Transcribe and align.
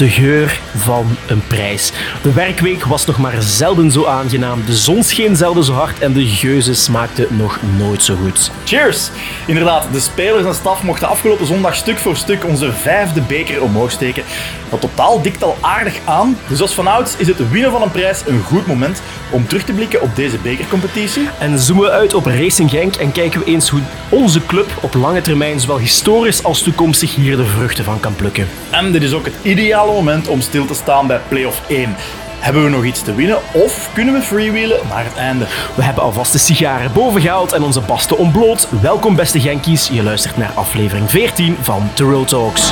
de 0.00 0.08
geur 0.08 0.50
van 0.76 1.16
een 1.26 1.42
prijs. 1.46 1.92
De 2.22 2.32
werkweek 2.32 2.84
was 2.84 3.06
nog 3.06 3.18
maar 3.18 3.42
zelden 3.42 3.90
zo 3.90 4.04
aangenaam, 4.04 4.62
de 4.66 4.76
zon 4.76 5.02
scheen 5.02 5.36
zelden 5.36 5.64
zo 5.64 5.72
hard 5.72 5.98
en 5.98 6.12
de 6.12 6.26
geuze 6.26 6.74
smaakte 6.74 7.26
nog 7.30 7.58
nooit 7.78 8.02
zo 8.02 8.16
goed. 8.22 8.50
Cheers! 8.64 9.10
Inderdaad, 9.46 9.86
de 9.92 10.00
spelers 10.00 10.44
en 10.44 10.54
staf 10.54 10.82
mochten 10.82 11.08
afgelopen 11.08 11.46
zondag 11.46 11.74
stuk 11.74 11.98
voor 11.98 12.16
stuk 12.16 12.44
onze 12.44 12.72
vijfde 12.72 13.20
beker 13.20 13.62
omhoog 13.62 13.90
steken. 13.90 14.22
Dat 14.70 14.80
totaal 14.80 15.22
dikt 15.22 15.42
al 15.42 15.56
aardig 15.60 15.98
aan, 16.04 16.36
dus 16.48 16.60
als 16.60 16.74
vanouds 16.74 17.14
is 17.16 17.26
het 17.26 17.50
winnen 17.50 17.70
van 17.70 17.82
een 17.82 17.90
prijs 17.90 18.22
een 18.26 18.42
goed 18.42 18.66
moment 18.66 19.02
om 19.30 19.46
terug 19.46 19.64
te 19.64 19.72
blikken 19.72 20.02
op 20.02 20.16
deze 20.16 20.38
bekercompetitie. 20.38 21.28
En 21.38 21.58
zoomen 21.58 21.84
we 21.84 21.90
uit 21.90 22.14
op 22.14 22.26
Racing 22.26 22.70
Genk 22.70 22.94
en 22.94 23.12
kijken 23.12 23.40
we 23.40 23.46
eens 23.46 23.68
hoe 23.68 23.80
onze 24.08 24.46
club 24.46 24.70
op 24.80 24.94
lange 24.94 25.20
termijn 25.20 25.60
zowel 25.60 25.78
historisch 25.78 26.44
als 26.44 26.62
toekomstig 26.62 27.14
hier 27.14 27.36
de 27.36 27.44
vruchten 27.44 27.84
van 27.84 28.00
kan 28.00 28.14
plukken. 28.14 28.48
En 28.70 28.92
dit 28.92 29.02
is 29.02 29.12
ook 29.12 29.24
het 29.24 29.34
ideale 29.42 29.92
moment 29.92 30.28
om 30.28 30.40
stil 30.40 30.59
te 30.66 30.74
staan 30.74 31.06
bij 31.06 31.20
play-off 31.28 31.62
1. 31.68 31.94
Hebben 32.38 32.64
we 32.64 32.70
nog 32.70 32.84
iets 32.84 33.02
te 33.02 33.14
winnen 33.14 33.38
of 33.52 33.90
kunnen 33.92 34.14
we 34.14 34.20
freewheelen 34.20 34.78
naar 34.88 35.04
het 35.04 35.16
einde? 35.16 35.46
We 35.74 35.82
hebben 35.82 36.02
alvast 36.02 36.32
de 36.32 36.38
sigaren 36.38 36.92
bovengehaald 36.92 37.52
en 37.52 37.62
onze 37.62 37.80
basten 37.80 38.18
ontbloot. 38.18 38.68
Welkom 38.82 39.16
beste 39.16 39.40
Genkies, 39.40 39.88
je 39.88 40.02
luistert 40.02 40.36
naar 40.36 40.50
aflevering 40.54 41.10
14 41.10 41.56
van 41.60 41.90
The 41.94 42.04
Road 42.04 42.28
Talks. 42.28 42.70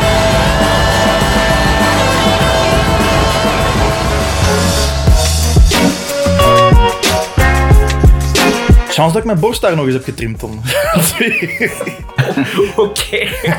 Chance 8.89 9.13
dat 9.13 9.17
ik 9.17 9.25
mijn 9.25 9.41
borst 9.41 9.61
daar 9.61 9.77
nog 9.77 9.85
eens 9.85 9.95
heb 9.95 10.05
getrimd 10.05 10.41
dan. 10.41 10.63
Oké. 12.77 13.19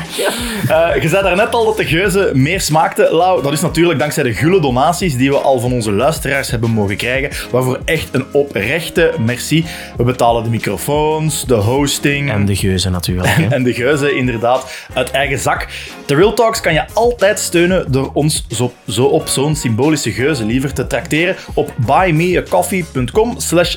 Eh, 0.68 1.02
je 1.02 1.08
zei 1.08 1.22
daarnet 1.22 1.54
al 1.54 1.64
dat 1.64 1.76
de 1.76 1.84
geuze 1.84 2.30
meer 2.34 2.60
smaakte. 2.60 3.08
Lau, 3.12 3.42
dat 3.42 3.52
is 3.52 3.60
natuurlijk 3.60 3.98
dankzij 3.98 4.22
de 4.22 4.32
gulle 4.34 4.60
donaties 4.60 5.16
die 5.16 5.30
we 5.30 5.36
al 5.36 5.60
van 5.60 5.72
onze 5.72 5.92
luisteraars 5.92 6.50
hebben 6.50 6.70
mogen 6.70 6.96
krijgen. 6.96 7.30
Waarvoor 7.50 7.80
echt 7.84 8.08
een 8.12 8.24
oprechte 8.32 9.12
merci. 9.18 9.64
We 9.96 10.04
betalen 10.04 10.42
de 10.42 10.50
microfoons, 10.50 11.44
de 11.44 11.54
hosting. 11.54 12.30
En 12.30 12.44
de 12.44 12.56
geuze 12.56 12.90
natuurlijk. 12.90 13.28
hè. 13.28 13.46
En 13.46 13.62
de 13.62 13.72
geuze 13.72 14.14
inderdaad 14.14 14.86
uit 14.94 15.10
eigen 15.10 15.38
zak. 15.38 15.68
The 16.04 16.14
Real 16.14 16.34
Talks 16.34 16.60
kan 16.60 16.72
je 16.72 16.84
altijd 16.92 17.38
steunen 17.38 17.92
door 17.92 18.10
ons 18.12 18.44
zo, 18.48 18.72
zo 18.88 19.04
op 19.04 19.28
zo'n 19.28 19.56
symbolische 19.56 20.10
geuze 20.10 20.44
liever 20.44 20.72
te 20.72 20.86
tracteren 20.86 21.36
op 21.54 21.74
buymeacoffee.com 21.76 23.34
slash. 23.38 23.76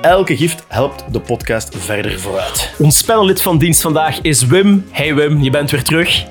Elke 0.00 0.36
gift 0.36 0.64
helpt 0.68 1.04
de 1.10 1.20
podcast 1.20 1.76
verder 1.78 2.20
vooruit. 2.20 2.70
Ons 2.78 2.98
spellelid 2.98 3.42
van 3.42 3.58
dienst 3.58 3.80
vandaag 3.94 4.20
is 4.20 4.46
Wim. 4.46 4.84
Hey 4.90 5.14
Wim, 5.14 5.42
je 5.42 5.50
bent 5.50 5.70
weer 5.70 5.82
terug. 5.82 6.24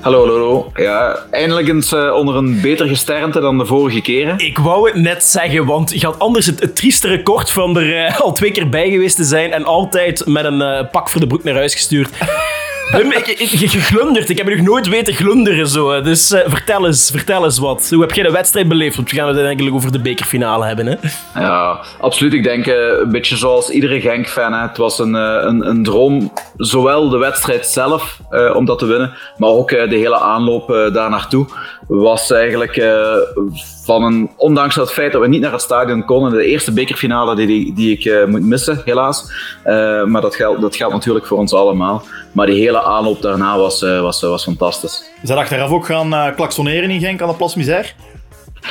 Hallo, 0.00 0.18
hallo, 0.18 0.32
hallo. 0.32 0.70
Ja, 0.74 1.18
eindelijk 1.30 1.68
eens 1.68 1.92
eh, 1.92 2.14
onder 2.14 2.36
een 2.36 2.60
beter 2.60 2.86
gesternte 2.86 3.40
dan 3.40 3.58
de 3.58 3.66
vorige 3.66 4.00
keren. 4.00 4.38
Ik 4.38 4.58
wou 4.58 4.88
het 4.90 5.00
net 5.00 5.24
zeggen, 5.24 5.66
want 5.66 6.00
je 6.00 6.06
had 6.06 6.18
anders 6.18 6.46
het, 6.46 6.60
het 6.60 6.76
trieste 6.76 7.08
record 7.08 7.50
van 7.50 7.78
er 7.78 8.06
eh, 8.06 8.20
al 8.20 8.32
twee 8.32 8.50
keer 8.50 8.68
bij 8.68 8.90
geweest 8.90 9.16
te 9.16 9.24
zijn 9.24 9.52
en 9.52 9.64
altijd 9.64 10.26
met 10.26 10.44
een 10.44 10.62
eh, 10.62 10.90
pak 10.90 11.08
voor 11.08 11.20
de 11.20 11.26
broek 11.26 11.44
naar 11.44 11.54
huis 11.54 11.74
gestuurd. 11.74 12.10
Ik, 12.92 13.26
ik, 13.26 13.48
je 13.48 13.68
geglunderd. 13.68 14.28
Ik 14.28 14.38
heb 14.38 14.48
nog 14.48 14.60
nooit 14.60 14.88
weten 14.88 15.14
glunderen 15.14 15.68
zo. 15.68 16.00
Dus 16.00 16.32
eh, 16.32 16.40
vertel, 16.46 16.86
eens, 16.86 17.10
vertel 17.10 17.44
eens 17.44 17.58
wat. 17.58 17.88
Hoe 17.90 18.00
heb 18.00 18.12
jij 18.12 18.24
de 18.24 18.30
wedstrijd 18.30 18.68
beleefd? 18.68 18.96
Want 18.96 19.10
we 19.10 19.16
gaan 19.16 19.28
het 19.28 19.38
eigenlijk 19.38 19.76
over 19.76 19.92
de 19.92 20.00
bekerfinale 20.00 20.66
hebben. 20.66 20.86
Hè? 20.86 20.94
Ja, 21.40 21.80
absoluut. 22.00 22.32
Ik 22.32 22.42
denk 22.42 22.66
eh, 22.66 22.74
een 22.74 23.10
beetje 23.10 23.36
zoals 23.36 23.68
iedere 23.68 24.00
Genk-fan. 24.00 24.52
Het 24.52 24.76
was 24.76 24.98
een, 24.98 25.14
eh, 25.14 25.38
een, 25.40 25.68
een 25.68 25.82
droom, 25.82 26.32
zowel 26.56 27.08
de 27.08 27.18
wedstrijd 27.18 27.66
zelf 27.66 28.20
om 28.54 28.64
dat 28.64 28.78
te 28.78 28.86
winnen, 28.86 29.12
maar 29.36 29.48
ook 29.48 29.68
de 29.68 29.86
hele 29.88 30.18
aanloop 30.18 30.68
daar 30.92 31.10
naartoe. 31.10 31.46
Was 31.88 32.30
eigenlijk 32.30 32.82
van 33.84 34.02
een, 34.02 34.30
ondanks 34.36 34.74
het 34.74 34.92
feit 34.92 35.12
dat 35.12 35.20
we 35.20 35.28
niet 35.28 35.40
naar 35.40 35.52
het 35.52 35.60
stadion 35.60 36.04
konden, 36.04 36.32
de 36.32 36.46
eerste 36.46 36.72
bekerfinale 36.72 37.36
die, 37.36 37.46
die, 37.46 37.74
die 37.74 37.98
ik 37.98 38.04
eh, 38.04 38.24
moet 38.24 38.42
missen, 38.42 38.82
helaas. 38.84 39.32
Eh, 39.62 40.04
maar 40.04 40.20
dat 40.20 40.34
geldt, 40.36 40.60
dat 40.60 40.76
geldt 40.76 40.94
natuurlijk 40.94 41.26
voor 41.26 41.38
ons 41.38 41.54
allemaal. 41.54 42.02
Maar 42.32 42.46
die 42.46 42.60
hele 42.60 42.82
aanloop 42.82 43.22
daarna 43.22 43.58
was, 43.58 43.82
eh, 43.82 44.00
was, 44.00 44.20
was 44.20 44.44
fantastisch. 44.44 45.10
Is 45.22 45.28
dat 45.28 45.38
achteraf 45.38 45.70
ook 45.70 45.86
gaan 45.86 46.14
eh 46.14 46.34
klaksoneren 46.36 46.90
in 46.90 47.00
Genk 47.00 47.22
aan 47.22 47.28
de 47.28 47.34
Plas 47.34 47.54
Misère? 47.54 47.88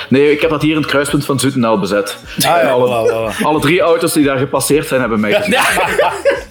Nee, 0.09 0.31
ik 0.31 0.41
heb 0.41 0.49
dat 0.49 0.61
hier 0.61 0.75
in 0.75 0.81
het 0.81 0.89
kruispunt 0.89 1.25
van 1.25 1.39
Zoetendaal 1.39 1.79
bezet. 1.79 2.17
Ah 2.35 2.41
ja, 2.41 2.75
voilà, 2.77 3.11
voilà. 3.11 3.43
Alle 3.43 3.59
drie 3.59 3.81
auto's 3.81 4.13
die 4.13 4.25
daar 4.25 4.37
gepasseerd 4.37 4.87
zijn, 4.87 4.99
hebben 4.99 5.19
mij 5.19 5.33
gezien. 5.33 5.55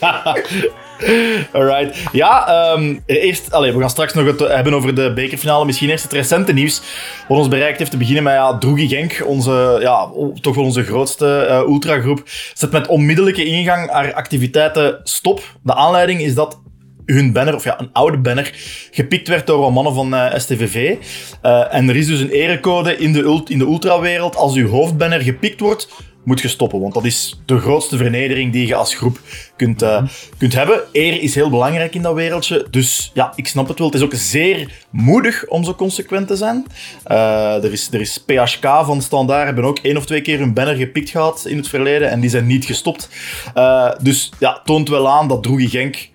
Alright. 1.52 1.96
Ja, 2.12 2.46
ehm, 2.46 2.98
eerst, 3.06 3.52
allez, 3.52 3.74
we 3.74 3.80
gaan 3.80 3.90
straks 3.90 4.14
nog 4.14 4.26
het 4.26 4.38
hebben 4.38 4.74
over 4.74 4.94
de 4.94 5.12
bekerfinale. 5.12 5.64
Misschien 5.64 5.90
eerst 5.90 6.02
het 6.02 6.12
recente 6.12 6.52
nieuws 6.52 6.82
wat 7.28 7.38
ons 7.38 7.48
bereikt 7.48 7.78
heeft. 7.78 7.90
Te 7.90 7.96
beginnen 7.96 8.22
met 8.22 8.32
ja, 8.32 8.58
Droegi 8.58 8.88
Genk, 8.88 9.22
onze, 9.26 9.78
ja, 9.80 10.10
toch 10.41 10.54
wel 10.54 10.64
onze 10.64 10.82
grootste 10.82 11.36
eh, 11.36 11.58
ultragroep. 11.58 12.22
Zet 12.54 12.70
met 12.70 12.86
onmiddellijke 12.86 13.44
ingang 13.44 13.91
haar 13.91 14.14
activiteiten 14.14 15.00
stop. 15.02 15.42
De 15.62 15.74
aanleiding 15.74 16.20
is 16.20 16.34
dat 16.34 16.60
hun 17.06 17.32
banner, 17.32 17.54
of 17.54 17.64
ja, 17.64 17.80
een 17.80 17.92
oude 17.92 18.18
banner, 18.18 18.50
gepikt 18.91 19.28
werd 19.28 19.46
door 19.46 19.58
wat 19.58 19.72
mannen 19.72 19.94
van 19.94 20.14
eh, 20.14 20.38
STVV. 20.38 20.96
Eh, 21.42 21.74
en 21.74 21.88
er 21.88 21.96
is 21.96 22.06
dus 22.06 22.20
een 22.20 22.30
erecode 22.30 22.96
in 22.96 23.12
de, 23.12 23.42
in 23.46 23.58
de 23.58 23.64
ultrawereld. 23.64 24.36
Als 24.36 24.54
uw 24.54 24.68
hoofdbanner 24.68 25.20
gepikt 25.20 25.60
wordt, 25.60 25.88
moet 26.25 26.41
je 26.41 26.49
stoppen. 26.49 26.81
Want 26.81 26.94
dat 26.94 27.05
is 27.05 27.41
de 27.47 27.59
grootste 27.59 27.97
vernedering 27.97 28.53
die 28.53 28.66
je 28.66 28.75
als 28.75 28.94
groep 28.94 29.21
kunt, 29.56 29.83
eh, 29.83 30.03
kunt 30.38 30.53
hebben. 30.53 30.81
Eer 30.93 31.22
is 31.22 31.34
heel 31.34 31.50
belangrijk 31.50 31.94
in 31.94 32.03
dat 32.03 32.15
wereldje. 32.15 32.66
Dus 32.71 33.10
ja, 33.15 33.33
ik 33.37 33.49
snap 33.49 33.69
het 33.69 33.78
wel. 33.78 33.87
Het 33.87 33.97
is 33.97 34.03
ook 34.03 34.15
zeer 34.15 34.84
moedig 34.91 35.47
om 35.47 35.65
zo 35.65 35.75
consequent 35.75 36.27
te 36.28 36.37
zijn. 36.37 36.66
Eh, 37.05 37.65
er, 37.65 37.72
is, 37.72 37.88
er 37.93 38.00
is 38.00 38.25
PHK 38.27 38.65
van 38.84 39.03
Standaard, 39.03 39.44
hebben 39.44 39.65
ook 39.65 39.78
één 39.78 39.97
of 39.97 40.06
twee 40.06 40.21
keer 40.21 40.38
hun 40.38 40.53
banner 40.53 40.77
gepikt 40.77 41.10
gehad 41.10 41.44
in 41.47 41.56
het 41.56 41.69
verleden. 41.69 42.10
En 42.10 42.21
die 42.21 42.31
zijn 42.31 42.47
niet 42.47 42.65
gestopt. 42.65 43.09
Eh, 43.54 43.91
dus 44.03 44.31
ja, 44.39 44.60
toont 44.65 44.89
wel 44.89 45.09
aan 45.09 45.28
dat 45.28 45.43
Droegi 45.43 45.69
Genk 45.69 46.10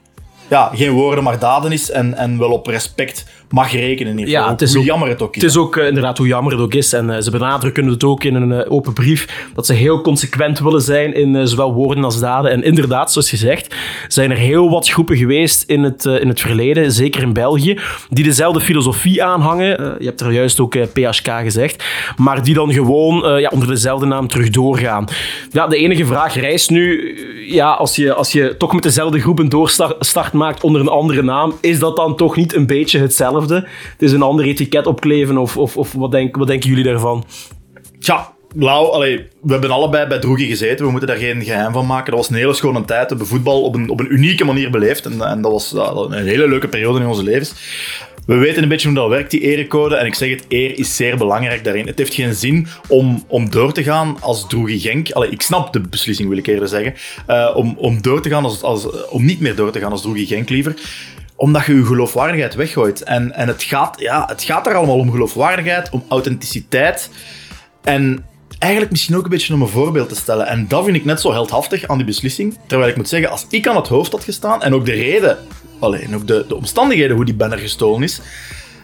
ja, 0.50 0.72
geen 0.74 0.91
woorden 0.91 1.24
maar 1.24 1.39
daden 1.39 1.72
is 1.72 1.91
en, 1.91 2.13
en 2.13 2.38
wel 2.38 2.51
op 2.51 2.68
respect 2.68 3.25
mag 3.49 3.71
rekenen 3.71 4.17
hiervoor. 4.17 4.35
Ja, 4.35 4.49
het 4.49 4.61
is 4.61 4.71
hoe 4.71 4.81
ook- 4.81 4.87
jammer 4.87 5.09
het 5.09 5.21
ook 5.21 5.35
is. 5.35 5.41
Het 5.41 5.51
is 5.51 5.57
ook 5.57 5.77
eh, 5.77 5.87
inderdaad 5.87 6.17
hoe 6.17 6.27
jammer 6.27 6.51
het 6.51 6.61
ook 6.61 6.73
is. 6.73 6.93
En 6.93 7.09
eh, 7.09 7.21
ze 7.21 7.31
benadrukken 7.31 7.87
het 7.87 8.03
ook 8.03 8.23
in 8.23 8.35
een 8.35 8.51
eh, 8.51 8.71
open 8.71 8.93
brief. 8.93 9.49
Dat 9.55 9.65
ze 9.65 9.73
heel 9.73 10.01
consequent 10.01 10.59
willen 10.59 10.81
zijn 10.81 11.13
in 11.13 11.47
zowel 11.47 11.73
woorden 11.73 12.03
als 12.03 12.19
daden. 12.19 12.51
En 12.51 12.63
inderdaad, 12.63 13.11
zoals 13.11 13.29
gezegd, 13.29 13.75
zijn 14.07 14.31
er 14.31 14.37
heel 14.37 14.69
wat 14.69 14.89
groepen 14.89 15.17
geweest 15.17 15.63
in 15.69 15.83
het, 15.83 16.05
in 16.05 16.27
het 16.27 16.41
verleden, 16.41 16.91
zeker 16.91 17.21
in 17.21 17.33
België, 17.33 17.79
die 18.09 18.23
dezelfde 18.23 18.59
filosofie 18.59 19.23
aanhangen. 19.23 19.95
Je 19.99 20.05
hebt 20.05 20.21
er 20.21 20.31
juist 20.31 20.59
ook 20.59 20.75
PHK 20.93 21.27
gezegd. 21.41 21.83
Maar 22.17 22.43
die 22.43 22.53
dan 22.53 22.73
gewoon 22.73 23.39
ja, 23.39 23.50
onder 23.53 23.67
dezelfde 23.67 24.05
naam 24.05 24.27
terug 24.27 24.50
doorgaan. 24.50 25.05
Ja, 25.51 25.67
de 25.67 25.77
enige 25.77 26.05
vraag 26.05 26.35
rijst 26.35 26.69
nu, 26.69 27.15
ja, 27.47 27.71
als 27.71 27.95
je, 27.95 28.13
als 28.13 28.31
je 28.31 28.55
toch 28.57 28.73
met 28.73 28.83
dezelfde 28.83 29.19
groep 29.19 29.39
een 29.39 29.50
doorstart 29.50 30.33
maakt 30.33 30.63
onder 30.63 30.81
een 30.81 30.88
andere 30.88 31.23
naam, 31.23 31.53
is 31.61 31.79
dat 31.79 31.95
dan 31.95 32.15
toch 32.15 32.35
niet 32.35 32.55
een 32.55 32.67
beetje 32.67 33.00
hetzelfde? 33.00 33.37
Het 33.42 34.01
is 34.01 34.12
een 34.12 34.22
ander 34.22 34.45
etiket 34.45 34.88
opkleven 34.88 35.38
of, 35.38 35.57
of, 35.57 35.78
of 35.78 35.94
wat, 35.94 36.12
denk, 36.12 36.36
wat 36.36 36.48
denken 36.48 36.69
jullie 36.69 36.84
daarvan? 36.84 37.25
Tja, 38.00 38.36
Lau, 38.56 38.92
allee, 38.92 39.28
we 39.42 39.51
hebben 39.51 39.72
allebei 39.72 40.07
bij 40.07 40.19
Droegi 40.19 40.48
gezeten. 40.48 40.86
We 40.86 40.92
moeten 40.92 41.10
daar 41.10 41.18
geen 41.18 41.44
geheim 41.44 41.72
van 41.72 41.86
maken. 41.86 42.12
Dat 42.12 42.19
was 42.19 42.30
een 42.30 42.36
hele 42.36 42.54
schone 42.54 42.86
tijd. 42.86 43.01
We 43.01 43.07
hebben 43.07 43.28
voetbal 43.28 43.62
op 43.62 43.75
een, 43.75 43.89
op 43.89 44.00
een 44.00 44.13
unieke 44.13 44.45
manier 44.45 44.69
beleefd. 44.69 45.06
En, 45.06 45.22
en 45.22 45.42
dat 45.42 45.51
was 45.51 45.72
een 45.72 46.25
hele 46.25 46.48
leuke 46.48 46.68
periode 46.68 47.00
in 47.00 47.07
onze 47.07 47.24
levens. 47.24 47.54
We 48.25 48.36
weten 48.36 48.63
een 48.63 48.69
beetje 48.69 48.88
hoe 48.88 48.98
dat 48.98 49.10
werkt, 49.10 49.31
die 49.31 49.42
erecode. 49.42 49.95
En 49.95 50.06
ik 50.06 50.16
zeg 50.16 50.30
het, 50.30 50.45
eer 50.48 50.80
is 50.80 50.95
zeer 50.95 51.18
belangrijk 51.18 51.63
daarin. 51.63 51.88
Het 51.88 51.98
heeft 51.98 52.13
geen 52.13 52.34
zin 52.34 52.68
om, 52.88 53.24
om 53.28 53.50
door 53.50 53.74
te 53.74 53.84
gaan 53.84 54.18
als 54.22 54.48
Droegi 54.48 54.80
Genk. 54.80 55.10
Ik 55.10 55.42
snap 55.42 55.74
de 55.74 55.80
beslissing, 55.80 56.30
wil 56.30 56.38
ik 56.38 56.48
eerder 56.48 56.68
zeggen. 56.68 56.94
Eh, 57.25 57.51
om, 57.56 57.75
om, 57.78 58.01
door 58.01 58.22
te 58.22 58.30
gaan 58.30 58.44
als, 58.44 58.62
als, 58.62 59.07
om 59.10 59.25
niet 59.25 59.39
meer 59.39 59.56
door 59.56 59.72
te 59.72 59.80
gaan 59.80 59.92
als 59.92 60.01
Droegi 60.01 60.25
Genk 60.25 60.50
liever 60.50 60.75
omdat 61.38 61.66
je 61.66 61.75
je 61.75 61.86
geloofwaardigheid 61.86 62.56
weggooit. 62.56 63.04
En, 63.04 63.34
en 63.34 63.48
het, 63.48 63.63
gaat, 63.63 64.00
ja, 64.00 64.25
het 64.28 64.44
gaat 64.44 64.68
er 64.68 64.75
allemaal 64.75 64.98
om 64.98 65.12
geloofwaardigheid, 65.12 65.89
om 65.89 66.04
authenticiteit. 66.07 67.10
En 67.84 68.25
eigenlijk 68.60 68.92
misschien 68.92 69.16
ook 69.16 69.24
een 69.24 69.30
beetje 69.30 69.54
om 69.54 69.62
een 69.62 69.68
voorbeeld 69.68 70.10
te 70.10 70.16
stellen. 70.16 70.48
En 70.48 70.68
dat 70.68 70.84
vind 70.84 70.95
ik 70.95 71.06
net 71.06 71.22
zo 71.22 71.31
heldhaftig 71.31 71.88
aan 71.88 71.98
die 71.98 72.06
beslissing. 72.06 72.57
Terwijl 72.68 72.89
ik 72.89 72.95
moet 72.95 73.10
zeggen, 73.10 73.30
als 73.30 73.45
ik 73.50 73.68
aan 73.68 73.75
het 73.75 73.88
hoofd 73.88 74.12
had 74.12 74.24
gestaan, 74.24 74.63
en 74.63 74.74
ook 74.74 74.86
de 74.86 74.94
reden, 74.94 75.38
alleen 75.80 76.16
ook 76.16 76.28
de, 76.28 76.45
de 76.48 76.56
omstandigheden 76.56 77.16
hoe 77.16 77.25
die 77.25 77.36
banner 77.36 77.60
gestolen 77.60 78.04
is. 78.04 78.22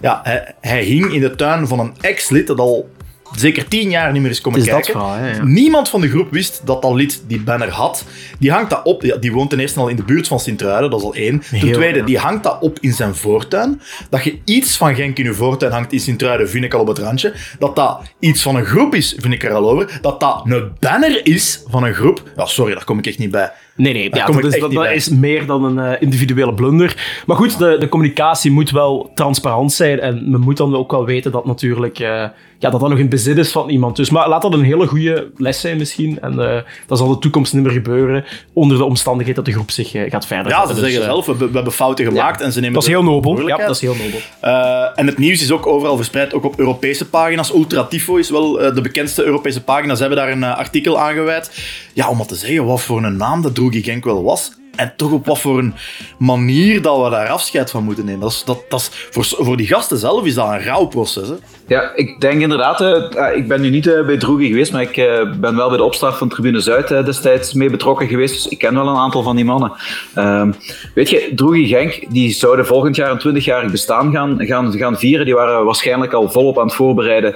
Ja, 0.01 0.19
hij, 0.23 0.55
hij 0.61 0.83
hing 0.83 1.13
in 1.13 1.21
de 1.21 1.35
tuin 1.35 1.67
van 1.67 1.79
een 1.79 1.93
ex-lid 2.01 2.47
dat 2.47 2.59
al 2.59 2.89
zeker 3.35 3.67
tien 3.67 3.89
jaar 3.89 4.11
niet 4.11 4.21
meer 4.21 4.31
is 4.31 4.41
komen 4.41 4.63
kijken. 4.63 4.91
verhaal, 4.91 5.13
hè, 5.13 5.35
ja. 5.35 5.43
Niemand 5.43 5.89
van 5.89 6.01
de 6.01 6.09
groep 6.09 6.31
wist 6.31 6.61
dat 6.65 6.81
dat 6.81 6.93
lid 6.93 7.23
die 7.27 7.41
banner 7.41 7.69
had. 7.69 8.05
Die 8.39 8.51
hangt 8.51 8.69
dat 8.69 8.81
op. 8.83 9.01
Ja, 9.01 9.15
die 9.15 9.31
woont 9.31 9.49
ten 9.49 9.59
eerste 9.59 9.79
al 9.79 9.87
in 9.87 9.95
de 9.95 10.03
buurt 10.03 10.27
van 10.27 10.39
Sint-Truiden, 10.39 10.89
dat 10.89 10.99
is 10.99 11.05
al 11.05 11.13
één. 11.13 11.39
Ten 11.49 11.59
Heel, 11.59 11.73
tweede, 11.73 11.99
ja. 11.99 12.05
die 12.05 12.17
hangt 12.17 12.43
dat 12.43 12.57
op 12.59 12.77
in 12.79 12.93
zijn 12.93 13.15
voortuin. 13.15 13.81
Dat 14.09 14.23
je 14.23 14.39
iets 14.45 14.77
van 14.77 14.95
Genk 14.95 15.17
in 15.17 15.25
je 15.25 15.33
voortuin 15.33 15.71
hangt 15.71 15.93
in 15.93 15.99
Sint-Truiden, 15.99 16.49
vind 16.49 16.63
ik 16.63 16.73
al 16.73 16.81
op 16.81 16.87
het 16.87 16.97
randje. 16.97 17.33
Dat 17.59 17.75
dat 17.75 18.01
iets 18.19 18.41
van 18.41 18.55
een 18.55 18.65
groep 18.65 18.95
is, 18.95 19.15
vind 19.17 19.33
ik 19.33 19.43
er 19.43 19.53
al 19.53 19.69
over. 19.69 19.99
Dat 20.01 20.19
dat 20.19 20.41
een 20.45 20.71
banner 20.79 21.25
is 21.25 21.63
van 21.67 21.83
een 21.83 21.93
groep. 21.93 22.23
Ja, 22.35 22.45
sorry, 22.45 22.73
daar 22.73 22.83
kom 22.83 22.97
ik 22.97 23.07
echt 23.07 23.19
niet 23.19 23.31
bij. 23.31 23.51
Nee, 23.75 23.93
nee, 23.93 24.09
ja, 24.11 24.25
dat, 24.25 24.43
is, 24.43 24.59
dat, 24.59 24.71
dat 24.71 24.91
is 24.91 25.09
meer 25.09 25.45
dan 25.45 25.63
een 25.63 25.79
eh, 25.79 26.01
individuele 26.01 26.53
blunder. 26.53 27.21
Maar 27.25 27.37
goed, 27.37 27.57
de, 27.57 27.75
de 27.79 27.89
communicatie 27.89 28.51
moet 28.51 28.71
wel 28.71 29.11
transparant 29.13 29.71
zijn. 29.71 29.99
En 29.99 30.31
men 30.31 30.39
moet 30.39 30.57
dan 30.57 30.75
ook 30.75 30.91
wel 30.91 31.05
weten 31.05 31.31
dat 31.31 31.45
natuurlijk 31.45 31.99
eh, 31.99 32.25
ja, 32.63 32.69
dat 32.69 32.79
dat 32.79 32.89
nog 32.89 32.99
in 32.99 33.09
bezit 33.09 33.37
is 33.37 33.51
van 33.51 33.69
iemand. 33.69 33.95
Dus 33.95 34.09
maar 34.09 34.29
laat 34.29 34.41
dat 34.41 34.53
een 34.53 34.63
hele 34.63 34.87
goede 34.87 35.31
les 35.37 35.59
zijn 35.59 35.77
misschien. 35.77 36.19
En 36.21 36.39
eh 36.39 36.61
dat 36.87 36.97
zal 36.97 37.07
de 37.07 37.17
toekomst 37.17 37.53
niet 37.53 37.63
meer 37.63 37.71
gebeuren 37.71 38.25
onder 38.53 38.77
de 38.77 38.83
omstandigheid 38.83 39.35
dat 39.35 39.45
de 39.45 39.51
groep 39.51 39.71
zich 39.71 39.93
eh, 39.93 40.09
gaat 40.09 40.25
verder 40.25 40.51
Ja, 40.51 40.61
ze 40.61 40.67
zetten. 40.67 40.83
zeggen 40.83 40.99
Dus, 40.99 41.09
eh, 41.09 41.23
zelf, 41.23 41.39
we, 41.39 41.47
we 41.47 41.53
hebben 41.53 41.73
fouten 41.73 42.05
gemaakt 42.05 42.41
en 42.41 42.51
ze 42.51 42.59
nemen 42.59 42.73
Dat 42.73 42.83
is 42.83 42.89
heel 42.89 43.03
nobel. 43.03 43.47
Ja, 43.47 43.57
dat 43.57 43.75
is 43.75 43.81
heel 43.81 43.95
nobel. 43.95 44.19
Eh, 44.39 44.99
en 44.99 45.07
het 45.07 45.17
nieuws 45.17 45.41
is 45.41 45.51
ook 45.51 45.67
overal 45.67 45.95
verspreid, 45.95 46.33
ook 46.33 46.43
op 46.43 46.59
Europese 46.59 47.09
pagina's. 47.09 47.53
Ultra 47.53 47.83
Tifo 47.83 48.15
is 48.15 48.29
wel 48.29 48.51
de 48.51 48.81
bekendste 48.81 49.23
Europese 49.23 49.63
pagina. 49.63 49.95
Ze 49.95 50.01
hebben 50.01 50.19
daar 50.19 50.31
een 50.31 50.43
artikel 50.43 50.99
aan 50.99 51.13
gewijd. 51.13 51.51
Ja, 51.93 52.09
om 52.09 52.17
maar 52.17 52.25
te 52.25 52.35
zeggen 52.35 52.65
wat 52.65 52.81
voor 52.81 53.03
een 53.03 53.17
naam 53.17 53.41
dat 53.41 53.55
Droegi 53.55 53.83
Genk 53.83 54.03
wel 54.03 54.23
was. 54.23 54.51
En 54.75 54.93
toch 54.95 55.11
op 55.11 55.25
wat 55.25 55.39
voor 55.39 55.57
een 55.59 55.73
manier 56.17 56.81
dat 56.81 57.03
we 57.03 57.09
daar 57.09 57.29
afscheid 57.29 57.71
van 57.71 57.83
moeten 57.83 58.05
nemen. 58.05 58.21
Dat 58.21 58.31
is, 58.31 58.43
dat, 58.45 58.63
dat 58.69 58.89
voor, 59.09 59.25
voor 59.25 59.57
die 59.57 59.67
gasten 59.67 59.97
zelf 59.97 60.25
is 60.25 60.33
dat 60.33 60.49
een 60.49 60.63
rouwproces. 60.63 61.27
Hè? 61.27 61.35
Ja, 61.67 61.91
ik 61.95 62.21
denk 62.21 62.41
inderdaad, 62.41 62.81
eh, 62.81 63.29
eh, 63.29 63.37
ik 63.37 63.47
ben 63.47 63.61
nu 63.61 63.69
niet 63.69 63.87
eh, 63.87 64.05
bij 64.05 64.17
Droegi 64.17 64.47
geweest, 64.47 64.71
maar 64.71 64.81
ik 64.81 64.95
ben 65.39 65.55
wel 65.55 65.67
bij 65.67 65.77
de 65.77 65.83
opstart 65.83 66.15
van 66.15 66.29
Tribune 66.29 66.59
Zuid 66.59 66.87
destijds 67.05 67.53
mee 67.53 67.69
betrokken 67.69 68.07
geweest, 68.07 68.33
dus 68.33 68.47
ik 68.47 68.57
ken 68.57 68.73
wel 68.73 68.87
een 68.87 68.95
aantal 68.95 69.23
van 69.23 69.35
die 69.35 69.45
mannen. 69.45 69.71
Ehm, 70.13 70.51
weet 70.93 71.09
je, 71.09 71.31
Droegi 71.35 71.67
Genk, 71.67 72.05
die 72.09 72.31
zouden 72.31 72.65
volgend 72.65 72.95
jaar 72.95 73.11
een 73.11 73.19
20-jarig 73.19 73.71
bestaan 73.71 74.11
gaan, 74.11 74.45
gaan, 74.45 74.73
gaan 74.77 74.97
vieren. 74.97 75.25
Die 75.25 75.35
waren 75.35 75.65
waarschijnlijk 75.65 76.13
al 76.13 76.31
volop 76.31 76.59
aan 76.59 76.65
het 76.65 76.75
voorbereiden 76.75 77.35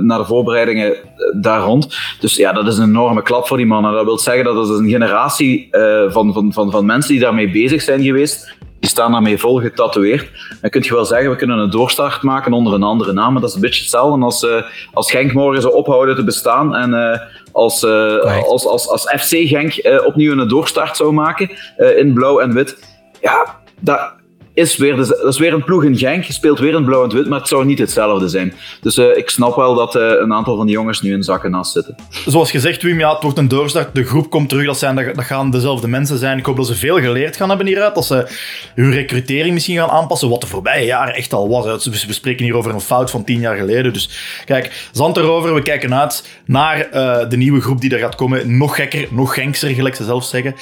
naar 0.00 0.18
de 0.18 0.24
voorbereidingen 0.24 0.94
eh, 0.94 1.02
daar 1.40 1.60
rond. 1.60 1.96
Dus 2.20 2.36
ja, 2.36 2.52
dat 2.52 2.66
is 2.66 2.78
een 2.78 2.88
enorme 2.88 3.22
klap 3.22 3.46
voor 3.46 3.56
die 3.56 3.66
mannen. 3.66 3.92
Dat 3.92 4.04
wil 4.04 4.18
zeggen 4.18 4.44
dat 4.44 4.68
het 4.68 4.78
een 4.78 4.88
generatie 4.88 5.68
eh, 5.70 6.10
van, 6.12 6.32
van, 6.32 6.52
van, 6.52 6.70
van 6.70 6.86
mensen 6.86 7.12
die 7.12 7.20
daarmee 7.20 7.50
bezig 7.50 7.82
zijn 7.82 8.02
geweest, 8.02 8.54
die 8.80 8.90
staan 8.90 9.12
daarmee 9.12 9.38
vol 9.38 9.60
getatoeëerd. 9.60 10.30
Dan 10.60 10.70
kun 10.70 10.82
je 10.82 10.94
wel 10.94 11.04
zeggen, 11.04 11.30
we 11.30 11.36
kunnen 11.36 11.58
een 11.58 11.70
doorstart 11.70 12.22
maken 12.22 12.52
onder 12.52 12.72
een 12.72 12.82
andere 12.82 13.12
naam. 13.12 13.32
Maar 13.32 13.40
dat 13.40 13.50
is 13.50 13.56
een 13.56 13.62
beetje 13.62 13.80
hetzelfde 13.80 14.24
als, 14.24 14.44
eh, 14.44 14.62
als 14.92 15.10
Genk 15.10 15.32
morgen 15.32 15.62
zou 15.62 15.74
ophouden 15.74 16.16
te 16.16 16.24
bestaan. 16.24 16.74
En 16.74 16.94
eh, 16.94 17.20
als, 17.52 17.84
eh, 17.84 18.44
als, 18.48 18.66
als, 18.66 18.88
als 18.88 19.02
FC 19.02 19.48
Genk 19.48 19.74
eh, 19.74 20.06
opnieuw 20.06 20.38
een 20.38 20.48
doorstart 20.48 20.96
zou 20.96 21.12
maken 21.12 21.50
eh, 21.76 21.98
in 21.98 22.12
blauw 22.12 22.40
en 22.40 22.54
wit. 22.54 22.78
Ja, 23.20 23.60
dat 23.80 24.12
is, 24.54 24.76
weer 24.76 24.96
dat 24.96 25.24
is 25.24 25.38
weer 25.38 25.52
een 25.52 25.64
ploeg 25.64 25.84
in 25.84 25.96
Genk. 25.96 26.24
Je 26.24 26.32
speelt 26.32 26.58
weer 26.58 26.74
in 26.74 26.84
blauw 26.84 27.04
en 27.04 27.14
wit, 27.14 27.28
maar 27.28 27.38
het 27.38 27.48
zou 27.48 27.64
niet 27.64 27.78
hetzelfde 27.78 28.28
zijn. 28.28 28.54
Dus 28.80 28.98
eh, 28.98 29.16
ik 29.16 29.30
snap 29.30 29.56
wel 29.56 29.74
dat 29.74 29.96
eh, 29.96 30.02
een 30.20 30.32
aantal 30.32 30.56
van 30.56 30.66
die 30.66 30.74
jongens 30.74 31.02
nu 31.02 31.12
in 31.12 31.22
zakken 31.22 31.50
naast 31.50 31.72
zitten. 31.72 31.94
Zoals 32.26 32.50
gezegd, 32.50 32.82
Wim, 32.82 32.98
ja, 32.98 33.12
het 33.12 33.22
wordt 33.22 33.38
een 33.38 33.48
doorstart. 33.48 33.94
De 33.94 34.04
groep 34.04 34.30
komt 34.30 34.48
terug. 34.48 34.66
Dat, 34.66 34.78
zijn, 34.78 34.94
dat 34.94 35.24
gaan 35.24 35.50
dezelfde 35.50 35.88
mensen 35.88 36.18
zijn. 36.18 36.38
Ik 36.38 36.46
hoop 36.46 36.56
dat 36.56 36.66
ze 36.66 36.74
veel 36.74 37.00
geleerd 37.00 37.36
gaan 37.36 37.48
hebben 37.48 37.66
hieruit. 37.66 37.94
Dat 37.94 38.04
ze 38.04 38.26
hun 38.74 38.92
recrutering 38.92 39.54
misschien 39.54 39.76
gaan 39.76 39.88
aanpassen. 39.88 40.28
Wat 40.28 40.40
de 40.40 40.46
voorbije 40.46 40.84
jaren 40.84 41.14
echt 41.14 41.32
al 41.32 41.48
was. 41.48 41.86
We 41.86 42.12
spreken 42.12 42.44
hier 42.44 42.56
over 42.56 42.74
een 42.74 42.80
fout 42.80 43.10
van 43.10 43.24
tien 43.24 43.40
jaar 43.40 43.56
geleden. 43.56 43.92
Dus 43.92 44.10
kijk, 44.44 44.88
zand 44.92 45.16
erover. 45.16 45.54
We 45.54 45.62
kijken 45.62 45.94
uit 45.94 46.28
naar 46.44 46.80
eh, 46.80 47.28
de 47.28 47.36
nieuwe 47.36 47.60
groep 47.60 47.80
die 47.80 47.90
er 47.90 47.98
gaat 47.98 48.14
komen. 48.14 48.56
Nog 48.56 48.76
gekker, 48.76 49.08
nog 49.10 49.34
genkser, 49.34 49.70
gelijk 49.70 49.94
ze 49.94 50.04
zelf 50.04 50.24
zeggen. 50.24 50.54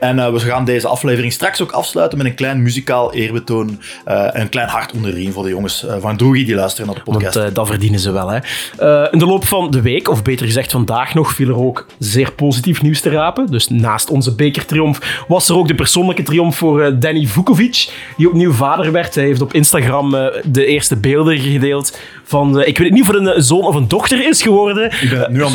En 0.00 0.32
we 0.32 0.40
gaan 0.40 0.64
deze 0.64 0.88
aflevering 0.88 1.32
straks 1.32 1.62
ook 1.62 1.72
afsluiten 1.72 2.18
met 2.18 2.26
een 2.26 2.34
klein 2.34 2.62
muzikaal 2.62 3.12
eerbetoon. 3.36 3.80
eh, 4.04 4.34
en 4.34 4.40
een 4.40 4.48
klein 4.48 4.68
hart 4.68 4.92
onder 4.92 5.10
de 5.10 5.16
riem 5.16 5.32
voor 5.32 5.42
de 5.42 5.48
jongens 5.48 5.86
eh, 5.86 5.96
van 6.00 6.16
Droegi 6.16 6.44
die 6.44 6.54
luisteren 6.54 6.86
naar 6.86 6.94
de 6.96 7.02
podcast. 7.10 7.34
Want 7.34 7.48
eh, 7.48 7.54
dat 7.54 7.66
verdienen 7.66 8.00
ze 8.00 8.10
wel. 8.10 8.28
Hè. 8.28 8.38
Eh, 8.78 9.12
in 9.12 9.18
de 9.18 9.26
loop 9.26 9.44
van 9.46 9.70
de 9.70 9.82
week, 9.82 10.08
of 10.10 10.22
beter 10.22 10.46
gezegd 10.46 10.70
vandaag 10.72 11.14
nog, 11.14 11.32
viel 11.32 11.48
er 11.48 11.56
ook 11.56 11.86
zeer 11.98 12.32
positief 12.32 12.82
nieuws 12.82 13.00
te 13.00 13.10
rapen. 13.10 13.46
Dus 13.46 13.68
naast 13.68 14.10
onze 14.10 14.34
bekertriomf 14.34 15.24
was 15.28 15.48
er 15.48 15.56
ook 15.56 15.68
de 15.68 15.74
persoonlijke 15.74 16.22
triomf 16.22 16.56
voor 16.56 16.98
Danny 16.98 17.26
Vukovic, 17.26 17.92
die 18.16 18.28
opnieuw 18.28 18.52
vader 18.52 18.92
werd. 18.92 19.14
Hij 19.14 19.24
heeft 19.24 19.40
op 19.40 19.52
Instagram 19.54 20.14
eh, 20.14 20.26
de 20.44 20.66
eerste 20.66 20.96
beelden 20.96 21.38
gedeeld 21.38 21.98
van, 22.24 22.62
ik 22.64 22.78
weet 22.78 22.92
niet 22.92 23.02
of 23.02 23.08
het 23.08 23.16
een 23.16 23.42
zoon 23.42 23.64
of 23.64 23.74
een 23.74 23.88
dochter 23.88 24.26
is 24.28 24.42
geworden. 24.42 24.84
Ik 24.84 25.10
ben 25.10 25.32
nu 25.32 25.44
aan. 25.44 25.54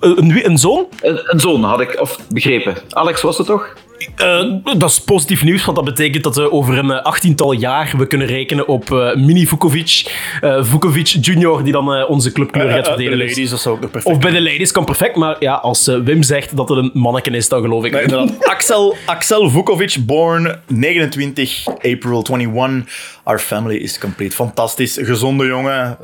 Een, 0.00 0.18
een, 0.18 0.50
een 0.50 0.58
zoon? 0.58 0.86
Een, 1.00 1.20
een 1.24 1.40
zoon 1.40 1.62
had 1.62 1.80
ik, 1.80 2.00
of 2.00 2.18
begrepen. 2.28 2.76
Alex 2.90 3.22
was 3.22 3.38
het 3.38 3.46
toch? 3.46 3.74
Eh, 4.16 4.78
dat 4.78 4.90
is 4.90 5.00
positief 5.00 5.44
nieuws, 5.44 5.64
want 5.64 5.76
dat 5.76 5.86
betekent 5.86 6.24
dat 6.24 6.36
we 6.36 6.52
over 6.52 6.78
een 6.78 6.90
eh, 6.90 7.02
achttiental 7.02 7.52
jaar 7.52 7.94
we 7.96 8.06
kunnen 8.06 8.26
rekenen 8.26 8.68
op 8.68 8.92
eh, 8.92 9.14
mini 9.14 9.46
Vukovic. 9.46 10.18
Vukovic 10.60 11.06
junior, 11.06 11.62
die 11.62 11.72
dan 11.72 12.06
onze 12.06 12.32
clubkleur 12.32 12.70
gaat 12.70 12.72
Eh, 12.72 12.78
eh, 12.78 12.84
de 12.84 13.02
verdedigen. 13.02 13.28
Ladies, 13.28 13.50
dat 13.50 13.60
zou 13.60 13.74
ook 13.74 13.80
nog 13.80 13.90
perfect 13.90 14.14
Of 14.14 14.20
bij 14.20 14.30
de 14.30 14.42
ladies 14.42 14.72
kan 14.72 14.84
perfect, 14.84 15.16
maar 15.16 15.36
ja, 15.38 15.54
als 15.54 15.86
Wim 15.86 16.22
zegt 16.22 16.56
dat 16.56 16.68
het 16.68 16.78
een 16.78 16.90
manneken 16.92 17.34
is, 17.34 17.48
dan 17.48 17.60
geloof 17.60 17.84
ik. 17.84 17.92
Nee, 17.92 18.02
inderdaad. 18.02 18.44
Axel, 18.54 18.96
Axel 19.06 19.50
Vukovic, 19.50 19.96
born 20.00 20.56
29 20.66 21.66
April 21.66 22.24
21. 22.30 23.20
Our 23.22 23.38
family 23.38 23.76
is 23.76 23.98
complete. 23.98 24.34
Fantastisch. 24.34 24.98
Gezonde 25.02 25.46
jongen. 25.46 25.96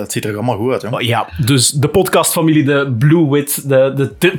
Het 0.00 0.12
ziet 0.12 0.24
er 0.24 0.34
allemaal 0.34 0.56
goed 0.56 0.72
uit. 0.72 0.82
Hè? 0.82 0.90
Maar 0.90 1.02
ja, 1.02 1.28
dus 1.44 1.70
de 1.70 1.88
podcastfamilie, 1.88 2.64
de 2.64 2.94
Blue 2.98 3.30
Wit, 3.30 3.68
de, 3.68 3.92
de, 3.96 4.14
de, 4.18 4.38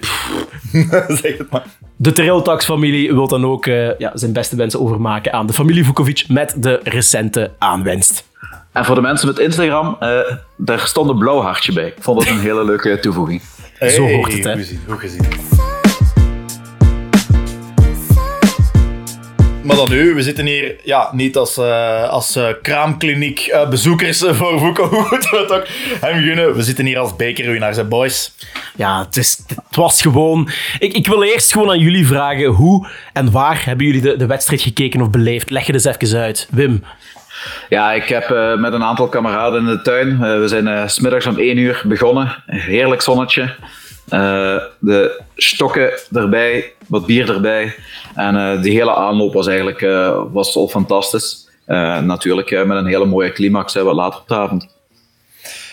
zeg 1.21 1.37
het 1.37 1.49
maar. 1.49 1.65
De 1.97 2.11
Trailtax-familie 2.11 3.13
wil 3.13 3.27
dan 3.27 3.45
ook 3.45 3.65
eh, 3.65 3.97
ja, 3.97 4.11
zijn 4.13 4.33
beste 4.33 4.55
wensen 4.55 4.79
overmaken 4.79 5.33
aan 5.33 5.47
de 5.47 5.53
familie 5.53 5.85
Vukovic 5.85 6.25
met 6.27 6.53
de 6.57 6.79
recente 6.83 7.51
aanwinst. 7.57 8.25
En 8.71 8.85
voor 8.85 8.95
de 8.95 9.01
mensen 9.01 9.27
met 9.27 9.39
Instagram, 9.39 9.97
eh, 9.99 10.19
daar 10.57 10.79
stond 10.79 11.09
een 11.09 11.17
blauw 11.17 11.41
hartje 11.41 11.73
bij. 11.73 11.87
Ik 11.87 11.95
vond 11.99 12.19
dat 12.19 12.29
een 12.29 12.39
hele 12.39 12.65
leuke 12.65 12.99
toevoeging. 12.99 13.41
Zo 13.79 14.07
hoort 14.07 14.33
het, 14.33 14.43
hè. 14.43 14.51
Goed 14.51 14.59
gezien. 14.59 14.81
Goed 14.87 14.99
gezien. 14.99 15.76
Maar 19.67 19.75
dan 19.75 19.89
nu, 19.89 20.13
we 20.13 20.21
zitten 20.21 20.45
hier 20.45 20.75
ja, 20.83 21.09
niet 21.13 21.37
als, 21.37 21.57
eh, 21.57 22.09
als 22.09 22.35
eh, 22.35 22.47
kraamkliniek 22.61 23.39
eh, 23.39 23.69
bezoekers 23.69 24.23
voor. 24.25 24.51
Hoe 24.59 25.07
moeten 25.09 25.31
we 25.31 25.37
het 25.37 25.51
ook 25.51 25.67
hem 25.99 26.23
gunnen? 26.23 26.55
We 26.55 26.63
zitten 26.63 26.85
hier 26.85 26.99
als 26.99 27.15
bekerwinnaars, 27.15 27.77
hè, 27.77 27.83
boys. 27.83 28.35
Ja, 28.75 28.99
het, 29.05 29.17
is, 29.17 29.43
het 29.47 29.75
was 29.75 30.01
gewoon... 30.01 30.49
Ik, 30.79 30.93
ik 30.93 31.07
wil 31.07 31.23
eerst 31.23 31.51
gewoon 31.51 31.69
aan 31.69 31.79
jullie 31.79 32.07
vragen, 32.07 32.45
hoe 32.45 32.87
en 33.13 33.31
waar 33.31 33.65
hebben 33.65 33.85
jullie 33.85 34.01
de, 34.01 34.15
de 34.15 34.25
wedstrijd 34.25 34.61
gekeken 34.61 35.01
of 35.01 35.09
beleefd? 35.09 35.49
Leg 35.49 35.65
je 35.65 35.71
dus 35.71 35.85
even 35.85 36.19
uit. 36.19 36.47
Wim. 36.51 36.83
Ja, 37.69 37.93
ik 37.93 38.03
heb 38.07 38.29
eh, 38.31 38.55
met 38.55 38.73
een 38.73 38.83
aantal 38.83 39.07
kameraden 39.07 39.59
in 39.59 39.65
de 39.65 39.81
tuin. 39.81 40.09
eh, 40.11 40.39
we 40.39 40.47
zijn 40.47 40.67
eh, 40.67 40.87
s 40.87 40.93
smiddags 40.93 41.25
om 41.25 41.37
1 41.37 41.57
uur 41.57 41.81
begonnen. 41.85 42.43
Een 42.45 42.59
heerlijk 42.59 43.01
zonnetje. 43.01 43.55
Eh, 44.09 44.57
de 44.79 45.21
stokken 45.35 45.91
erbij, 46.11 46.73
wat 46.87 47.05
bier 47.05 47.29
erbij. 47.29 47.75
En 48.15 48.35
eh 48.35 48.61
die 48.61 48.71
hele 48.71 48.95
aanloop 48.95 49.33
was 49.33 49.47
eigenlijk 49.47 49.81
eh, 49.81 50.23
was 50.31 50.55
al 50.55 50.67
fantastisch. 50.67 51.49
Eh, 51.65 51.99
natuurlijk 51.99 52.65
met 52.65 52.77
een 52.77 52.85
hele 52.85 53.05
mooie 53.05 53.31
climax 53.31 53.73
wat 53.73 53.95
later 53.95 54.19
op 54.19 54.27
de 54.27 54.35
avond. 54.35 54.76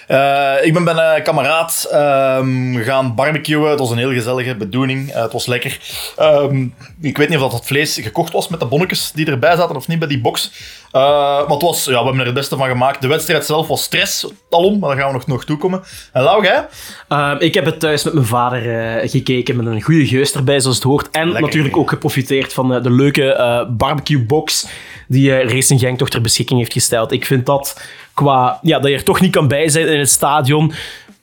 Eh, 0.06 0.54
ik 0.62 0.72
ben 0.72 0.84
bij 0.84 1.16
een 1.16 1.22
kameraad 1.22 1.88
ehm, 1.90 2.82
gaan 2.82 3.14
barbecuen. 3.14 3.70
Het 3.70 3.78
was 3.78 3.90
een 3.90 3.98
heel 3.98 4.12
gezellige 4.12 4.56
bedoeling. 4.56 5.10
Eh, 5.10 5.22
het 5.22 5.32
was 5.32 5.46
lekker. 5.46 5.78
Ehm, 6.16 6.66
ik 7.00 7.16
weet 7.16 7.28
niet 7.28 7.38
of 7.38 7.42
dat 7.42 7.52
het 7.52 7.66
vlees 7.66 7.98
gekocht 8.02 8.32
was 8.32 8.48
met 8.48 8.60
de 8.60 8.66
bonnetjes 8.66 9.12
die 9.14 9.26
erbij 9.26 9.56
zaten 9.56 9.76
of 9.76 9.88
niet 9.88 9.98
bij 9.98 10.08
die 10.08 10.20
box. 10.20 10.50
Eh, 10.90 11.00
maar 11.40 11.48
het 11.48 11.62
was, 11.62 11.84
ja, 11.84 11.90
we 11.90 12.04
hebben 12.04 12.18
er 12.18 12.26
het 12.26 12.34
beste 12.34 12.56
van 12.56 12.68
gemaakt. 12.68 13.02
De 13.02 13.08
wedstrijd 13.08 13.44
zelf 13.44 13.66
was 13.66 13.82
stress, 13.82 14.26
alom, 14.50 14.78
maar 14.78 14.88
daar 14.88 14.98
gaan 14.98 15.08
we 15.08 15.14
nog, 15.14 15.26
nog 15.26 15.44
toekomen. 15.44 15.82
En 16.12 16.22
Lau, 16.22 16.44
jij? 16.44 16.66
Ehm, 17.08 17.36
ik 17.38 17.54
heb 17.54 17.64
het 17.64 17.80
thuis 17.80 18.04
met 18.04 18.14
mijn 18.14 18.26
vader 18.26 18.62
gekeken 19.08 19.56
met 19.56 19.66
een 19.66 19.82
goede 19.82 20.06
geus 20.06 20.32
erbij, 20.32 20.60
zoals 20.60 20.76
het 20.76 20.84
hoort. 20.84 21.10
En 21.10 21.24
Lekker. 21.24 21.42
natuurlijk 21.42 21.76
ook 21.76 21.88
geprofiteerd 21.88 22.52
van 22.52 22.82
de 22.82 22.90
leuke 22.90 23.32
eh, 23.32 23.64
barbecue-box 23.68 24.66
die 25.06 25.36
eh, 25.36 25.48
Racing 25.52 25.80
Genk 25.80 25.98
toch 25.98 26.08
ter 26.08 26.20
beschikking 26.20 26.58
heeft 26.58 26.72
gesteld. 26.72 27.12
Ik 27.12 27.26
vind 27.26 27.46
dat 27.46 27.80
qua 28.14 28.58
ja, 28.62 28.78
dat 28.78 28.90
je 28.90 28.96
er 28.96 29.02
toch 29.02 29.20
niet 29.20 29.32
kan 29.32 29.48
bij 29.48 29.68
zijn 29.68 29.88
in 29.88 29.98
het 29.98 30.10
stadion, 30.10 30.72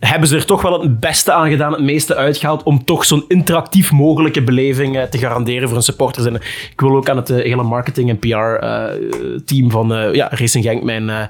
hebben 0.07 0.27
ze 0.27 0.35
er 0.35 0.45
toch 0.45 0.61
wel 0.61 0.81
het 0.81 0.99
beste 0.99 1.31
aan 1.31 1.49
gedaan, 1.49 1.71
het 1.71 1.81
meeste 1.81 2.15
uitgehaald, 2.15 2.63
om 2.63 2.85
toch 2.85 3.05
zo'n 3.05 3.25
interactief 3.27 3.91
mogelijke 3.91 4.43
beleving 4.43 4.97
eh, 4.97 5.03
te 5.03 5.17
garanderen 5.17 5.63
voor 5.63 5.73
hun 5.73 5.83
supporters. 5.83 6.25
En 6.25 6.35
eh, 6.35 6.47
ik 6.71 6.81
wil 6.81 6.95
ook 6.95 7.09
aan 7.09 7.17
het 7.17 7.29
eh, 7.29 7.37
hele 7.37 7.63
marketing- 7.63 8.09
en 8.09 8.19
PR-team 8.19 9.71
van 9.71 10.13
ja, 10.13 10.27
Racing 10.31 10.63
Genk 10.63 10.83
mijn, 10.83 11.29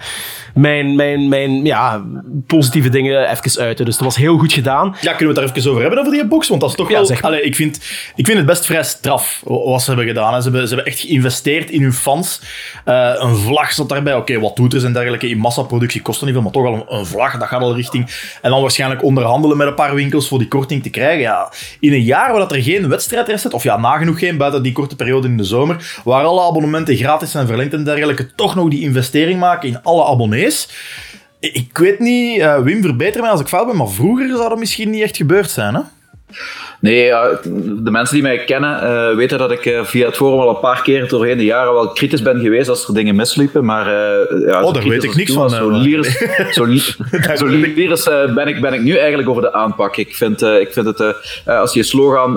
mijn, 0.53 0.95
mijn, 0.95 1.29
mijn 1.29 1.65
ja, 1.65 2.05
positieve 2.47 2.89
dingen 2.89 3.29
even 3.29 3.61
uiten. 3.61 3.85
Dus 3.85 3.95
dat 3.95 4.05
was 4.05 4.15
heel 4.15 4.37
goed 4.37 4.53
gedaan. 4.53 4.95
Ja, 5.01 5.13
kunnen 5.13 5.35
we 5.35 5.41
het 5.41 5.49
daar 5.49 5.57
even 5.57 5.69
over 5.69 5.81
hebben, 5.81 5.99
over 5.99 6.11
die 6.11 6.25
box? 6.25 6.47
Want 6.47 6.61
dat 6.61 6.69
is 6.69 6.75
toch 6.75 6.89
Ja, 6.89 6.95
wel... 6.95 7.05
zeg 7.05 7.21
maar. 7.21 7.31
Allee, 7.31 7.43
ik, 7.43 7.55
vind, 7.55 7.75
ik 8.15 8.25
vind 8.25 8.37
het 8.37 8.45
best 8.45 8.65
vrij 8.65 8.83
straf 8.83 9.41
wat 9.43 9.81
ze 9.81 9.87
hebben 9.87 10.07
gedaan. 10.07 10.41
Ze 10.41 10.49
hebben, 10.49 10.67
ze 10.67 10.75
hebben 10.75 10.93
echt 10.93 11.01
geïnvesteerd 11.01 11.69
in 11.69 11.81
hun 11.81 11.93
fans. 11.93 12.41
Een 12.85 13.35
vlag 13.35 13.71
zat 13.71 13.89
daarbij. 13.89 14.15
Oké, 14.15 14.39
wat 14.39 14.55
toeters 14.55 14.83
en 14.83 14.93
dergelijke 14.93 15.29
in 15.29 15.37
massaproductie 15.37 16.01
kosten 16.01 16.25
niet 16.25 16.35
veel, 16.35 16.43
maar 16.43 16.53
toch 16.53 16.65
al 16.65 16.73
een, 16.73 16.99
een 16.99 17.05
vlag, 17.05 17.37
dat 17.37 17.47
gaat 17.47 17.61
al 17.61 17.75
richting... 17.75 18.29
En 18.41 18.49
dan 18.51 18.60
waarschijnlijk 18.61 19.03
onderhandelen 19.03 19.57
met 19.57 19.67
een 19.67 19.73
paar 19.73 19.95
winkels 19.95 20.27
voor 20.27 20.39
die 20.39 20.47
korting 20.47 20.83
te 20.83 20.89
krijgen. 20.89 21.21
Ja, 21.21 21.51
in 21.79 21.93
een 21.93 22.03
jaar 22.03 22.29
waar 22.31 22.39
dat 22.39 22.51
er 22.51 22.63
geen 22.63 22.89
wedstrijd 22.89 23.27
is, 23.27 23.47
of 23.47 23.63
ja, 23.63 23.77
nagenoeg 23.77 24.19
geen, 24.19 24.37
buiten 24.37 24.63
die 24.63 24.71
korte 24.71 24.95
periode 24.95 25.27
in 25.27 25.37
de 25.37 25.43
zomer, 25.43 25.99
waar 26.03 26.23
alle 26.23 26.41
abonnementen 26.41 26.95
gratis 26.95 27.31
zijn 27.31 27.47
verlengd 27.47 27.73
en 27.73 27.83
dergelijke, 27.83 28.35
toch 28.35 28.55
nog 28.55 28.69
die 28.69 28.81
investering 28.81 29.39
maken 29.39 29.69
in 29.69 29.83
alle 29.83 30.05
abonnees. 30.05 30.69
Ik 31.39 31.77
weet 31.77 31.99
niet, 31.99 32.39
eh, 32.39 32.57
Wim, 32.59 32.81
verbeter 32.81 33.21
mij 33.21 33.29
als 33.29 33.39
ik 33.39 33.47
fout 33.47 33.67
ben, 33.67 33.75
maar 33.75 33.89
vroeger 33.89 34.27
zou 34.29 34.49
dat 34.49 34.59
misschien 34.59 34.89
niet 34.89 35.01
echt 35.01 35.17
gebeurd 35.17 35.49
zijn, 35.49 35.75
hè? 35.75 35.81
Nee, 36.81 37.05
ja, 37.05 37.39
de 37.63 37.91
mensen 37.91 38.13
die 38.13 38.23
mij 38.23 38.43
kennen 38.43 38.83
uh, 38.83 39.15
weten 39.15 39.37
dat 39.37 39.51
ik 39.51 39.65
uh, 39.65 39.83
via 39.83 40.05
het 40.05 40.15
forum 40.15 40.39
al 40.39 40.49
een 40.49 40.59
paar 40.59 40.81
keer 40.81 41.07
doorheen 41.07 41.37
de 41.37 41.43
jaren 41.43 41.73
wel 41.73 41.87
kritisch 41.87 42.21
ben 42.21 42.39
geweest 42.39 42.69
als 42.69 42.87
er 42.87 42.93
dingen 42.93 43.15
misliepen. 43.15 43.65
Maar 43.65 43.85
uh, 43.87 44.47
ja, 44.47 44.63
oh, 44.63 44.73
daar 44.73 44.87
weet 44.87 45.03
ik 45.03 45.15
niks 45.15 45.33
van. 45.33 45.49
Zo 45.49 45.69
lyrisch, 45.69 46.17
zo, 46.51 46.65
zo 47.35 47.45
lyrisch 47.45 48.03
ben, 48.35 48.47
ik, 48.47 48.61
ben 48.61 48.73
ik 48.73 48.81
nu 48.81 48.95
eigenlijk 48.95 49.29
over 49.29 49.41
de 49.41 49.53
aanpak. 49.53 49.97
Ik 49.97 50.15
vind, 50.15 50.41
ik 50.41 50.73
vind 50.73 50.85
het, 50.85 51.15
als 51.45 51.73
je 51.73 51.83
slogan 51.83 52.33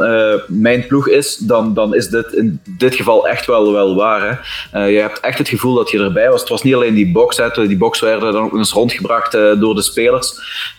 mijn 0.46 0.86
ploeg 0.86 1.08
is, 1.08 1.36
dan, 1.36 1.74
dan 1.74 1.94
is 1.94 2.08
dit 2.08 2.32
in 2.32 2.60
dit 2.78 2.94
geval 2.94 3.28
echt 3.28 3.46
wel, 3.46 3.72
wel 3.72 3.94
waar. 3.94 4.40
Hè. 4.70 4.84
je 4.84 4.98
hebt 4.98 5.20
echt 5.20 5.38
het 5.38 5.48
gevoel 5.48 5.74
dat 5.74 5.90
je 5.90 5.98
erbij 5.98 6.30
was. 6.30 6.40
Het 6.40 6.48
was 6.48 6.62
niet 6.62 6.74
alleen 6.74 6.94
die 6.94 7.12
box, 7.12 7.36
hè. 7.36 7.66
die 7.66 7.76
box 7.76 8.00
werden 8.00 8.32
dan 8.32 8.44
ook 8.44 8.56
eens 8.56 8.72
rondgebracht 8.72 9.32
door 9.32 9.74
de 9.74 9.82
spelers. 9.82 10.32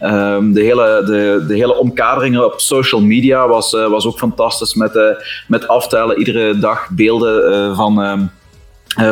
Um, 0.03 0.53
de, 0.53 0.61
hele, 0.61 1.03
de, 1.05 1.45
de 1.47 1.55
hele 1.55 1.75
omkaderingen 1.75 2.45
op 2.45 2.59
social 2.59 3.01
media 3.01 3.47
was, 3.55 3.73
uh, 3.73 3.87
was 3.89 4.05
ook 4.05 4.17
fantastisch 4.17 4.73
met, 4.73 4.95
uh, 4.95 5.09
met 5.47 5.67
aftellen. 5.67 6.17
Iedere 6.17 6.59
dag 6.59 6.89
beelden 6.89 7.51
uh, 7.51 7.77
van, 7.77 7.99
um, 7.99 8.31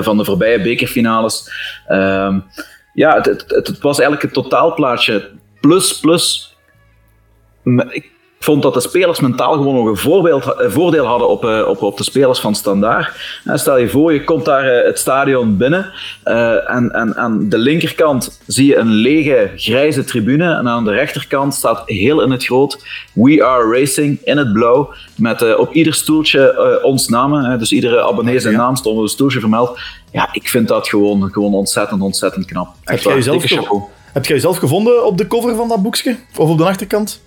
van 0.04 0.18
de 0.18 0.26
voorbije 0.26 0.62
bekerfinales. 0.62 1.52
Um, 1.90 2.46
ja, 2.94 3.22
het, 3.22 3.44
het, 3.48 3.80
was 3.82 4.00
eigenlijk 4.00 4.22
het 4.22 4.34
totaalplaatje. 4.44 5.30
Plus, 5.60 6.00
plus. 6.00 6.56
Vond 8.44 8.62
dat 8.62 8.74
de 8.74 8.80
spelers 8.80 9.20
mentaal 9.20 9.54
gewoon 9.54 9.76
nog 9.76 9.88
een, 9.88 9.98
voorbeeld, 9.98 10.54
een 10.58 10.72
voordeel 10.72 11.06
hadden 11.06 11.30
op, 11.30 11.46
eh, 11.46 11.68
op, 11.68 11.82
op 11.82 11.98
de 11.98 12.04
spelers 12.04 12.40
van 12.40 12.56
Standaard. 12.56 13.42
En 13.44 13.60
stel 13.60 13.78
je 13.78 13.90
voor, 13.90 14.14
je 14.14 14.24
komt 14.24 14.46
daar 14.46 14.68
eh, 14.68 14.86
het 14.86 15.00
stadion 15.00 15.58
binnen 15.58 15.92
en, 16.24 16.92
en 16.92 17.16
aan 17.16 17.50
de 17.50 17.58
linkerkant 17.58 18.40
zie 18.48 18.68
je 18.68 18.76
een 18.76 18.92
lege 18.92 19.52
grijze 19.56 20.04
tribune 20.04 20.54
en 20.54 20.68
aan 20.68 20.84
de 20.84 20.92
rechterkant 20.92 21.54
staat 21.54 21.82
heel 21.86 22.22
in 22.22 22.32
het 22.32 22.46
groot 22.46 22.86
We 23.14 23.44
Are 23.46 23.80
Racing 23.80 24.20
in 24.24 24.38
het 24.38 24.54
blauw 24.54 24.94
met 25.16 25.58
op 25.58 25.74
ieder 25.74 25.94
stoeltje 25.94 26.80
ons 26.84 27.08
namen. 27.08 27.60
dus 27.60 27.72
iedere 27.72 28.04
abonnee 28.04 28.40
zijn 28.40 28.56
naam 28.56 28.76
stond 28.76 28.98
op 28.98 29.04
een 29.04 29.10
stoeltje 29.10 29.40
vermeld. 29.40 29.80
Ja, 30.12 30.30
ik 30.32 30.48
vind 30.48 30.68
dat 30.68 30.88
gewoon, 30.88 31.30
gewoon 31.32 31.54
ontzettend, 31.54 32.02
ontzettend 32.02 32.46
knap. 32.46 32.68
Heb 32.84 33.00
jij, 33.00 33.14
jezelf 33.14 33.44
heb 34.14 34.26
jij 34.26 34.36
jezelf 34.36 34.58
gevonden 34.58 35.06
op 35.06 35.18
de 35.18 35.28
cover 35.28 35.56
van 35.56 35.68
dat 35.68 35.82
boekje? 35.82 36.16
Of 36.38 36.50
op 36.50 36.58
de 36.58 36.64
achterkant? 36.64 37.22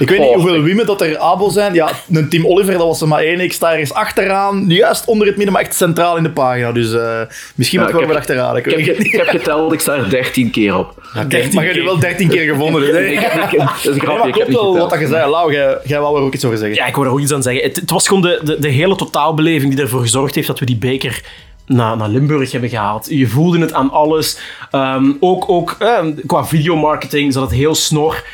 Ik 0.00 0.08
weet 0.08 0.18
niet 0.18 0.34
hoeveel 0.34 0.62
women 0.62 0.86
dat 0.86 1.00
er 1.00 1.18
abo 1.18 1.48
zijn. 1.48 1.74
Ja, 1.74 1.90
een 2.12 2.28
Team 2.28 2.46
Oliver, 2.46 2.72
dat 2.72 2.86
was 2.86 3.00
er 3.00 3.08
maar 3.08 3.22
één. 3.22 3.40
Ik 3.40 3.52
sta 3.52 3.72
ergens 3.72 3.92
achteraan, 3.92 4.64
juist 4.68 5.04
onder 5.04 5.26
het 5.26 5.36
midden, 5.36 5.54
maar 5.54 5.62
echt 5.62 5.74
centraal 5.74 6.16
in 6.16 6.22
de 6.22 6.30
pagina. 6.30 6.72
Dus 6.72 6.92
uh, 6.92 7.20
misschien 7.54 7.80
moet 7.80 7.88
ik 7.88 7.94
wel 7.94 8.06
weer 8.06 8.16
achteraan. 8.16 8.56
Ik, 8.56 8.66
ik, 8.66 8.86
heb, 8.86 8.98
ik 8.98 9.12
heb 9.12 9.28
geteld, 9.28 9.72
ik 9.72 9.80
sta 9.80 9.94
er 9.94 10.10
13 10.10 10.50
keer 10.50 10.76
op. 10.76 11.08
Ja, 11.14 11.24
13 11.24 11.54
maar 11.54 11.64
je 11.64 11.70
hebt 11.70 11.80
nu 11.80 11.86
wel 11.86 11.98
13 11.98 12.28
keer 12.28 12.52
gevonden. 12.52 12.80
Dus, 12.90 12.92
nee, 12.92 13.20
dat 13.20 13.78
is 13.82 13.86
een 13.86 14.00
grapje. 14.00 14.32
klopt 14.32 14.52
wel 14.52 14.88
wat 14.88 15.00
je 15.00 15.06
zei. 15.06 15.30
Lau, 15.30 15.52
jij, 15.52 15.78
jij 15.84 16.00
wou 16.00 16.16
er 16.16 16.22
ook 16.22 16.34
iets 16.34 16.44
over 16.44 16.58
zeggen. 16.58 16.76
Ja, 16.76 16.86
ik 16.86 16.94
wil 16.94 17.04
er 17.04 17.10
ook 17.10 17.20
iets 17.20 17.32
aan 17.32 17.42
zeggen. 17.42 17.62
Het, 17.62 17.76
het 17.76 17.90
was 17.90 18.06
gewoon 18.06 18.22
de, 18.22 18.40
de, 18.44 18.58
de 18.58 18.68
hele 18.68 18.96
totaalbeleving 18.96 19.74
die 19.74 19.82
ervoor 19.82 20.00
gezorgd 20.00 20.34
heeft 20.34 20.46
dat 20.46 20.58
we 20.58 20.66
die 20.66 20.76
beker 20.76 21.22
naar, 21.66 21.96
naar 21.96 22.08
Limburg 22.08 22.52
hebben 22.52 22.70
gehaald. 22.70 23.06
Je 23.10 23.26
voelde 23.26 23.58
het 23.58 23.72
aan 23.72 23.90
alles. 23.90 24.38
Um, 24.72 25.16
ook 25.20 25.48
ook 25.48 25.76
eh, 25.78 26.04
qua 26.26 26.44
videomarketing 26.44 27.32
zat 27.32 27.42
het 27.42 27.52
heel 27.52 27.74
snor. 27.74 28.24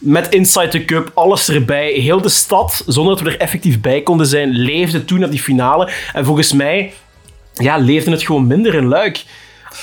Met 0.00 0.28
Inside 0.28 0.68
the 0.68 0.84
Cup, 0.84 1.10
alles 1.14 1.48
erbij. 1.48 1.92
Heel 1.92 2.20
de 2.20 2.28
stad, 2.28 2.82
zonder 2.86 3.14
dat 3.14 3.24
we 3.24 3.30
er 3.30 3.40
effectief 3.40 3.80
bij 3.80 4.02
konden 4.02 4.26
zijn, 4.26 4.50
leefde 4.50 5.04
toen 5.04 5.18
naar 5.18 5.30
die 5.30 5.40
finale. 5.40 5.90
En 6.12 6.24
volgens 6.24 6.52
mij 6.52 6.92
ja, 7.54 7.76
leefde 7.76 8.10
het 8.10 8.22
gewoon 8.22 8.46
minder 8.46 8.74
in 8.74 8.86
luik. 8.86 9.24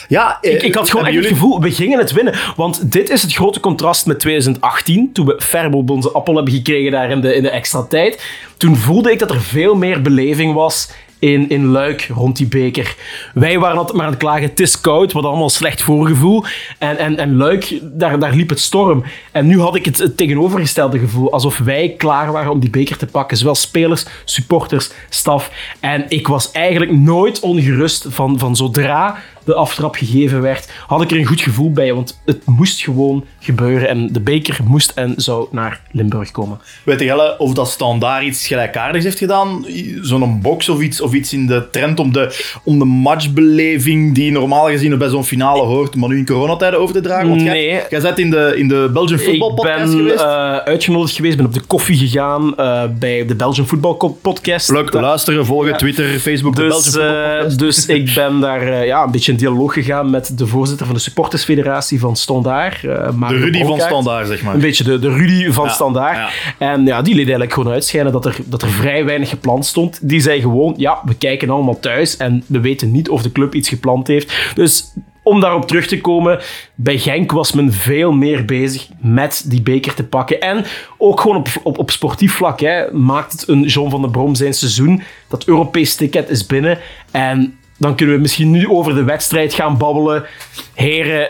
Ja, 0.07 0.38
ik, 0.41 0.62
ik 0.62 0.75
had 0.75 0.83
eh, 0.83 0.89
gewoon 0.89 1.05
echt 1.05 1.13
jullie... 1.13 1.29
het 1.29 1.39
gevoel, 1.39 1.62
we 1.62 1.71
gingen 1.71 2.00
het 2.00 2.12
winnen. 2.12 2.36
Want 2.55 2.91
dit 2.91 3.09
is 3.09 3.21
het 3.21 3.33
grote 3.33 3.59
contrast 3.59 4.05
met 4.05 4.19
2018, 4.19 5.09
toen 5.13 5.25
we 5.25 5.41
Ferbo 5.41 5.83
onze 5.88 6.12
appel 6.12 6.36
hebben 6.36 6.53
gekregen 6.53 6.91
daar 6.91 7.09
in 7.09 7.21
de, 7.21 7.36
in 7.36 7.43
de 7.43 7.50
extra 7.50 7.83
tijd. 7.83 8.24
Toen 8.57 8.75
voelde 8.75 9.12
ik 9.12 9.19
dat 9.19 9.31
er 9.31 9.41
veel 9.41 9.75
meer 9.75 10.01
beleving 10.01 10.53
was 10.53 10.89
in, 11.19 11.50
in 11.50 11.65
Luik 11.65 12.09
rond 12.13 12.38
die 12.38 12.47
beker. 12.47 12.95
Wij 13.33 13.59
waren 13.59 13.77
altijd 13.77 13.97
maar 13.97 14.05
aan 14.05 14.12
het 14.12 14.21
klagen, 14.21 14.50
het 14.50 14.59
is 14.59 14.81
koud, 14.81 15.12
wat 15.12 15.24
allemaal 15.24 15.50
slecht 15.50 15.81
voorgevoel. 15.81 16.43
En, 16.77 16.97
en, 16.97 17.17
en 17.17 17.36
Luik, 17.36 17.79
daar, 17.81 18.19
daar 18.19 18.33
liep 18.33 18.50
het 18.50 18.59
storm. 18.59 19.03
En 19.31 19.47
nu 19.47 19.59
had 19.59 19.75
ik 19.75 19.86
het, 19.86 19.97
het 19.97 20.17
tegenovergestelde 20.17 21.00
gevoel, 21.00 21.31
alsof 21.31 21.57
wij 21.57 21.93
klaar 21.97 22.31
waren 22.31 22.51
om 22.51 22.59
die 22.59 22.69
beker 22.69 22.97
te 22.97 23.05
pakken. 23.05 23.38
Zowel 23.38 23.55
spelers, 23.55 24.05
supporters, 24.25 24.91
staf. 25.09 25.51
En 25.79 26.05
ik 26.07 26.27
was 26.27 26.51
eigenlijk 26.51 26.91
nooit 26.91 27.39
ongerust 27.39 28.05
van, 28.09 28.39
van 28.39 28.55
zodra 28.55 29.17
de 29.47 29.55
aftrap 29.55 29.95
gegeven 29.95 30.41
werd, 30.41 30.71
had 30.87 31.01
ik 31.01 31.11
er 31.11 31.17
een 31.17 31.25
goed 31.25 31.41
gevoel 31.41 31.71
bij. 31.71 31.93
Want 31.93 32.21
het 32.25 32.45
moest 32.45 32.81
gewoon 32.81 33.25
gebeuren. 33.39 33.89
En 33.89 34.13
de 34.13 34.19
beker 34.19 34.59
moest 34.63 34.91
en 34.95 35.13
zou 35.17 35.47
naar 35.51 35.81
Limburg 35.91 36.31
komen. 36.31 36.59
Weet 36.83 36.99
je 36.99 37.35
of 37.37 37.53
dat 37.53 37.69
Standaard 37.69 38.23
iets 38.23 38.47
gelijkaardigs 38.47 39.03
heeft 39.03 39.17
gedaan? 39.17 39.65
Zo'n 40.01 40.41
box 40.41 40.69
of 40.69 40.81
iets, 40.81 41.01
of 41.01 41.13
iets 41.13 41.33
in 41.33 41.47
de 41.47 41.69
trend 41.71 41.99
om 41.99 42.13
de, 42.13 42.35
om 42.63 42.79
de 42.79 42.85
matchbeleving 42.85 44.15
die 44.15 44.31
normaal 44.31 44.67
gezien 44.67 44.97
bij 44.97 45.09
zo'n 45.09 45.23
finale 45.23 45.61
hoort, 45.61 45.95
maar 45.95 46.09
nu 46.09 46.17
in 46.17 46.25
coronatijden 46.25 46.79
over 46.79 46.95
te 46.95 47.01
dragen? 47.01 47.29
Want 47.29 47.41
nee. 47.41 47.65
Jij, 47.65 47.85
jij 47.89 48.01
bent 48.01 48.19
in 48.19 48.29
de, 48.29 48.53
in 48.57 48.67
de 48.67 48.89
Belgian 48.93 49.19
Football 49.19 49.53
Podcast 49.53 49.91
geweest? 49.91 50.13
Ik 50.13 50.17
ben 50.17 50.27
uh, 50.27 50.55
uitgenodigd 50.57 51.15
geweest, 51.15 51.37
ben 51.37 51.45
op 51.45 51.53
de 51.53 51.61
koffie 51.67 51.97
gegaan 51.97 52.53
uh, 52.59 52.83
bij 52.99 53.25
de 53.25 53.35
Belgian 53.35 53.67
Football 53.67 54.11
Podcast. 54.21 54.71
Leuk, 54.71 54.93
luisteren, 54.93 55.45
volgen, 55.45 55.69
ja. 55.69 55.77
Twitter, 55.77 56.19
Facebook, 56.19 56.55
dus, 56.55 56.91
de 56.91 56.99
Belgian 56.99 57.37
Podcast. 57.37 57.59
Uh, 57.59 57.67
dus 57.67 57.85
ik 57.85 58.13
ben 58.13 58.39
daar 58.39 58.85
ja, 58.85 59.03
een 59.03 59.11
beetje 59.11 59.31
dialoog 59.38 59.74
gegaan 59.74 60.10
met 60.10 60.38
de 60.38 60.48
voorzitter 60.48 60.86
van 60.86 60.96
de 60.96 61.01
supportersfederatie 61.01 62.00
van 62.00 62.15
Standaard. 62.15 62.84
Uh, 62.84 63.29
de 63.29 63.38
Rudy 63.38 63.63
van 63.63 63.79
Standaard, 63.79 64.27
zeg 64.27 64.44
maar. 64.44 64.53
Een 64.53 64.60
beetje 64.60 64.84
de, 64.84 65.00
de 65.00 65.13
Rudy 65.13 65.51
van 65.51 65.65
ja, 65.65 65.72
Standaard. 65.72 66.17
Ja. 66.17 66.29
En 66.58 66.86
ja, 66.86 67.01
die 67.01 67.13
liet 67.13 67.24
eigenlijk 67.24 67.53
gewoon 67.53 67.74
uitschijnen 67.74 68.12
dat 68.12 68.25
er, 68.25 68.38
dat 68.46 68.62
er 68.62 68.70
vrij 68.70 69.06
weinig 69.06 69.29
gepland 69.29 69.65
stond. 69.65 70.00
Die 70.01 70.20
zei 70.20 70.41
gewoon, 70.41 70.74
ja, 70.77 71.01
we 71.06 71.15
kijken 71.15 71.50
allemaal 71.50 71.79
thuis 71.79 72.17
en 72.17 72.44
we 72.48 72.60
weten 72.60 72.91
niet 72.91 73.10
of 73.10 73.22
de 73.22 73.32
club 73.32 73.53
iets 73.53 73.70
gepland 73.70 74.08
heeft. 74.08 74.51
Dus 74.56 74.94
om 75.27 75.39
daarop 75.39 75.67
terug 75.67 75.88
te 75.88 76.01
komen, 76.01 76.39
bij 76.75 76.98
Genk 76.98 77.32
was 77.32 77.51
men 77.51 77.74
veel 77.74 78.12
meer 78.12 78.46
bezig 78.46 78.88
met 79.00 79.44
die 79.48 79.62
beker 79.62 79.94
te 79.94 80.03
pakken. 80.03 80.41
En 80.41 80.65
ook 80.98 81.22
gewoon 81.22 81.38
op, 81.38 81.48
op, 81.63 81.77
op 81.77 81.91
sportief 81.91 82.34
vlak 82.34 82.60
hè, 82.60 82.91
maakt 82.91 83.32
het 83.32 83.48
een 83.48 83.62
John 83.62 83.89
van 83.89 84.01
der 84.01 84.12
Brom 84.12 84.36
zijn 84.36 84.53
seizoen. 84.53 85.01
Dat 85.27 85.46
Europees 85.46 85.96
ticket 85.96 86.29
is 86.29 86.46
binnen. 86.46 86.77
En 87.12 87.58
dan 87.77 87.96
kunnen 87.96 88.15
we 88.15 88.22
misschien 88.22 88.51
nu 88.51 88.69
over 88.69 88.96
de 88.96 89.03
wedstrijd 89.03 89.53
gaan 89.53 89.77
babbelen. 89.77 90.25
Heren, 90.74 91.29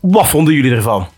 wat 0.00 0.28
vonden 0.28 0.54
jullie 0.54 0.74
ervan? 0.74 1.08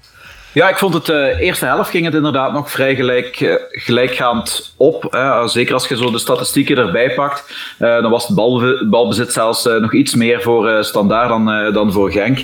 Ja, 0.53 0.69
ik 0.69 0.79
vond 0.79 0.95
het 0.95 1.07
de 1.07 1.33
uh, 1.35 1.41
eerste 1.41 1.65
helft 1.65 1.91
ging 1.91 2.05
het 2.05 2.15
inderdaad 2.15 2.53
nog 2.53 2.71
vrij 2.71 2.95
gelijk, 2.95 3.41
uh, 3.41 3.55
gelijkgaand 3.71 4.75
op. 4.77 5.07
Hè. 5.11 5.49
Zeker 5.49 5.75
als 5.75 5.89
je 5.89 5.97
zo 5.97 6.11
de 6.11 6.19
statistieken 6.19 6.77
erbij 6.77 7.15
pakt, 7.15 7.55
dan 7.79 8.11
was 8.11 8.27
het 8.27 8.37
balbe 8.37 8.87
balbezit 8.91 9.33
zelfs 9.33 9.65
nog 9.65 9.95
iets 9.95 10.15
meer 10.15 10.43
voor 10.43 10.85
Standaard 10.85 11.29
dan, 11.29 11.73
dan 11.73 11.93
voor 11.93 12.13
Genk. 12.13 12.39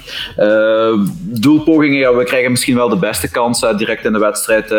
doelpogingen, 1.20 1.99
ja, 1.99 2.14
we 2.14 2.25
krijgen 2.25 2.50
misschien 2.50 2.76
wel 2.76 2.88
de 2.88 2.96
beste 2.96 3.30
kans 3.30 3.61
direct 3.76 4.04
in 4.04 4.12
de 4.12 4.18
wedstrijd 4.18 4.75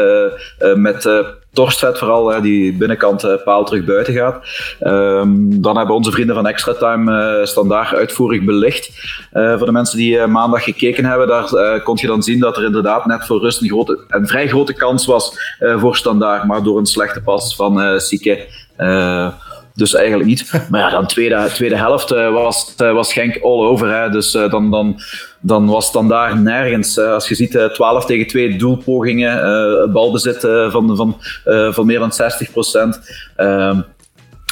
met 0.76 1.10
Torstvet 1.58 1.98
vooral, 1.98 2.28
hè, 2.28 2.42
die 2.42 2.74
binnenkant 2.74 3.24
uh, 3.24 3.32
paal 3.44 3.66
terug 3.66 3.86
buiten 3.86 4.14
gaat. 4.14 4.36
Um, 4.80 5.62
dan 5.62 5.78
hebben 5.78 5.96
onze 5.96 6.12
vrienden 6.12 6.36
van 6.36 6.48
Extra 6.48 6.74
Time 6.74 7.40
uh, 7.40 7.46
standaard 7.46 7.94
uitvoerig 7.94 8.44
belicht. 8.44 8.90
Uh, 9.34 9.58
voor 9.58 9.66
de 9.66 9.72
mensen 9.72 9.98
die 9.98 10.28
maandag 10.28 10.64
gekeken 10.64 11.06
hebben, 11.06 11.28
daar 11.28 11.82
kon 11.82 11.98
je 12.02 12.08
dan 12.08 12.24
zien 12.24 12.40
dat 12.40 12.58
er 12.58 12.64
inderdaad 12.64 13.06
net 13.06 13.26
voor 13.26 13.40
rust 13.40 13.62
een, 13.62 13.68
grote, 13.68 14.00
een 14.08 14.28
vrij 14.28 14.48
grote 14.48 14.74
kans 14.74 15.06
was 15.06 15.56
voor 15.60 15.96
standaard, 15.96 16.44
maar 16.44 16.64
door 16.64 16.78
een 16.78 16.86
slechte 16.86 17.22
pas 17.22 17.56
van 17.56 18.00
Sieke 18.00 18.46
dus 19.78 19.94
eigenlijk 19.94 20.30
niet. 20.30 20.52
Maar 20.70 20.82
ja, 20.82 20.90
dan 20.90 21.08
tweede, 21.08 21.50
tweede 21.54 21.78
helft 21.78 22.12
uh, 22.12 22.34
was, 22.34 22.76
uh, 22.82 22.94
was 22.94 23.14
Genk 23.14 23.36
all 23.44 23.66
over. 23.66 24.02
Hè. 24.02 24.10
Dus 24.10 24.36
uh, 24.36 24.50
dan, 24.50 24.72
dan, 24.72 25.02
dan 25.40 25.68
was 25.68 25.92
het 25.92 26.10
daar 26.10 26.40
nergens. 26.40 27.00
als 27.00 27.28
je 27.28 27.36
ziet, 27.36 27.70
12 27.74 28.06
tegen 28.06 28.28
2 28.28 28.58
doelpogingen, 28.58 29.92
balbezit 29.92 30.40
van, 30.70 30.96
van, 30.96 31.16
van 31.74 31.86
meer 31.86 32.00
dan 32.00 32.12
60 32.12 32.52
procent. 32.52 33.00
Ehm, 33.36 33.82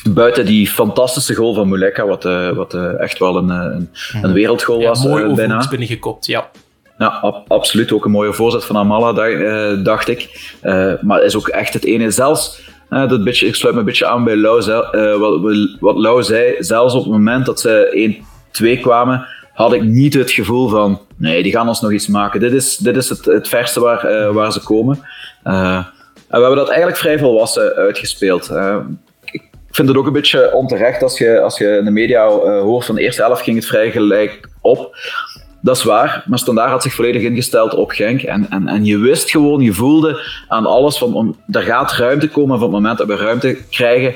buiten 0.09 0.45
die 0.45 0.67
fantastische 0.67 1.33
goal 1.35 1.53
van 1.53 1.69
Muleka, 1.69 2.05
wat, 2.05 2.23
wat 2.55 2.73
echt 2.97 3.19
wel 3.19 3.37
een, 3.37 3.49
een, 3.49 3.89
een 4.21 4.33
wereldgoal 4.33 4.79
ja, 4.79 4.87
was. 4.87 5.03
Mooi 5.03 5.33
bijna. 5.33 5.67
binnengekopt, 5.69 6.25
ja. 6.25 6.49
Ja, 6.97 7.07
ab 7.07 7.45
absoluut. 7.47 7.91
Ook 7.91 8.05
een 8.05 8.11
mooie 8.11 8.33
voorzet 8.33 8.65
van 8.65 8.77
Amala, 8.77 9.13
dacht 9.83 10.07
ik. 10.07 10.51
maar 11.01 11.23
is 11.23 11.35
ook 11.35 11.47
echt 11.47 11.73
het 11.73 11.85
ene. 11.85 12.11
Zelfs 12.11 12.61
uh, 12.89 13.09
dat 13.09 13.27
ik 13.27 13.55
sluit 13.55 13.73
me 13.73 13.79
een 13.79 13.85
beetje 13.85 14.07
aan 14.07 14.23
bij 14.23 14.35
Lau, 14.35 14.61
uh, 14.69 15.15
wat, 15.17 15.67
wat 15.79 15.95
Lau 15.95 16.23
zei. 16.23 16.55
Zelfs 16.59 16.93
op 16.93 17.03
het 17.03 17.11
moment 17.11 17.45
dat 17.45 17.59
ze 17.59 18.21
1-2 18.61 18.81
kwamen, 18.81 19.27
had 19.53 19.73
ik 19.73 19.83
niet 19.83 20.13
het 20.13 20.31
gevoel 20.31 20.69
van, 20.69 21.01
nee, 21.17 21.43
die 21.43 21.51
gaan 21.51 21.67
ons 21.67 21.81
nog 21.81 21.91
iets 21.91 22.07
maken. 22.07 22.39
Dit 22.39 22.53
is, 22.53 22.77
dit 22.77 22.95
is 22.95 23.09
het, 23.09 23.25
het 23.25 23.47
verste 23.47 23.79
waar, 23.79 24.11
uh, 24.11 24.31
waar 24.31 24.51
ze 24.51 24.63
komen. 24.63 24.99
en 25.43 25.85
we 26.27 26.41
hebben 26.41 26.55
dat 26.55 26.67
eigenlijk 26.67 26.97
vrij 26.97 27.19
volwassen 27.19 27.73
uitgespeeld. 27.73 28.51
ik 29.25 29.43
vind 29.71 29.87
het 29.87 29.97
ook 29.97 30.05
een 30.05 30.13
beetje 30.13 30.53
onterecht 30.53 31.03
als 31.03 31.17
je, 31.17 31.41
als 31.41 31.57
je 31.57 31.77
in 31.77 31.85
de 31.85 31.91
media 31.91 32.27
hoort 32.27 32.85
van 32.85 32.95
de 32.95 33.01
eerste 33.01 33.23
elf 33.23 33.41
ging 33.41 33.55
het 33.57 33.65
vrij 33.65 33.91
gelijk 33.91 34.49
op. 34.61 34.95
Dat 35.65 35.77
is 35.77 35.83
waar, 35.83 36.23
maar 36.27 36.39
Standaard 36.39 36.69
had 36.69 36.83
zich 36.83 36.93
volledig 36.93 37.21
ingesteld 37.21 37.73
op 37.73 37.91
Genk. 37.91 38.21
En, 38.21 38.49
en, 38.49 38.67
en 38.67 38.85
je 38.85 38.97
wist 38.97 39.31
gewoon, 39.31 39.61
je 39.61 39.73
voelde 39.73 40.21
aan 40.47 40.65
alles 40.65 40.97
van, 40.97 41.13
om, 41.13 41.35
er 41.51 41.61
gaat 41.61 41.91
ruimte 41.91 42.29
komen. 42.29 42.59
Van 42.59 42.67
het 42.67 42.75
moment 42.75 42.97
dat 42.97 43.07
we 43.07 43.15
ruimte 43.15 43.57
krijgen, 43.69 44.13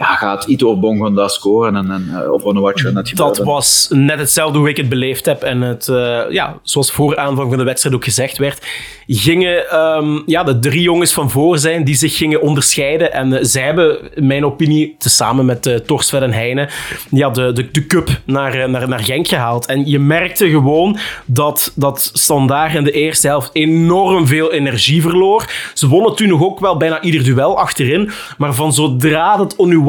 ja, 0.00 0.14
gaat 0.14 0.44
Ito 0.44 0.70
of 0.70 0.78
Bongonda 0.78 1.28
scoren 1.28 1.76
en, 1.76 1.90
en 1.90 2.08
uh, 2.10 2.32
of 2.32 2.44
Onuachu 2.44 2.92
net 2.92 3.12
Dat 3.16 3.38
was 3.38 3.86
net 3.90 4.18
hetzelfde 4.18 4.58
hoe 4.58 4.68
ik 4.68 4.76
het 4.76 4.88
beleefd 4.88 5.26
heb. 5.26 5.42
En 5.42 5.60
het, 5.60 5.86
uh, 5.86 6.20
ja, 6.30 6.58
zoals 6.62 6.92
voor 6.92 7.16
aanvang 7.16 7.48
van 7.48 7.58
de 7.58 7.64
wedstrijd 7.64 7.94
ook 7.94 8.04
gezegd 8.04 8.38
werd, 8.38 8.66
gingen 9.06 9.78
um, 9.78 10.22
ja, 10.26 10.44
de 10.44 10.58
drie 10.58 10.82
jongens 10.82 11.12
van 11.12 11.30
voor 11.30 11.58
zijn 11.58 11.84
die 11.84 11.94
zich 11.94 12.16
gingen 12.16 12.40
onderscheiden. 12.40 13.12
En 13.12 13.32
uh, 13.32 13.38
zij 13.40 13.62
hebben, 13.62 14.14
in 14.14 14.26
mijn 14.26 14.44
opinie, 14.44 14.94
tezamen 14.98 15.44
met 15.44 15.66
uh, 15.66 15.74
Torsved 15.74 16.22
en 16.22 16.32
Heine, 16.32 16.68
ja, 17.10 17.30
de, 17.30 17.52
de, 17.52 17.70
de 17.70 17.86
cup 17.86 18.20
naar, 18.24 18.70
naar, 18.70 18.88
naar 18.88 19.00
Genk 19.00 19.28
gehaald. 19.28 19.66
En 19.66 19.86
je 19.86 19.98
merkte 19.98 20.48
gewoon 20.48 20.98
dat, 21.24 21.72
dat 21.74 22.10
Standaard 22.12 22.74
in 22.74 22.84
de 22.84 22.92
eerste 22.92 23.26
helft 23.26 23.50
enorm 23.52 24.26
veel 24.26 24.52
energie 24.52 25.02
verloor. 25.02 25.50
Ze 25.74 25.88
wonnen 25.88 26.14
toen 26.14 26.28
nog 26.28 26.42
ook 26.42 26.60
wel 26.60 26.76
bijna 26.76 27.00
ieder 27.00 27.24
duel 27.24 27.58
achterin. 27.58 28.10
Maar 28.38 28.54
van 28.54 28.72
zodra 28.72 29.36
dat 29.36 29.56
Onuachu 29.56 29.88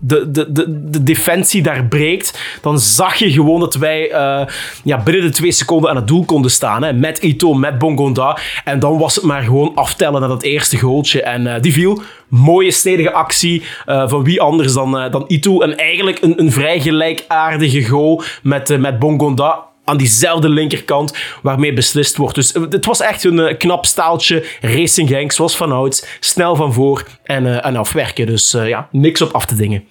De, 0.00 0.30
de, 0.30 0.52
de, 0.52 0.90
de 0.90 1.02
defensie 1.02 1.62
daar 1.62 1.84
breekt, 1.84 2.58
dan 2.62 2.78
zag 2.78 3.14
je 3.14 3.32
gewoon 3.32 3.60
dat 3.60 3.74
wij 3.74 4.10
uh, 4.12 4.46
ja, 4.84 5.02
binnen 5.02 5.22
de 5.22 5.30
twee 5.30 5.52
seconden 5.52 5.90
aan 5.90 5.96
het 5.96 6.06
doel 6.06 6.24
konden 6.24 6.50
staan. 6.50 6.82
Hè, 6.82 6.92
met 6.92 7.18
Ito, 7.18 7.54
met 7.54 7.78
Bongonda. 7.78 8.38
En 8.64 8.78
dan 8.78 8.98
was 8.98 9.14
het 9.14 9.24
maar 9.24 9.42
gewoon 9.42 9.72
aftellen 9.74 10.20
naar 10.20 10.28
dat 10.28 10.42
eerste 10.42 10.76
goaltje. 10.76 11.22
En 11.22 11.46
uh, 11.46 11.54
die 11.60 11.72
viel. 11.72 12.02
Mooie 12.28 12.70
stedige 12.70 13.12
actie 13.12 13.62
uh, 13.86 14.08
van 14.08 14.24
wie 14.24 14.40
anders 14.40 14.72
dan, 14.72 15.10
dan 15.10 15.24
Ito. 15.26 15.60
En 15.60 15.76
eigenlijk 15.76 16.22
een, 16.22 16.40
een 16.40 16.52
vrij 16.52 16.80
gelijkaardige 16.80 17.84
goal 17.84 18.22
met, 18.42 18.78
met 18.78 18.98
Bongonda 18.98 19.72
aan 19.84 19.96
diezelfde 19.96 20.48
linkerkant 20.48 21.16
waarmee 21.42 21.72
beslist 21.72 22.16
wordt. 22.16 22.34
Dus 22.34 22.52
het 22.52 22.84
was 22.84 23.00
echt 23.00 23.24
een 23.24 23.38
uh, 23.38 23.58
knap 23.58 23.86
staaltje. 23.86 24.44
Racing 24.60 25.08
Genk, 25.08 25.32
zoals 25.32 25.56
vanouds. 25.56 26.04
Snel 26.20 26.56
van 26.56 26.72
voor 26.72 27.06
en, 27.22 27.44
uh, 27.44 27.66
en 27.66 27.76
afwerken. 27.76 28.26
Dus 28.26 28.50
ja, 28.50 28.88
niks 28.90 29.20
op 29.22 29.32
af 29.32 29.46
te 29.46 29.54
dingen. 29.54 29.84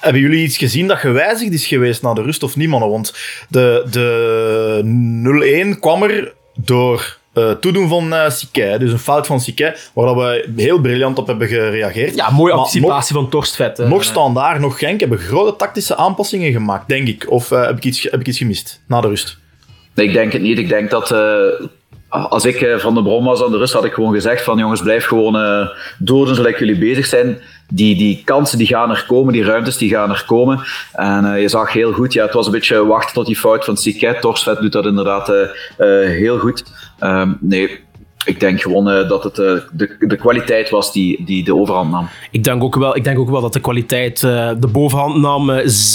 Hebben 0.00 0.22
jullie 0.22 0.44
iets 0.44 0.56
gezien 0.56 0.86
dat 0.86 0.98
gewijzigd 0.98 1.52
is 1.52 1.66
geweest 1.66 2.02
na 2.02 2.14
de 2.14 2.22
rust 2.22 2.42
of 2.42 2.56
niet? 2.56 2.70
Want 2.70 3.14
de, 3.48 3.86
de 3.90 5.74
0-1 5.74 5.78
kwam 5.80 6.02
er 6.02 6.32
door 6.54 7.18
uh, 7.34 7.50
toedoen 7.50 7.88
van 7.88 8.14
uh. 8.30 8.80
Dus 8.80 8.92
een 8.92 8.98
fout 8.98 9.26
van 9.26 9.40
Siquet, 9.40 9.90
waar 9.94 10.16
we 10.16 10.48
heel 10.56 10.80
briljant 10.80 11.18
op 11.18 11.26
hebben 11.26 11.48
gereageerd. 11.48 12.14
Ja, 12.14 12.30
mooie 12.30 12.52
anticipatie 12.52 13.14
van 13.14 13.28
Torstvet. 13.30 13.78
Uh, 13.78 13.88
nog 13.88 14.04
standaard, 14.04 14.60
nog 14.60 14.78
Genk 14.78 15.00
hebben 15.00 15.18
grote 15.18 15.56
tactische 15.56 15.96
aanpassingen 15.96 16.52
gemaakt, 16.52 16.88
denk 16.88 17.08
ik. 17.08 17.30
Of 17.30 17.48
heb, 17.48 17.76
ik 17.76 17.84
iets, 17.84 18.02
heb 18.02 18.20
ik 18.20 18.26
iets 18.26 18.38
gemist 18.38 18.82
na 18.86 19.00
de 19.00 19.08
rust? 19.08 19.38
Nee, 19.94 20.06
ik 20.06 20.12
denk 20.12 20.32
het 20.32 20.42
niet. 20.42 20.58
Ik 20.58 20.68
denk 20.68 20.90
dat 20.90 21.10
als 22.10 22.44
ik 22.44 22.74
van 22.78 22.94
de 22.94 23.02
bron 23.02 23.24
was 23.24 23.42
aan 23.44 23.50
de 23.50 23.58
rust, 23.58 23.72
had 23.72 23.84
ik 23.84 23.92
gewoon 23.92 24.12
gezegd 24.12 24.44
van 24.44 24.58
jongens, 24.58 24.82
blijf 24.82 25.04
gewoon 25.04 25.36
uh, 25.36 25.68
doden 25.98 26.34
zodat 26.34 26.58
jullie 26.58 26.78
bezig 26.78 27.06
zijn. 27.06 27.38
Die, 27.68 27.96
die 27.96 28.22
kansen 28.24 28.58
die 28.58 28.66
gaan 28.66 28.90
er 28.90 29.04
komen, 29.08 29.32
die 29.32 29.44
ruimtes 29.44 29.76
die 29.76 29.90
gaan 29.90 30.10
er 30.10 30.24
komen. 30.26 30.60
En 30.92 31.24
uh, 31.24 31.40
je 31.40 31.48
zag 31.48 31.72
heel 31.72 31.92
goed, 31.92 32.12
ja, 32.12 32.24
het 32.24 32.34
was 32.34 32.46
een 32.46 32.52
beetje 32.52 32.86
wachten 32.86 33.14
tot 33.14 33.26
die 33.26 33.36
fout 33.36 33.64
van 33.64 33.76
Siket. 33.76 34.20
Torsvet 34.20 34.60
doet 34.60 34.72
dat 34.72 34.86
inderdaad 34.86 35.32
heel 36.16 36.38
goed. 36.38 36.64
Um, 37.00 37.38
nee, 37.40 37.80
ik 38.24 38.40
denk 38.40 38.60
gewoon 38.60 38.88
uh, 38.88 39.08
dat 39.08 39.24
het 39.24 39.38
uh, 39.38 39.52
de, 39.72 39.96
de 39.98 40.16
kwaliteit 40.16 40.70
was 40.70 40.92
die, 40.92 41.24
die 41.24 41.44
de 41.44 41.54
overhand 41.54 41.90
nam. 41.90 42.08
Ik 42.30 42.44
denk 42.44 42.62
ook 42.62 42.76
wel, 42.76 42.96
ik 42.96 43.04
denk 43.04 43.18
ook 43.18 43.30
wel 43.30 43.40
dat 43.40 43.52
de 43.52 43.60
kwaliteit 43.60 44.22
uh, 44.22 44.50
de 44.58 44.66
bovenhand 44.66 45.16
nam. 45.16 45.50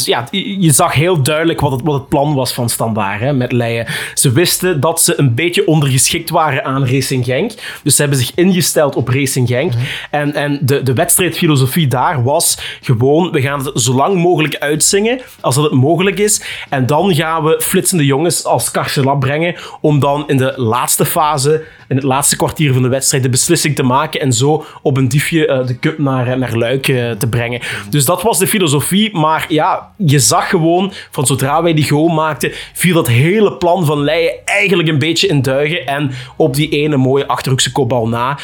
ja, 0.06 0.28
je 0.32 0.72
zag 0.72 0.94
heel 0.94 1.22
duidelijk 1.22 1.60
wat 1.60 1.72
het, 1.72 1.82
wat 1.84 1.94
het 1.94 2.10
plan 2.10 2.34
was 2.34 2.54
van 2.54 2.70
Standaard 2.70 3.20
hè, 3.20 3.34
met 3.34 3.52
Leijen. 3.52 3.88
Ze 4.14 4.32
wisten 4.32 4.80
dat 4.80 5.02
ze 5.02 5.20
een 5.20 5.36
beetje 5.36 5.68
ondergeschikt 5.68 6.30
waren 6.30 6.66
aan 6.66 6.88
Racing 6.88 7.26
Genk. 7.26 7.52
Dus 7.84 7.96
ze 7.96 8.02
hebben 8.02 8.20
zich 8.20 8.32
ingesteld 8.36 8.96
op 8.96 9.08
Racing 9.08 9.48
Genk. 9.48 9.74
Mm 9.74 9.78
-hmm. 9.80 9.88
En, 10.12 10.34
en 10.34 10.60
de, 10.62 10.84
de 10.84 10.94
wedstrijdfilosofie 10.94 11.88
daar 11.88 12.24
was 12.24 12.58
gewoon, 12.82 13.32
we 13.32 13.42
gaan 13.42 13.66
het 13.66 13.82
zo 13.82 13.94
lang 13.94 14.16
mogelijk 14.16 14.56
uitzingen 14.56 15.22
als 15.40 15.56
dat 15.56 15.64
het 15.64 15.74
mogelijk 15.74 16.20
is. 16.20 16.42
En 16.70 16.86
dan 16.86 17.16
gaan 17.16 17.44
we 17.44 17.62
flitsende 17.62 18.06
jongens 18.06 18.46
als 18.46 18.72
Karselab 18.72 19.20
brengen 19.20 19.56
om 19.82 20.00
dan 20.00 20.24
in 20.28 20.38
de 20.38 20.54
laatste 20.56 21.06
fase, 21.06 21.64
in 21.88 21.96
het 21.96 22.04
laatste 22.04 22.14
kwartier 22.36 22.74
van 22.74 22.82
de 22.82 22.88
wedstrijd 22.88 23.24
de 23.24 23.30
beslissing 23.30 23.76
te 23.76 23.84
maken 23.84 24.22
en 24.22 24.34
zo 24.34 24.66
op 24.82 24.98
een 24.98 25.08
diefje 25.08 25.48
uh, 25.48 25.68
de 25.68 25.80
cup 25.80 25.98
naar, 25.98 26.38
naar 26.38 26.58
Luik 26.58 26.88
uh, 26.88 27.12
te 27.12 27.28
brengen. 27.28 27.62
Dus 27.90 28.06
dat 28.06 28.22
was 28.22 28.40
de 28.40 28.48
filosofie, 28.48 29.18
maar 29.18 29.46
ja, 29.50 29.92
je 29.98 30.20
zag 30.20 30.50
gewoon 30.50 30.94
van 31.12 31.26
zodra 31.26 31.64
wij 31.64 31.74
die 31.74 31.90
goal 31.90 32.08
maakten, 32.08 32.52
viel 32.74 32.94
dat 32.94 33.08
hele 33.08 33.54
plan 33.54 33.86
van 33.86 34.04
Leijen 34.04 34.34
eigenlijk 34.46 34.90
een 34.90 35.00
beetje 35.00 35.28
in 35.28 35.42
duigen 35.42 35.86
en 35.86 36.12
op 36.38 36.56
die 36.56 36.70
ene 36.70 36.98
mooie 36.98 37.28
Achterhoekse 37.28 37.72
kopbal 37.72 38.08
na 38.08 38.38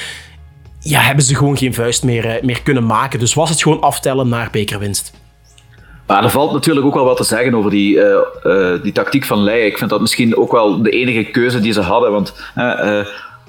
ja, 0.79 0.99
hebben 0.99 1.25
ze 1.25 1.35
gewoon 1.35 1.57
geen 1.57 1.73
vuist 1.73 2.03
meer, 2.03 2.39
meer 2.41 2.61
kunnen 2.61 2.85
maken. 2.85 3.19
Dus 3.19 3.33
was 3.33 3.49
het 3.49 3.61
gewoon 3.61 3.81
aftellen 3.81 4.29
naar 4.29 4.47
bekerwinst. 4.51 5.13
Maar 6.07 6.23
er 6.23 6.29
valt 6.29 6.53
natuurlijk 6.53 6.85
ook 6.85 6.93
wel 6.93 7.05
wat 7.05 7.17
te 7.17 7.23
zeggen 7.23 7.53
over 7.53 7.71
die, 7.71 7.99
die 8.83 8.91
tactiek 8.91 9.25
van 9.25 9.43
Leijen. 9.43 9.65
Ik 9.65 9.77
vind 9.77 9.89
dat 9.89 10.01
misschien 10.01 10.37
ook 10.37 10.51
wel 10.51 10.81
de 10.81 10.89
enige 10.89 11.23
keuze 11.23 11.59
die 11.59 11.73
ze 11.73 11.81
hadden. 11.81 12.11
Want 12.11 12.33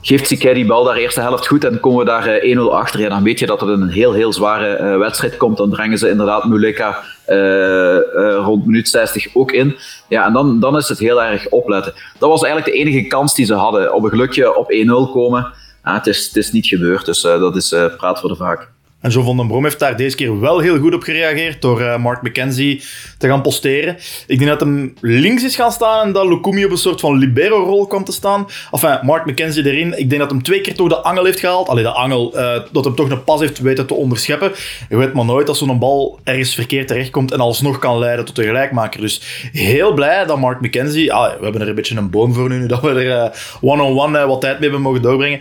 geeft 0.02 0.26
Sikai 0.26 0.54
die 0.54 0.66
bal 0.66 0.84
daar 0.84 0.96
eerste 0.96 1.20
helft 1.20 1.46
goed 1.46 1.64
en 1.64 1.80
komen 1.80 1.98
we 1.98 2.04
daar 2.04 2.40
1-0 2.40 2.58
achter, 2.72 3.00
ja, 3.00 3.08
dan 3.08 3.22
weet 3.22 3.38
je 3.38 3.46
dat 3.46 3.60
het 3.60 3.70
een 3.70 3.88
heel, 3.88 4.12
heel 4.12 4.32
zware 4.32 4.78
uh, 4.80 4.98
wedstrijd 4.98 5.36
komt. 5.36 5.56
Dan 5.56 5.70
brengen 5.70 5.98
ze 5.98 6.10
inderdaad 6.10 6.44
Muleka 6.44 7.02
uh, 7.28 7.96
rond 8.44 8.66
minuut 8.66 8.88
60 8.88 9.34
ook 9.34 9.52
in. 9.52 9.76
Ja, 10.08 10.26
en 10.26 10.32
dan, 10.32 10.60
dan 10.60 10.76
is 10.76 10.88
het 10.88 10.98
heel 10.98 11.22
erg 11.22 11.48
opletten. 11.48 11.92
Dat 12.18 12.28
was 12.28 12.42
eigenlijk 12.42 12.72
de 12.72 12.78
enige 12.78 13.06
kans 13.06 13.34
die 13.34 13.46
ze 13.46 13.54
hadden. 13.54 13.94
Op 13.94 14.04
een 14.04 14.10
gelukje 14.10 14.56
op 14.56 14.72
1-0 14.72 15.12
komen. 15.12 15.52
Ah, 15.82 15.94
het, 15.94 16.06
is, 16.06 16.26
het 16.26 16.36
is 16.36 16.52
niet 16.52 16.66
gebeurd, 16.66 17.04
dus 17.06 17.20
dat 17.20 17.56
is 17.56 17.74
praat 17.96 18.20
voor 18.20 18.28
de 18.28 18.36
vaak. 18.36 18.68
En 19.02 19.10
John 19.10 19.26
van 19.26 19.36
den 19.36 19.46
Brom 19.46 19.64
heeft 19.64 19.78
daar 19.78 19.96
deze 19.96 20.16
keer 20.16 20.40
wel 20.40 20.58
heel 20.58 20.78
goed 20.78 20.94
op 20.94 21.02
gereageerd 21.02 21.62
door 21.62 21.80
uh, 21.80 21.96
Mark 21.96 22.22
McKenzie 22.22 22.82
te 23.18 23.28
gaan 23.28 23.42
posteren. 23.42 23.96
Ik 24.26 24.38
denk 24.38 24.50
dat 24.50 24.60
hem 24.60 24.94
links 25.00 25.44
is 25.44 25.56
gaan 25.56 25.72
staan 25.72 26.06
en 26.06 26.12
dat 26.12 26.26
Lukumi 26.26 26.64
op 26.64 26.70
een 26.70 26.76
soort 26.76 27.00
van 27.00 27.18
libero-rol 27.18 27.86
kwam 27.86 28.04
te 28.04 28.12
staan. 28.12 28.46
Enfin, 28.70 28.98
Mark 29.02 29.26
McKenzie 29.26 29.66
erin. 29.66 29.98
Ik 29.98 30.08
denk 30.08 30.20
dat 30.20 30.30
hem 30.30 30.42
twee 30.42 30.60
keer 30.60 30.74
toch 30.74 30.88
de 30.88 30.96
angel 30.96 31.24
heeft 31.24 31.40
gehaald. 31.40 31.68
Allee, 31.68 31.82
de 31.82 31.90
angel, 31.90 32.38
uh, 32.38 32.58
dat 32.72 32.84
hem 32.84 32.94
toch 32.94 33.10
een 33.10 33.24
pas 33.24 33.40
heeft 33.40 33.58
weten 33.58 33.86
te 33.86 33.94
onderscheppen. 33.94 34.52
Je 34.88 34.96
weet 34.96 35.12
maar 35.12 35.24
nooit 35.24 35.48
als 35.48 35.58
zo'n 35.58 35.78
bal 35.78 36.18
ergens 36.24 36.54
verkeerd 36.54 36.88
terechtkomt 36.88 37.32
en 37.32 37.40
alsnog 37.40 37.78
kan 37.78 37.98
leiden 37.98 38.24
tot 38.24 38.38
een 38.38 38.44
gelijkmaker. 38.44 39.00
Dus 39.00 39.48
heel 39.52 39.92
blij 39.92 40.24
dat 40.24 40.38
Mark 40.38 40.60
McKenzie... 40.60 41.12
Ah, 41.12 41.38
we 41.38 41.42
hebben 41.42 41.60
er 41.60 41.68
een 41.68 41.74
beetje 41.74 41.96
een 41.96 42.10
boom 42.10 42.34
voor 42.34 42.48
nu, 42.48 42.66
dat 42.66 42.80
we 42.80 42.88
er 42.88 43.32
one-on-one 43.60 43.90
uh, 43.90 43.96
-on 43.96 44.12
-one, 44.12 44.26
wat 44.26 44.40
tijd 44.40 44.52
mee 44.52 44.62
hebben 44.62 44.80
mogen 44.80 45.02
doorbrengen. 45.02 45.40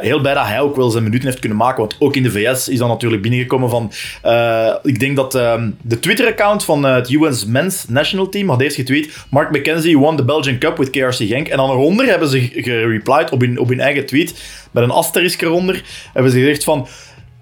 heel 0.00 0.20
blij 0.20 0.34
dat 0.34 0.46
hij 0.46 0.60
ook 0.60 0.76
wel 0.76 0.90
zijn 0.90 1.04
minuten 1.04 1.26
heeft 1.28 1.40
kunnen 1.40 1.58
maken, 1.58 1.78
want 1.78 1.96
ook 1.98 2.16
in 2.16 2.22
de 2.22 2.30
VS 2.30 2.68
is 2.68 2.78
dan 2.78 2.90
natuurlijk 3.00 3.22
binnengekomen 3.22 3.70
van... 3.70 3.92
Uh, 4.24 4.74
ik 4.82 5.00
denk 5.00 5.16
dat 5.16 5.34
um, 5.34 5.76
de 5.82 5.98
Twitter-account 5.98 6.64
van 6.64 6.86
uh, 6.86 6.94
het 6.94 7.14
US 7.14 7.46
Men's 7.46 7.84
National 7.88 8.28
Team 8.28 8.48
had 8.48 8.60
eerst 8.60 8.76
getweet 8.76 9.16
Mark 9.30 9.50
McKenzie 9.50 9.98
won 9.98 10.16
the 10.16 10.24
Belgian 10.24 10.58
Cup 10.58 10.76
with 10.76 10.90
KRC 10.90 11.16
Genk. 11.16 11.48
En 11.48 11.56
dan 11.56 11.70
eronder 11.70 12.06
hebben 12.06 12.28
ze 12.28 12.40
gereplied 12.40 13.30
op 13.30 13.42
op 13.56 13.68
hun 13.68 13.80
eigen 13.80 14.06
tweet, 14.06 14.42
met 14.70 14.82
een 14.82 14.90
asterisk 14.90 15.42
eronder, 15.42 15.82
hebben 16.12 16.32
ze 16.32 16.38
gezegd 16.38 16.64
van 16.64 16.88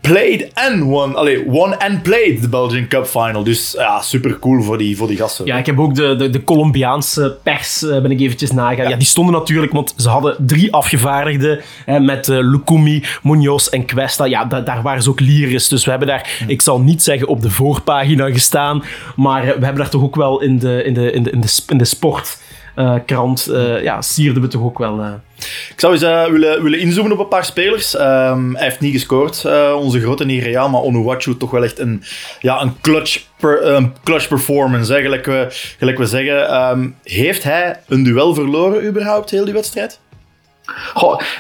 played 0.01 0.51
and 0.55 0.83
won. 0.83 1.17
Allee, 1.17 1.45
won 1.47 1.79
and 1.79 2.03
played 2.03 2.41
de 2.41 2.49
Belgian 2.49 2.89
Cup 2.89 3.07
final. 3.07 3.45
Dus 3.45 3.75
ja, 3.77 4.01
super 4.01 4.39
cool 4.39 4.63
voor 4.63 4.79
die, 4.79 4.97
voor 4.97 5.09
die 5.09 5.17
gasten. 5.17 5.47
Ja, 5.47 5.57
ik 5.57 5.67
heb 5.67 5.79
ook 5.79 5.95
de, 5.95 6.17
de, 6.17 6.31
de 6.31 6.45
Colombiaanse 6.45 7.37
pers, 7.43 7.83
uh, 7.83 8.01
ben 8.01 8.11
ik 8.11 8.21
eventjes 8.21 8.53
nagaan. 8.53 8.85
Ja. 8.85 8.89
ja. 8.89 8.97
die 8.97 9.07
stonden 9.07 9.35
natuurlijk, 9.35 9.73
want 9.73 9.95
ze 9.97 10.09
hadden 10.09 10.37
drie 10.39 10.73
afgevaardigden 10.73 11.61
hè, 11.85 12.01
met 12.01 12.29
uh, 12.29 12.39
Lukumi, 12.41 13.05
Munoz 13.23 13.67
en 13.67 13.85
Questa. 13.85 14.25
Ja, 14.25 14.45
da, 14.45 14.61
daar 14.61 14.83
waren 14.83 15.03
ze 15.03 15.11
ook 15.11 15.21
lyrisch. 15.21 15.69
Dus 15.69 15.85
we 15.85 15.91
hebben 15.91 16.09
daar, 16.09 16.45
ik 16.47 16.63
zal 16.63 16.81
niet 16.81 17.03
zeggen 17.03 17.29
op 17.29 17.43
de 17.43 17.51
voorpagina 17.51 18.31
gestaan, 18.31 18.83
maar 19.17 19.43
we 19.43 19.49
hebben 19.49 19.77
daar 19.77 19.91
toch 19.91 20.03
ook 20.03 20.17
wel 20.17 20.43
in 20.43 20.59
de, 20.59 20.83
in 20.85 20.95
de, 20.95 21.13
in 21.13 21.23
de, 21.23 21.31
in 21.31 21.41
de, 21.41 21.63
in 21.69 21.79
de 21.79 21.85
sport 21.85 22.39
krant, 23.07 23.49
uh, 23.51 23.83
ja, 23.83 24.03
sierden 24.03 24.43
we 24.43 24.49
toch 24.49 24.63
ook 24.63 24.79
wel. 24.79 24.99
Uh. 24.99 25.13
Ik 25.71 25.81
zou 25.81 25.93
eens 25.93 26.31
willen, 26.31 26.63
willen 26.63 26.79
inzoomen 26.79 27.13
op 27.13 27.19
een 27.19 27.29
paar 27.29 27.45
spelers. 27.45 27.95
Um, 27.95 28.55
hij 28.55 28.65
heeft 28.65 28.81
niet 28.81 28.93
gescoord, 28.93 29.45
onze 29.75 30.01
grote 30.01 30.25
Nigeria, 30.25 30.69
maar 30.69 30.81
Onuwachu 30.81 31.37
toch 31.37 31.51
wel 31.51 31.65
echt 31.65 31.79
een, 31.79 32.03
ja, 32.41 32.63
een 32.63 32.81
clutch, 32.81 33.25
per, 33.37 33.75
um, 33.75 33.93
clutch 34.05 34.29
performance, 34.29 34.93
hè, 34.93 35.01
gelijk, 35.01 35.27
we, 35.27 35.47
gelijk 35.79 35.99
we 35.99 36.07
zeggen. 36.07 36.55
Um, 36.71 36.97
heeft 37.03 37.43
hij 37.43 37.81
een 37.89 38.03
duel 38.03 38.35
verloren 38.35 38.87
überhaupt, 38.87 39.31
heel 39.31 39.45
die 39.45 39.55
wedstrijd? 39.55 40.01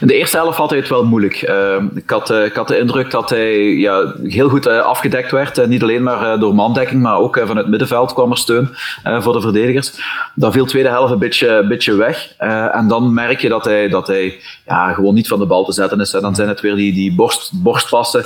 In 0.00 0.06
de 0.06 0.14
eerste 0.14 0.36
helft 0.36 0.58
had 0.58 0.70
hij 0.70 0.78
het 0.78 0.88
wel 0.88 1.04
moeilijk. 1.04 1.34
Ehm, 1.34 1.86
ik, 1.94 2.10
had, 2.10 2.30
ik 2.30 2.54
had 2.54 2.68
de 2.68 2.78
indruk 2.78 3.10
dat 3.10 3.30
hij 3.30 3.58
ja, 3.58 4.14
heel 4.22 4.48
goed 4.48 4.66
afgedekt 4.66 5.30
werd. 5.30 5.66
niet 5.66 5.82
alleen 5.82 6.02
maar 6.02 6.38
door 6.38 6.54
mandekking, 6.54 7.02
maar 7.02 7.18
ook 7.18 7.42
van 7.44 7.56
het 7.56 7.68
middenveld 7.68 8.12
kwam 8.12 8.30
er 8.30 8.36
steun 8.36 8.68
voor 9.04 9.32
de 9.32 9.40
verdedigers. 9.40 9.92
Dan 10.34 10.52
viel 10.52 10.64
de 10.64 10.70
tweede 10.70 10.88
helft 10.88 11.12
een 11.12 11.18
beetje, 11.18 11.66
beetje 11.68 11.94
weg. 11.94 12.34
en 12.72 12.88
dan 12.88 13.14
merk 13.14 13.40
je 13.40 13.48
dat 13.48 13.64
hij, 13.64 13.88
dat 13.88 14.06
hij 14.06 14.38
ja, 14.66 14.92
gewoon 14.92 15.14
niet 15.14 15.28
van 15.28 15.38
de 15.38 15.46
bal 15.46 15.64
te 15.64 15.72
zetten 15.72 16.00
is. 16.00 16.10
Dan 16.10 16.34
zijn 16.34 16.48
het 16.48 16.60
weer 16.60 16.74
die, 16.74 16.92
die 16.92 17.14
borst, 17.14 17.50
borstpassen 17.62 18.24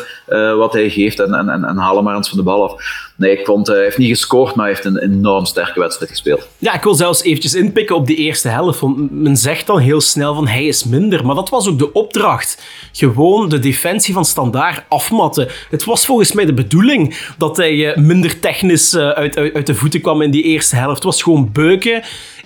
wat 0.57 0.73
hij 0.73 0.91
geeft 0.91 1.21
en, 1.21 1.35
en, 1.35 1.49
en, 1.49 1.65
en 1.65 1.77
halen 1.77 2.05
maar 2.05 2.17
eens 2.17 2.29
van 2.29 2.39
de 2.39 2.45
bal 2.45 2.63
af. 2.63 3.11
Nee, 3.17 3.39
ik 3.39 3.47
vond, 3.47 3.67
hij 3.67 3.83
heeft 3.83 3.99
niet 3.99 4.09
gescoord, 4.09 4.55
maar 4.55 4.67
hij 4.67 4.75
heeft 4.75 4.87
een 4.87 4.99
enorm 4.99 5.45
sterke 5.45 5.81
wedstrijd 5.81 6.11
gespeeld. 6.11 6.49
Ja, 6.59 6.75
ik 6.75 6.83
wil 6.83 6.95
zelfs 6.95 7.23
eventjes 7.23 7.55
inpikken 7.55 7.97
op 7.97 8.07
die 8.07 8.17
eerste 8.17 8.49
helft. 8.49 8.81
Want 8.81 9.11
men 9.11 9.37
zegt 9.37 9.67
dan 9.67 9.79
heel 9.79 10.01
snel 10.01 10.35
van 10.35 10.47
hij 10.47 10.65
is 10.65 10.85
minder. 10.93 11.27
Maar 11.27 11.35
dat 11.35 11.49
was 11.49 11.69
ook 11.69 11.79
de 11.79 11.93
opdracht. 11.93 12.63
Gewoon 12.93 13.49
de 13.49 13.59
defensie 13.59 14.15
van 14.15 14.25
Standaard 14.25 14.85
afmatten. 14.89 15.49
Het 15.71 15.85
was 15.85 16.07
volgens 16.07 16.33
mij 16.33 16.45
de 16.45 16.55
bedoeling 16.55 17.33
dat 17.39 17.57
hij 17.57 17.93
eh, 17.93 17.97
minder 17.97 18.41
technisch 18.41 18.95
eh, 18.95 19.09
uit, 19.09 19.37
uit, 19.37 19.55
uit 19.55 19.67
de 19.67 19.75
voeten 19.75 20.01
kwam 20.01 20.23
in 20.23 20.31
die 20.31 20.43
eerste 20.43 20.77
helft. 20.77 20.95
Het 20.95 21.05
was 21.05 21.23
gewoon 21.23 21.53
beuken 21.53 22.03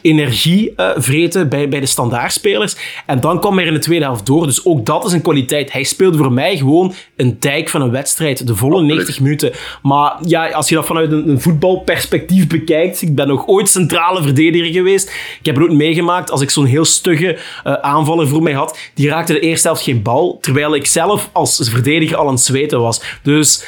energie 0.06 0.72
uh, 0.76 0.90
vreten 0.96 1.48
bij, 1.48 1.68
bij 1.68 1.80
de 1.80 1.86
standaardspelers. 1.86 2.76
En 3.06 3.20
dan 3.20 3.40
kwam 3.40 3.56
hij 3.56 3.66
in 3.66 3.72
de 3.72 3.78
tweede 3.78 4.04
helft 4.04 4.26
door. 4.26 4.46
Dus 4.46 4.64
ook 4.64 4.86
dat 4.86 5.04
is 5.04 5.12
een 5.12 5.22
kwaliteit. 5.22 5.72
Hij 5.72 5.82
speelde 5.82 6.18
voor 6.18 6.32
mij 6.32 6.56
gewoon 6.56 6.94
een 7.16 7.36
dijk 7.40 7.68
van 7.68 7.82
een 7.82 7.90
wedstrijd. 7.90 8.46
De 8.46 8.54
volle 8.54 8.82
90 8.82 9.20
minuten. 9.20 9.52
Maar 9.82 10.16
ja, 10.26 10.50
als 10.50 10.68
je 10.68 10.74
dat 10.74 10.86
vanuit 10.86 11.12
een, 11.12 11.28
een, 11.28 11.40
voetbalperspectief 11.40 12.46
bekijkt. 12.46 13.02
Ik 13.02 13.14
ben 13.14 13.28
nog 13.28 13.46
ooit 13.46 13.68
centrale 13.68 14.22
verdediger 14.22 14.72
geweest. 14.72 15.08
Ik 15.40 15.46
heb 15.46 15.56
het 15.56 15.64
ook 15.64 15.76
meegemaakt 15.76 16.30
als 16.30 16.40
ik 16.40 16.50
zo'n 16.50 16.64
heel 16.64 16.84
stugge 16.84 17.38
uh, 17.66 17.72
aanvaller 17.72 18.28
voor 18.28 18.42
mij 18.42 18.52
had. 18.52 18.78
Die 18.94 19.08
raakte 19.08 19.32
de 19.32 19.40
eerste 19.40 19.68
helft 19.68 19.82
geen 19.82 20.02
bal. 20.02 20.38
Terwijl 20.40 20.74
ik 20.74 20.86
zelf 20.86 21.30
als 21.32 21.68
verdediger 21.70 22.16
al 22.16 22.26
aan 22.26 22.34
het 22.34 22.42
zweten 22.42 22.80
was. 22.80 23.02
Dus 23.22 23.64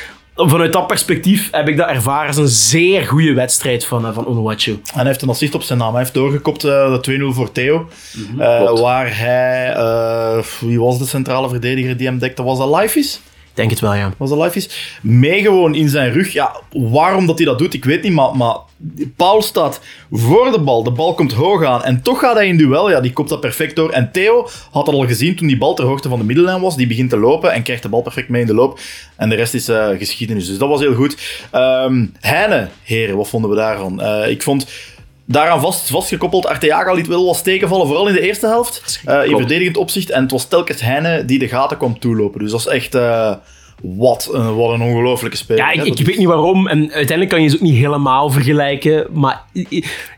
vanuit 0.47 0.73
dat 0.73 0.87
perspectief 0.87 1.49
heb 1.51 1.69
ik 1.69 1.77
dat 1.77 1.89
ervaren 1.89 2.27
als 2.27 2.37
een 2.37 2.49
zeer 2.49 3.07
goede 3.07 3.33
wedstrijd 3.33 3.85
van, 3.85 4.07
uh, 4.07 4.15
van 4.15 4.27
Onuachu. 4.27 4.73
En 4.73 4.81
hij 4.93 5.07
heeft 5.07 5.23
een 5.23 5.29
assist 5.29 5.55
op 5.55 5.63
zijn 5.63 5.79
naam. 5.79 5.91
Hij 5.91 6.03
heeft 6.03 6.15
doorgekopt 6.15 6.65
uh, 6.65 7.01
de 7.03 7.31
2-0 7.33 7.35
voor 7.35 7.53
Theo. 7.53 7.89
Mm 8.15 8.27
-hmm, 8.27 8.81
waar 8.81 9.19
hij... 9.19 9.75
wie 10.61 10.81
was 10.81 10.99
de 10.99 11.07
centrale 11.07 11.49
verdediger 11.49 11.97
die 11.97 12.07
hem 12.07 12.19
dekte? 12.19 12.43
Was 12.43 12.59
dat 12.59 12.81
Lifeis? 12.81 13.21
Denk 13.59 13.71
het 13.71 13.81
wel, 13.81 13.95
ja. 13.95 14.13
Was 14.17 14.31
dat 14.31 14.39
live 14.39 14.57
is? 14.57 14.99
Mee 15.03 15.43
gewoon 15.43 15.75
in 15.75 15.89
zijn 15.89 16.13
rug. 16.13 16.33
Ja, 16.33 16.61
waarom 16.71 17.27
dat 17.27 17.39
hij 17.39 17.47
dat 17.47 17.59
doet, 17.59 17.75
ik 17.75 17.85
weet 17.85 18.03
niet, 18.03 18.13
maar, 18.13 18.37
maar 18.37 18.57
Paul 19.17 19.43
staat 19.43 19.81
voor 20.11 20.51
de 20.51 20.61
bal. 20.61 20.83
De 20.83 20.91
bal 20.91 21.15
komt 21.15 21.33
hoog 21.33 21.65
aan 21.65 21.85
en 21.85 22.03
toch 22.03 22.19
gaat 22.19 22.35
hij 22.35 22.49
in 22.49 22.57
duel. 22.57 22.91
Ja, 22.91 23.01
die 23.01 23.13
kopt 23.13 23.29
dat 23.29 23.41
perfect 23.41 23.77
door. 23.77 23.91
En 23.91 24.13
Theo 24.13 24.49
had 24.71 24.87
dat 24.87 24.95
al 24.95 25.07
gezien 25.07 25.37
toen 25.37 25.47
die 25.47 25.59
bal 25.59 25.75
ter 25.75 25.85
hoogte 25.85 26.09
van 26.09 26.19
de 26.19 26.25
middellijn 26.25 26.61
was. 26.61 26.77
Die 26.77 26.87
begint 26.87 27.11
te 27.11 27.19
lopen 27.19 27.53
en 27.53 27.63
krijgt 27.63 27.83
de 27.83 27.89
bal 27.89 28.03
perfect 28.03 28.29
mee 28.29 28.41
in 28.41 28.47
de 28.47 28.55
loop. 28.55 28.81
En 29.17 29.29
de 29.29 29.35
rest 29.35 29.55
is 29.55 29.69
uh, 29.69 29.89
geschiedenis. 29.89 30.47
Dus 30.47 30.59
dat 30.59 30.69
was 30.69 30.81
heel 30.81 30.95
goed. 30.95 31.47
Um, 31.55 32.13
Heine, 32.21 32.69
heren, 32.83 33.17
wat 33.17 33.29
vonden 33.29 33.51
we 33.51 33.57
daarvan? 33.57 34.01
Uh, 34.03 34.29
ik 34.29 34.43
vond 34.43 34.67
daaraan 35.29 35.61
vast, 35.61 35.91
vastgekoppeld. 35.91 36.47
Arteaga 36.47 36.93
liet 36.93 37.07
wel 37.07 37.27
wat 37.27 37.37
stekenvallen, 37.37 37.87
vooral 37.87 38.09
in 38.09 38.15
de 38.15 38.21
eerste 38.21 38.47
helft. 38.47 39.03
Uh, 39.09 39.25
in 39.25 39.37
verdedigend 39.37 39.77
opzicht. 39.77 40.11
En 40.11 40.23
het 40.23 40.31
was 40.31 40.49
telkens 40.49 40.81
Heine 40.81 41.25
die 41.25 41.39
de 41.39 41.49
gaten 41.49 41.77
kwam 41.77 41.99
toelopen. 41.99 42.41
Dus 42.41 42.51
dat 42.51 42.61
is 42.61 42.67
echt... 42.67 42.95
Uh, 42.95 43.35
wat 43.83 44.29
een, 44.33 44.57
wat 44.57 44.73
een 44.73 44.83
ongelofelijke 44.83 45.37
speler. 45.37 45.65
Ja, 45.65 45.83
ik, 45.83 45.99
ik 45.99 46.07
weet 46.07 46.19
niet 46.19 46.27
waarom. 46.27 46.69
En 46.69 46.81
uiteindelijk 46.81 47.29
kan 47.29 47.43
je 47.43 47.49
ze 47.49 47.55
ook 47.55 47.63
niet 47.63 47.75
helemaal 47.75 48.31
vergelijken. 48.31 49.07
Maar 49.13 49.45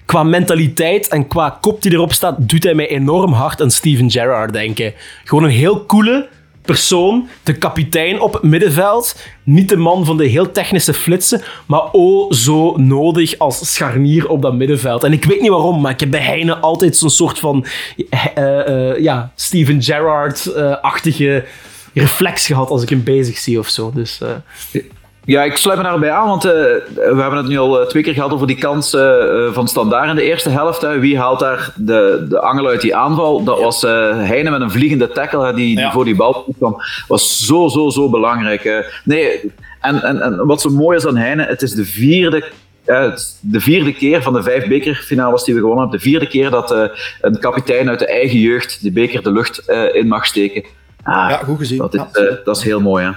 qua 0.04 0.22
mentaliteit 0.22 1.08
en 1.08 1.26
qua 1.26 1.58
kop 1.60 1.82
die 1.82 1.92
erop 1.92 2.12
staat, 2.12 2.48
doet 2.48 2.64
hij 2.64 2.74
mij 2.74 2.88
enorm 2.88 3.32
hard 3.32 3.62
aan 3.62 3.70
Steven 3.70 4.10
Gerrard 4.10 4.52
denken. 4.52 4.94
Gewoon 5.24 5.44
een 5.44 5.50
heel 5.50 5.86
coole 5.86 6.28
persoon, 6.70 7.28
de 7.42 7.54
kapitein 7.54 8.20
op 8.20 8.32
het 8.32 8.42
middenveld. 8.42 9.16
Niet 9.42 9.68
de 9.68 9.76
man 9.76 10.04
van 10.04 10.16
de 10.16 10.26
heel 10.26 10.50
technische 10.50 10.94
flitsen, 10.94 11.42
maar 11.66 11.90
oh 11.90 12.32
zo 12.32 12.76
nodig 12.76 13.38
als 13.38 13.72
scharnier 13.74 14.28
op 14.28 14.42
dat 14.42 14.54
middenveld. 14.54 15.04
En 15.04 15.12
ik 15.12 15.24
weet 15.24 15.40
niet 15.40 15.50
waarom, 15.50 15.80
maar 15.80 15.92
ik 15.92 16.00
heb 16.00 16.10
bij 16.10 16.20
Heine 16.20 16.56
altijd 16.56 16.96
zo'n 16.96 17.10
soort 17.10 17.38
van 17.38 17.66
uh, 17.96 18.24
uh, 18.38 18.98
ja, 18.98 19.32
Steven 19.34 19.82
Gerrard-achtige 19.82 21.44
reflex 21.94 22.46
gehad 22.46 22.70
als 22.70 22.82
ik 22.82 22.88
hem 22.88 23.02
bezig 23.02 23.38
zie 23.38 23.58
of 23.58 23.68
zo. 23.68 23.92
Dus, 23.94 24.20
ja, 25.24 25.42
ik 25.42 25.56
sluit 25.56 25.78
me 25.78 25.84
daarbij 25.84 26.10
aan, 26.10 26.28
want 26.28 26.44
uh, 26.44 26.52
we 26.52 27.16
hebben 27.16 27.36
het 27.36 27.46
nu 27.46 27.58
al 27.58 27.86
twee 27.86 28.02
keer 28.02 28.14
gehad 28.14 28.32
over 28.32 28.46
die 28.46 28.58
kans 28.58 28.94
uh, 28.94 29.52
van 29.52 29.68
Standaard 29.68 30.08
in 30.08 30.14
de 30.14 30.22
eerste 30.22 30.48
helft. 30.48 30.80
Hè. 30.80 30.98
Wie 30.98 31.18
haalt 31.18 31.40
daar 31.40 31.72
de, 31.76 32.26
de 32.28 32.40
angel 32.40 32.66
uit 32.66 32.80
die 32.80 32.96
aanval? 32.96 33.44
Dat 33.44 33.60
was 33.60 33.84
uh, 33.84 33.90
Heine 34.16 34.50
met 34.50 34.60
een 34.60 34.70
vliegende 34.70 35.08
tackle 35.08 35.54
die, 35.54 35.76
die 35.76 35.90
voor 35.90 36.04
die 36.04 36.16
bal 36.16 36.54
kwam. 36.58 36.76
was 37.08 37.46
zo, 37.46 37.68
zo, 37.68 37.88
zo 37.88 38.10
belangrijk. 38.10 38.92
nee, 39.04 39.52
en, 39.80 40.02
en, 40.02 40.20
en 40.20 40.46
wat 40.46 40.60
zo 40.60 40.70
mooi 40.70 40.96
is 40.96 41.06
aan 41.06 41.16
Heine, 41.16 41.44
het 41.44 41.62
is 41.62 41.72
de 41.72 41.84
vierde 41.84 42.44
de 43.40 43.60
vierde 43.60 43.92
keer 43.92 44.22
van 44.22 44.32
de 44.32 44.42
vijf 44.42 44.66
bekerfinales 44.66 45.44
die 45.44 45.54
we 45.54 45.60
gewonnen 45.60 45.82
hebben, 45.82 45.98
de 45.98 46.04
vierde 46.04 46.26
keer 46.26 46.50
dat 46.50 46.72
uh, 46.72 46.84
een 47.20 47.38
kapitein 47.38 47.88
uit 47.88 47.98
de 47.98 48.06
eigen 48.06 48.38
jeugd 48.38 48.82
de 48.82 48.92
beker 48.92 49.22
de 49.22 49.32
lucht 49.32 49.62
uh, 49.68 49.94
in 49.94 50.08
mag 50.08 50.26
steken. 50.26 50.64
Ah, 51.02 51.30
ja, 51.30 51.36
goed 51.36 51.58
gezien. 51.58 51.78
Dat 51.78 51.94
is, 51.94 52.00
uh, 52.00 52.30
dat 52.44 52.56
is 52.56 52.62
heel 52.62 52.80
mooi, 52.80 53.04
hè. 53.04 53.10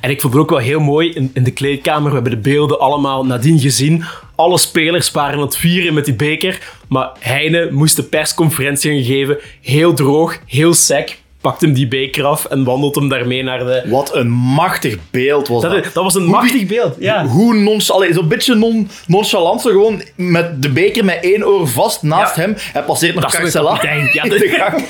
En 0.00 0.10
ik 0.10 0.20
vond 0.20 0.32
het 0.32 0.42
ook 0.42 0.50
wel 0.50 0.58
heel 0.58 0.80
mooi 0.80 1.10
in, 1.12 1.30
in 1.34 1.44
de 1.44 1.50
kleedkamer. 1.50 2.08
We 2.08 2.14
hebben 2.14 2.32
de 2.32 2.50
beelden 2.50 2.80
allemaal 2.80 3.26
nadien 3.26 3.58
gezien. 3.58 4.04
Alle 4.34 4.58
spelers 4.58 5.10
waren 5.10 5.34
aan 5.34 5.44
het 5.44 5.56
vieren 5.56 5.94
met 5.94 6.04
die 6.04 6.14
beker. 6.14 6.76
Maar 6.88 7.10
Heine 7.18 7.70
moest 7.70 7.96
de 7.96 8.02
persconferentie 8.02 8.90
gaan 8.92 9.04
geven. 9.04 9.38
Heel 9.60 9.94
droog, 9.94 10.38
heel 10.46 10.74
sec 10.74 11.18
pakt 11.48 11.60
hem 11.60 11.72
die 11.72 11.88
beker 11.88 12.24
af 12.24 12.44
en 12.44 12.64
wandelt 12.64 12.94
hem 12.94 13.08
daarmee 13.08 13.42
naar 13.42 13.58
de... 13.58 13.82
Wat 13.86 14.14
een 14.14 14.30
machtig 14.30 14.96
beeld 15.10 15.48
was 15.48 15.62
dat. 15.62 15.70
Dat, 15.70 15.84
dat 15.92 16.04
was 16.04 16.14
een 16.14 16.26
machtig 16.26 16.66
beeld, 16.66 16.96
ja. 16.98 17.26
Hoe 17.26 17.54
nonchalant... 17.54 18.14
Zo'n 18.14 18.28
beetje 18.28 18.54
non, 18.54 18.88
nonchalant, 19.06 19.60
zo 19.60 19.70
gewoon 19.70 20.02
met 20.14 20.62
de 20.62 20.68
beker 20.68 21.04
met 21.04 21.18
één 21.20 21.46
oor 21.46 21.68
vast 21.68 22.02
naast 22.02 22.34
hem. 22.34 22.54
Hij 22.72 22.82
passeert 22.82 23.14
nog 23.14 23.30
Carcela 23.30 23.78
ja, 24.12 24.22
de 24.28 24.48
gang. 24.48 24.84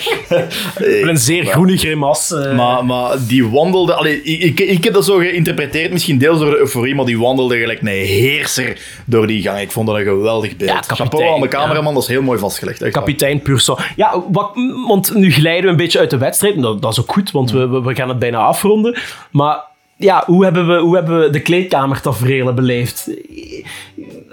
met 0.78 1.08
een 1.08 1.18
zeer 1.18 1.46
groene 1.46 1.76
grimas. 1.76 2.30
Uh... 2.30 2.56
Maar, 2.56 2.84
maar 2.84 3.16
die 3.28 3.46
wandelde... 3.48 3.94
Allee, 3.94 4.22
ik, 4.22 4.42
ik, 4.42 4.60
ik 4.60 4.84
heb 4.84 4.92
dat 4.92 5.04
zo 5.04 5.16
geïnterpreteerd, 5.16 5.92
misschien 5.92 6.18
deels 6.18 6.38
door 6.38 6.50
de 6.50 6.58
euforie, 6.58 6.94
maar 6.94 7.04
die 7.04 7.18
wandelde 7.18 7.58
gelijk 7.58 7.80
een 7.80 7.86
heerser 7.86 8.78
door 9.04 9.26
die 9.26 9.42
gang. 9.42 9.60
Ik 9.60 9.70
vond 9.70 9.86
dat 9.86 9.96
een 9.96 10.04
geweldig 10.04 10.56
beeld. 10.56 10.70
Ja, 10.70 10.94
Chapeau 10.94 11.34
aan 11.34 11.40
de 11.40 11.48
cameraman, 11.48 11.94
dat 11.94 12.02
is 12.02 12.08
heel 12.08 12.22
mooi 12.22 12.38
vastgelegd. 12.38 12.82
Echt 12.82 12.92
kapitein 12.92 13.42
Purso. 13.42 13.78
Ja, 13.96 14.22
wat, 14.30 14.50
want 14.86 15.14
nu 15.14 15.32
glijden 15.32 15.64
we 15.64 15.68
een 15.68 15.76
beetje 15.76 15.98
uit 15.98 16.10
de 16.10 16.18
wedstrijd 16.18 16.47
dat, 16.56 16.82
dat 16.82 16.92
is 16.92 17.00
ook 17.00 17.12
goed, 17.12 17.30
want 17.30 17.50
we, 17.50 17.80
we 17.80 17.94
gaan 17.94 18.08
het 18.08 18.18
bijna 18.18 18.38
afronden. 18.38 18.98
Maar 19.30 19.64
ja, 19.98 20.22
hoe 20.26 20.44
hebben 20.44 20.66
we, 20.66 20.78
hoe 20.78 20.94
hebben 20.94 21.20
we 21.20 21.30
de 21.30 21.40
kleedkamertafereelen 21.40 22.54
beleefd? 22.54 23.10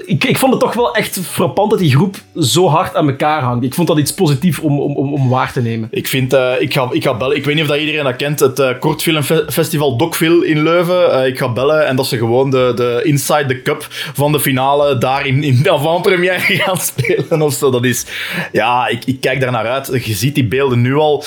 Ik, 0.06 0.24
ik 0.24 0.38
vond 0.38 0.52
het 0.52 0.62
toch 0.62 0.74
wel 0.74 0.96
echt 0.96 1.20
frappant 1.20 1.70
dat 1.70 1.80
die 1.80 1.92
groep 1.92 2.16
zo 2.40 2.68
hard 2.68 2.96
aan 2.96 3.10
elkaar 3.10 3.42
hangt. 3.42 3.66
Ik 3.66 3.74
vond 3.74 3.88
dat 3.88 3.98
iets 3.98 4.14
positiefs 4.14 4.60
om, 4.60 4.80
om, 4.80 5.14
om 5.14 5.30
waar 5.30 5.52
te 5.52 5.62
nemen. 5.62 5.88
Ik 5.92 6.08
vind, 6.08 6.34
uh, 6.34 6.52
ik, 6.60 6.74
ga, 6.74 6.88
ik 6.92 7.04
ga 7.04 7.18
bellen. 7.18 7.36
Ik 7.36 7.46
weet 7.46 7.56
niet 7.56 7.64
of 7.64 7.70
dat 7.70 7.80
iedereen 7.80 8.04
dat 8.04 8.16
kent, 8.16 8.40
het 8.40 8.60
uh, 8.60 8.70
kortfilmfestival 8.80 9.98
Docfil 9.98 10.42
in 10.42 10.64
Leuven. 10.64 11.20
Uh, 11.20 11.26
ik 11.26 11.38
ga 11.38 11.50
bellen 11.50 11.88
en 11.88 11.96
dat 11.96 12.08
ze 12.08 12.18
gewoon 12.18 12.52
de, 12.52 12.72
de 12.76 13.02
Inside 13.04 13.46
the 13.46 13.62
Cup 13.62 13.88
van 13.90 14.32
de 14.32 14.40
finale 14.40 14.98
daar 14.98 15.26
in, 15.26 15.44
in 15.44 15.60
de 15.64 15.72
avant-première 15.72 16.40
gaan 16.64 16.78
spelen 16.78 17.42
of 17.42 17.54
zo. 17.54 17.72
Dat 17.72 17.86
is, 17.86 18.06
ja, 18.52 18.88
ik, 18.88 19.06
ik 19.06 19.22
kijk 19.22 19.40
daar 19.40 19.52
naar 19.52 19.68
uit. 19.68 20.06
Je 20.06 20.14
ziet 20.14 20.36
die 20.36 20.48
beelden 20.48 20.82
nu 20.82 20.96
al 20.96 21.24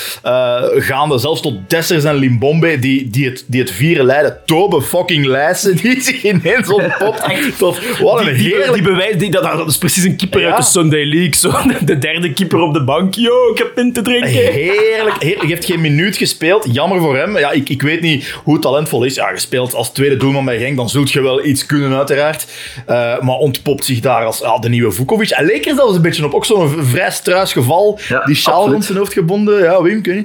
gaande, 0.77 1.19
zelfs 1.19 1.41
tot 1.41 1.71
Dessers 1.71 2.05
en 2.05 2.15
Limbombe, 2.15 2.79
die, 2.79 3.11
die, 3.11 3.27
het, 3.27 3.45
die 3.47 3.61
het 3.61 3.71
vieren 3.71 4.05
leiden 4.05 4.28
Tobe 4.45 4.83
fucking 4.83 5.27
Lijssen 5.27 5.77
die 5.77 6.01
zich 6.09 6.23
ineens 6.23 6.73
ontpopt. 6.73 7.25
Tot, 7.59 7.99
wat 7.99 8.21
een 8.21 8.37
die, 8.37 8.37
die, 8.37 8.73
die 8.73 8.83
bewijs, 8.83 9.17
die, 9.17 9.31
dat, 9.31 9.43
dat 9.43 9.69
is 9.69 9.79
precies 9.79 10.05
een 10.05 10.17
keeper 10.17 10.47
uit 10.47 10.57
de 10.57 10.63
Sunday 10.63 11.05
League. 11.05 11.37
Zo, 11.37 11.53
de 11.85 11.99
derde 11.99 12.33
keeper 12.33 12.61
op 12.61 12.75
de 12.75 12.85
bank. 12.85 13.15
Yo, 13.15 13.51
ik 13.53 13.59
heb 13.59 13.75
pint 13.75 13.95
te 13.95 14.03
drinken. 14.03 14.31
Heerlijk. 14.31 15.23
heerlijk. 15.23 15.47
Je 15.47 15.53
hebt 15.53 15.65
geen 15.65 15.81
minuut 15.81 16.17
gespeeld. 16.17 16.67
Jammer 16.73 17.01
voor 17.01 17.17
hem. 17.17 17.39
Ja, 17.39 17.51
ik, 17.51 17.69
ik 17.69 17.83
weet 17.83 18.01
niet 18.01 18.35
hoe 18.45 18.59
talentvol 18.59 19.05
is. 19.05 19.15
Ja, 19.15 19.27
gespeeld 19.27 19.75
als 19.75 19.91
tweede 19.91 20.17
doelman 20.17 20.45
bij 20.45 20.59
Genk, 20.59 20.77
dan 20.77 20.89
zult 20.89 21.13
je 21.13 21.21
wel 21.21 21.45
iets 21.45 21.67
kunnen 21.67 21.97
uiteraard. 21.97 22.47
Uh, 22.81 23.21
maar 23.21 23.37
ontpopt 23.37 23.85
zich 23.85 24.01
daar 24.01 24.25
als 24.25 24.39
ja, 24.39 24.59
de 24.59 24.69
nieuwe 24.69 24.93
Vukovic. 24.93 25.31
En 25.31 25.47
leek 25.47 25.67
er 25.67 25.75
zelfs 25.75 25.97
een 25.97 26.03
beetje 26.03 26.25
op. 26.25 26.35
Ook 26.35 26.45
zo'n 26.45 26.85
vrij 26.85 27.11
struis 27.11 27.53
geval. 27.53 27.99
Ja, 28.09 28.25
die 28.25 28.37
sjaal 28.37 28.71
rond 28.71 28.85
zijn 28.85 28.99
hoofd 28.99 29.13
gebonden. 29.13 29.63
Ja, 29.63 29.83
Wim, 29.83 30.03
kun 30.03 30.15
je 30.15 30.25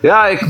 ja, 0.00 0.26
ik, 0.26 0.40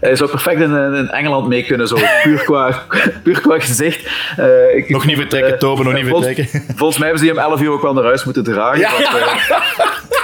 hij 0.00 0.16
zou 0.16 0.30
perfect 0.30 0.60
in, 0.60 0.94
in, 0.94 1.08
Engeland 1.08 1.48
mee 1.48 1.64
kunnen, 1.64 1.88
zo 1.88 1.96
puur 2.22 2.42
qua, 2.44 2.82
puur 3.22 3.40
qua 3.40 3.58
gezicht. 3.58 4.08
Uh, 4.38 4.76
ik, 4.76 4.88
nog 4.88 5.06
niet 5.06 5.16
vertrekken, 5.16 5.52
uh, 5.52 5.58
Toben, 5.58 5.84
nog 5.84 5.94
niet 5.94 6.06
vertrekken. 6.06 6.46
Volgens 6.76 6.98
mij 6.98 7.08
hebben 7.08 7.26
ze 7.26 7.32
hem 7.32 7.42
11 7.42 7.60
uur 7.60 7.70
ook 7.70 7.82
wel 7.82 7.94
naar 7.94 8.04
huis 8.04 8.24
moeten 8.24 8.44
dragen. 8.44 8.78
Ja. 8.78 8.90
Want, 8.90 9.02
uh, 9.02 10.18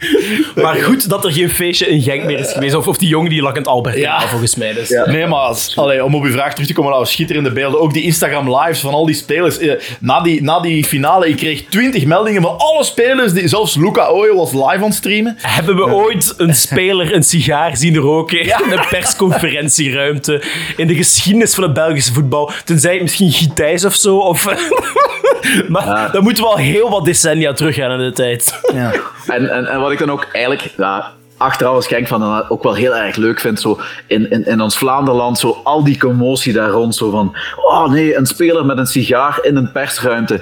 Maar 0.62 0.74
goed 0.74 1.08
dat 1.08 1.24
er 1.24 1.32
geen 1.32 1.50
feestje 1.50 1.86
in 1.86 2.02
Genk 2.02 2.24
meer 2.24 2.38
is 2.38 2.52
geweest. 2.52 2.74
Of, 2.74 2.86
of 2.88 2.98
die 2.98 3.08
jongen 3.08 3.30
die 3.30 3.42
lag 3.42 3.52
in 3.52 3.58
het 3.58 3.66
Albert, 3.66 3.96
Ja. 3.96 4.20
volgens 4.20 4.54
mij. 4.56 4.72
Dus. 4.72 4.88
Nee, 5.04 5.26
maar 5.26 5.38
als- 5.38 5.76
allee, 5.76 6.04
om 6.04 6.14
op 6.14 6.22
uw 6.22 6.32
vraag 6.32 6.52
terug 6.52 6.66
te 6.66 6.72
komen, 6.74 6.92
nou, 6.92 7.06
schitterende 7.06 7.50
beelden. 7.52 7.80
Ook 7.80 7.92
die 7.92 8.02
Instagram 8.02 8.56
lives 8.56 8.80
van 8.80 8.92
al 8.94 9.06
die 9.06 9.14
spelers. 9.14 9.58
Eh, 9.58 9.72
Na 10.00 10.20
die, 10.20 10.42
na 10.42 10.60
die 10.60 10.84
finale, 10.84 11.28
ik 11.28 11.36
kreeg 11.36 11.64
20 11.68 12.04
meldingen 12.04 12.42
van 12.42 12.58
alle 12.58 12.84
spelers. 12.84 13.32
Die, 13.32 13.48
zelfs 13.48 13.74
Luca 13.76 14.10
Oyo 14.10 14.36
was 14.36 14.52
live 14.52 14.66
aan 14.66 14.82
het 14.82 14.94
streamen. 14.94 15.34
Hebben 15.38 15.76
we 15.76 15.86
ooit 15.92 16.34
een 16.36 16.54
speler 16.54 17.14
een 17.14 17.22
sigaar 17.22 17.76
zien 17.76 17.96
roken 17.96 18.40
in 18.40 18.52
een 18.70 18.84
persconferentieruimte 18.90 20.42
in 20.76 20.86
de 20.86 20.94
geschiedenis 20.94 21.54
van 21.54 21.62
het 21.62 21.72
Belgische 21.72 22.12
voetbal? 22.12 22.50
Tenzij 22.64 22.92
het 22.92 23.02
misschien 23.02 23.32
Gitijs 23.32 23.84
of 23.84 23.94
zo. 23.94 24.16
Of 24.16 24.44
maar 25.68 26.08
dan 26.12 26.22
moeten 26.22 26.42
we 26.42 26.48
al 26.48 26.56
heel 26.56 26.90
wat 26.90 27.04
decennia 27.04 27.52
teruggaan 27.52 27.90
in 27.92 27.98
de 27.98 28.12
tijd. 28.12 28.60
Ja. 28.74 28.92
En, 29.26 29.50
en, 29.50 29.66
en 29.66 29.80
wat 29.80 29.89
ik 29.92 29.98
dan 29.98 30.10
ook 30.10 30.26
eigenlijk 30.32 30.74
ja, 30.76 31.12
achteraf 31.36 31.86
Genk 31.86 32.08
van 32.08 32.20
dan 32.20 32.48
ook 32.48 32.62
wel 32.62 32.74
heel 32.74 32.96
erg 32.96 33.16
leuk 33.16 33.40
vind, 33.40 33.60
zo 33.60 33.80
in, 34.06 34.30
in, 34.30 34.46
in 34.46 34.60
ons 34.60 34.78
Vlaanderland, 34.78 35.38
zo 35.38 35.60
al 35.64 35.84
die 35.84 35.98
commotie 35.98 36.52
daar 36.52 36.70
rond, 36.70 36.94
zo 36.94 37.10
van, 37.10 37.36
oh 37.56 37.90
nee, 37.90 38.16
een 38.16 38.26
speler 38.26 38.66
met 38.66 38.78
een 38.78 38.86
sigaar 38.86 39.38
in 39.42 39.56
een 39.56 39.72
persruimte. 39.72 40.40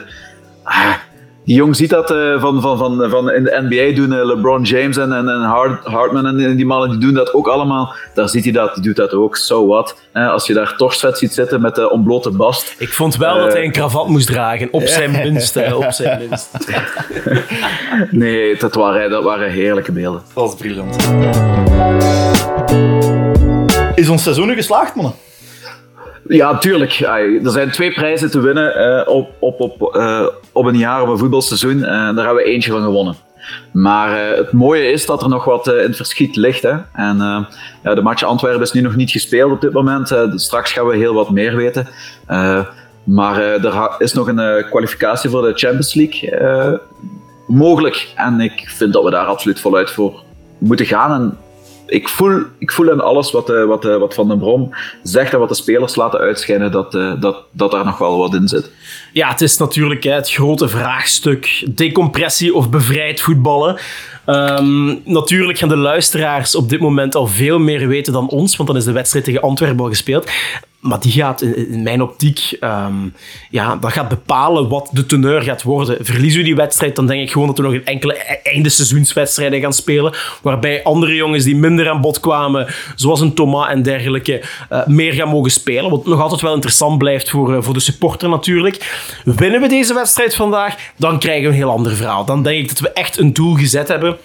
Ah, 0.62 0.94
jong 1.54 1.76
ziet 1.76 1.90
dat 1.90 2.10
eh, 2.10 2.40
van, 2.40 2.60
van, 2.60 2.78
van, 2.78 3.10
van 3.10 3.32
in 3.32 3.44
de 3.44 3.66
NBA 3.68 3.94
doen 3.94 4.12
eh, 4.12 4.26
LeBron 4.26 4.62
James 4.62 4.96
en, 4.96 5.12
en, 5.12 5.28
en 5.28 5.40
Hart, 5.40 5.84
Hartman 5.84 6.26
en 6.26 6.56
die 6.56 6.66
mannen 6.66 6.90
die 6.90 6.98
doen 6.98 7.14
dat 7.14 7.34
ook 7.34 7.48
allemaal. 7.48 7.94
Daar 8.14 8.28
ziet 8.28 8.44
hij 8.44 8.52
dat, 8.52 8.74
die 8.74 8.82
doet 8.82 8.96
dat 8.96 9.12
ook, 9.12 9.36
so 9.36 9.66
what. 9.66 9.96
Eh, 10.12 10.30
als 10.30 10.46
je 10.46 10.54
daar 10.54 10.76
Torstvet 10.76 11.18
ziet 11.18 11.32
zitten 11.32 11.60
met 11.60 11.74
de 11.74 11.90
ontblote 11.90 12.30
bast. 12.30 12.74
Ik 12.78 12.92
vond 12.92 13.16
wel 13.16 13.38
dat 13.38 13.52
hij 13.52 13.64
een 13.64 13.72
kravat 13.72 14.08
moest 14.08 14.26
dragen. 14.26 14.68
Op 14.70 14.86
zijn 14.86 15.10
minst. 15.22 15.72
Op 15.72 15.90
zijn 15.90 16.28
minst. 16.28 16.50
Nee, 18.10 18.56
dat 18.56 18.74
waren, 18.74 19.10
dat 19.10 19.22
waren 19.22 19.50
heerlijke 19.50 19.92
beelden. 19.92 20.22
Dat 20.34 20.44
was 20.44 20.54
briljant. 20.54 20.96
Is 23.94 24.08
ons 24.08 24.22
seizoen 24.22 24.46
nu 24.46 24.54
geslaagd, 24.54 24.94
mannen? 24.94 25.14
Ja, 26.28 26.58
tuurlijk. 26.58 26.92
Er 27.44 27.50
zijn 27.50 27.70
twee 27.70 27.92
prijzen 27.92 28.30
te 28.30 28.40
winnen 28.40 28.74
eh, 28.74 29.08
op, 29.14 29.30
op, 29.38 29.60
op, 29.60 29.94
eh, 29.94 30.26
op 30.52 30.64
een 30.64 30.78
jaar, 30.78 31.02
op 31.02 31.08
een 31.08 31.18
voetbalseizoen. 31.18 31.84
Eh, 31.84 31.90
daar 31.90 32.24
hebben 32.24 32.34
we 32.34 32.44
eentje 32.44 32.70
van 32.70 32.82
gewonnen. 32.82 33.16
Maar 33.72 34.36
het 34.36 34.52
mooie 34.52 34.90
is 34.90 35.06
dat 35.06 35.22
er 35.22 35.28
nog 35.28 35.44
wat 35.44 35.66
in 35.66 35.74
het 35.74 35.96
verschiet 35.96 36.36
ligt. 36.36 36.62
Hè. 36.62 36.74
En 36.92 37.46
ja, 37.82 37.94
de 37.94 38.02
match 38.02 38.22
Antwerpen 38.22 38.62
is 38.62 38.72
nu 38.72 38.80
nog 38.80 38.96
niet 38.96 39.10
gespeeld 39.10 39.52
op 39.52 39.60
dit 39.60 39.72
moment. 39.72 40.08
Dus 40.08 40.44
straks 40.44 40.72
gaan 40.72 40.86
we 40.86 40.96
heel 40.96 41.14
wat 41.14 41.30
meer 41.30 41.56
weten. 41.56 41.86
Maar 43.04 43.40
er 43.40 43.94
is 43.98 44.12
nog 44.12 44.28
een 44.28 44.64
kwalificatie 44.70 45.30
voor 45.30 45.42
de 45.42 45.52
Champions 45.54 45.94
League 45.94 46.80
mogelijk. 47.46 48.12
En 48.14 48.40
ik 48.40 48.70
vind 48.76 48.92
dat 48.92 49.04
we 49.04 49.10
daar 49.10 49.26
absoluut 49.26 49.60
voluit 49.60 49.90
voor 49.90 50.22
moeten 50.58 50.86
gaan. 50.86 51.12
En 51.12 51.38
ik 51.88 52.08
voel, 52.08 52.42
ik 52.58 52.70
voel 52.70 52.90
aan 52.90 53.00
alles 53.00 53.30
wat, 53.30 53.50
eh, 53.50 53.64
wat, 53.64 53.84
eh, 53.84 53.96
wat 53.96 54.14
Van 54.14 54.28
den 54.28 54.38
Brom 54.38 54.74
zegt 55.02 55.32
en 55.32 55.38
wat 55.38 55.48
de 55.48 55.54
spelers 55.54 55.96
laten 55.96 56.20
uitschijnen, 56.20 56.72
dat, 56.72 56.94
eh, 56.94 57.12
dat, 57.20 57.36
dat 57.50 57.70
daar 57.70 57.84
nog 57.84 57.98
wel 57.98 58.18
wat 58.18 58.34
in 58.34 58.48
zit. 58.48 58.70
Ja, 59.12 59.28
het 59.28 59.40
is 59.40 59.56
natuurlijk 59.56 60.02
hè, 60.02 60.12
het 60.12 60.30
grote 60.30 60.68
vraagstuk. 60.68 61.64
Decompressie 61.68 62.54
of 62.54 62.70
bevrijd 62.70 63.20
voetballen. 63.20 63.76
Ehm, 64.24 64.86
natuurlijk 65.04 65.58
gaan 65.58 65.68
de 65.68 65.76
luisteraars 65.76 66.54
op 66.54 66.68
dit 66.68 66.80
moment 66.80 67.14
al 67.14 67.26
veel 67.26 67.58
meer 67.58 67.88
weten 67.88 68.12
dan 68.12 68.28
ons, 68.28 68.56
want 68.56 68.68
dan 68.68 68.78
is 68.78 68.84
de 68.84 68.92
wedstrijd 68.92 69.24
tegen 69.24 69.42
Antwerpen 69.42 69.84
al 69.84 69.88
gespeeld. 69.88 70.30
Maar 70.80 71.00
die 71.00 71.12
gaat 71.12 71.42
in, 71.42 71.82
mijn 71.82 72.02
optiek, 72.02 72.56
ehm, 72.60 72.94
ja, 73.50 73.76
dat 73.76 73.92
gaat 73.92 74.08
bepalen 74.08 74.68
wat 74.68 74.88
de 74.92 75.06
teneur 75.06 75.42
gaat 75.42 75.62
worden. 75.62 76.04
Verliezen 76.04 76.38
we 76.38 76.44
die 76.44 76.54
wedstrijd, 76.54 76.96
dan 76.96 77.06
denk 77.06 77.22
ik 77.22 77.30
gewoon 77.30 77.46
dat 77.46 77.56
we 77.56 77.62
nog 77.62 77.72
een 77.72 77.84
enkele 77.84 78.14
e- 78.14 78.50
einde 78.50 78.68
seizoenswedstrijden 78.68 79.60
gaan 79.60 79.72
spelen, 79.72 80.14
waarbij 80.42 80.82
andere 80.82 81.14
jongens 81.14 81.44
die 81.44 81.56
minder 81.56 81.88
aan 81.88 82.00
bod 82.00 82.20
kwamen, 82.20 82.66
zoals 82.94 83.20
een 83.20 83.34
Thomas 83.34 83.68
en 83.68 83.82
dergelijke, 83.82 84.42
eh, 84.68 84.86
meer 84.86 85.12
gaan 85.12 85.28
mogen 85.28 85.50
spelen. 85.50 85.90
Wat 85.90 86.06
nog 86.06 86.20
altijd 86.20 86.40
wel 86.40 86.54
interessant 86.54 86.98
blijft 86.98 87.30
voor, 87.30 87.54
eh, 87.54 87.62
voor 87.62 87.74
de 87.74 87.80
supporter 87.80 88.28
natuurlijk. 88.28 89.06
Winnen 89.24 89.60
we 89.60 89.68
deze 89.68 89.94
wedstrijd 89.94 90.34
vandaag, 90.34 90.74
dan 90.96 91.18
krijgen 91.18 91.42
we 91.42 91.48
een 91.48 91.54
heel 91.54 91.70
ander 91.70 91.96
verhaal. 91.96 92.24
Dan 92.24 92.42
denk 92.42 92.62
ik 92.62 92.68
dat 92.68 92.80
we 92.80 92.92
echt 92.92 93.18
een 93.18 93.32
doel 93.32 93.54
gezet 93.54 93.88
hebben 93.88 94.16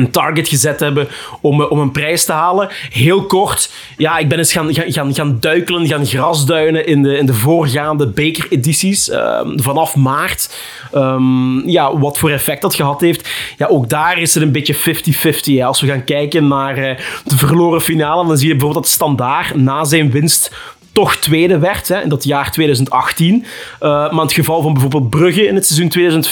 een 0.00 0.10
target 0.10 0.48
gezet 0.48 0.80
hebben 0.80 1.08
om, 1.40 1.62
eh, 1.62 1.70
om 1.70 1.78
een 1.78 1.90
prijs 1.90 2.24
te 2.24 2.32
halen. 2.32 2.68
Heel 2.90 3.22
kort, 3.22 3.70
ja, 3.96 4.18
ik 4.18 4.28
ben 4.28 4.38
eens 4.38 4.52
gaan, 4.52 4.74
gaan, 4.74 5.14
gaan, 5.14 5.36
duikelen, 5.40 5.86
gaan 5.86 6.06
grasduinen 6.06 6.86
in 6.86 7.02
de, 7.02 7.16
in 7.16 7.26
de 7.26 7.34
voorgaande 7.34 8.06
bekeredities 8.06 9.10
ehm, 9.10 9.58
vanaf 9.58 9.96
maart. 9.96 10.58
Ehm, 10.92 11.68
ja, 11.68 11.98
wat 11.98 12.18
voor 12.18 12.30
effect 12.30 12.62
dat 12.62 12.74
gehad 12.74 13.00
heeft. 13.00 13.28
Ja, 13.56 13.66
ook 13.66 13.88
daar 13.88 14.18
is 14.18 14.34
het 14.34 14.42
een 14.42 14.52
beetje 14.52 14.74
50-50. 14.74 15.56
hè. 15.56 15.64
Als 15.64 15.80
we 15.80 15.86
gaan 15.86 16.04
kijken 16.04 16.48
naar 16.48 16.76
eh, 16.76 16.96
de 17.24 17.36
verloren 17.36 17.80
finale, 17.80 18.26
dan 18.26 18.36
zie 18.36 18.48
je 18.48 18.54
bijvoorbeeld 18.54 18.84
dat 18.84 18.92
Standaard 18.92 19.54
na 19.54 19.84
zijn 19.84 20.10
winst 20.10 20.50
toch 20.92 21.16
tweede 21.16 21.58
werd 21.58 21.88
hè, 21.88 22.02
in 22.02 22.08
dat 22.08 22.24
jaar 22.24 22.52
2018. 22.52 23.44
Eh, 23.80 23.88
maar 23.90 24.10
in 24.10 24.18
het 24.18 24.32
geval 24.32 24.62
van 24.62 24.72
bijvoorbeeld 24.72 25.10
Brugge 25.10 25.46
in 25.46 25.54
het 25.54 25.66
seizoen 25.66 26.24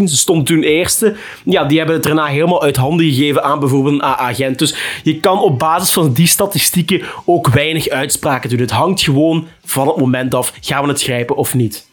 2014-2015, 0.00 0.08
ze 0.08 0.16
stond 0.16 0.46
toen 0.46 0.62
eerste. 0.62 1.14
Ja, 1.44 1.64
die 1.64 1.78
hebben 1.78 1.96
het 1.96 2.04
daarna 2.04 2.26
helemaal 2.26 2.62
uit 2.62 2.76
handen 2.76 3.06
gegeven 3.06 3.44
aan 3.44 3.60
bijvoorbeeld 3.60 3.94
een 3.94 4.02
AA-agent. 4.02 4.58
Dus 4.58 4.74
je 5.02 5.20
kan 5.20 5.40
op 5.40 5.58
basis 5.58 5.92
van 5.92 6.12
die 6.12 6.26
statistieken 6.26 7.02
ook 7.24 7.48
weinig 7.48 7.88
uitspraken 7.88 8.50
doen. 8.50 8.58
Het 8.58 8.70
hangt 8.70 9.02
gewoon 9.02 9.46
van 9.64 9.86
het 9.86 9.96
moment 9.96 10.34
af, 10.34 10.52
gaan 10.60 10.82
we 10.82 10.88
het 10.88 11.02
grijpen 11.02 11.36
of 11.36 11.54
niet. 11.54 11.90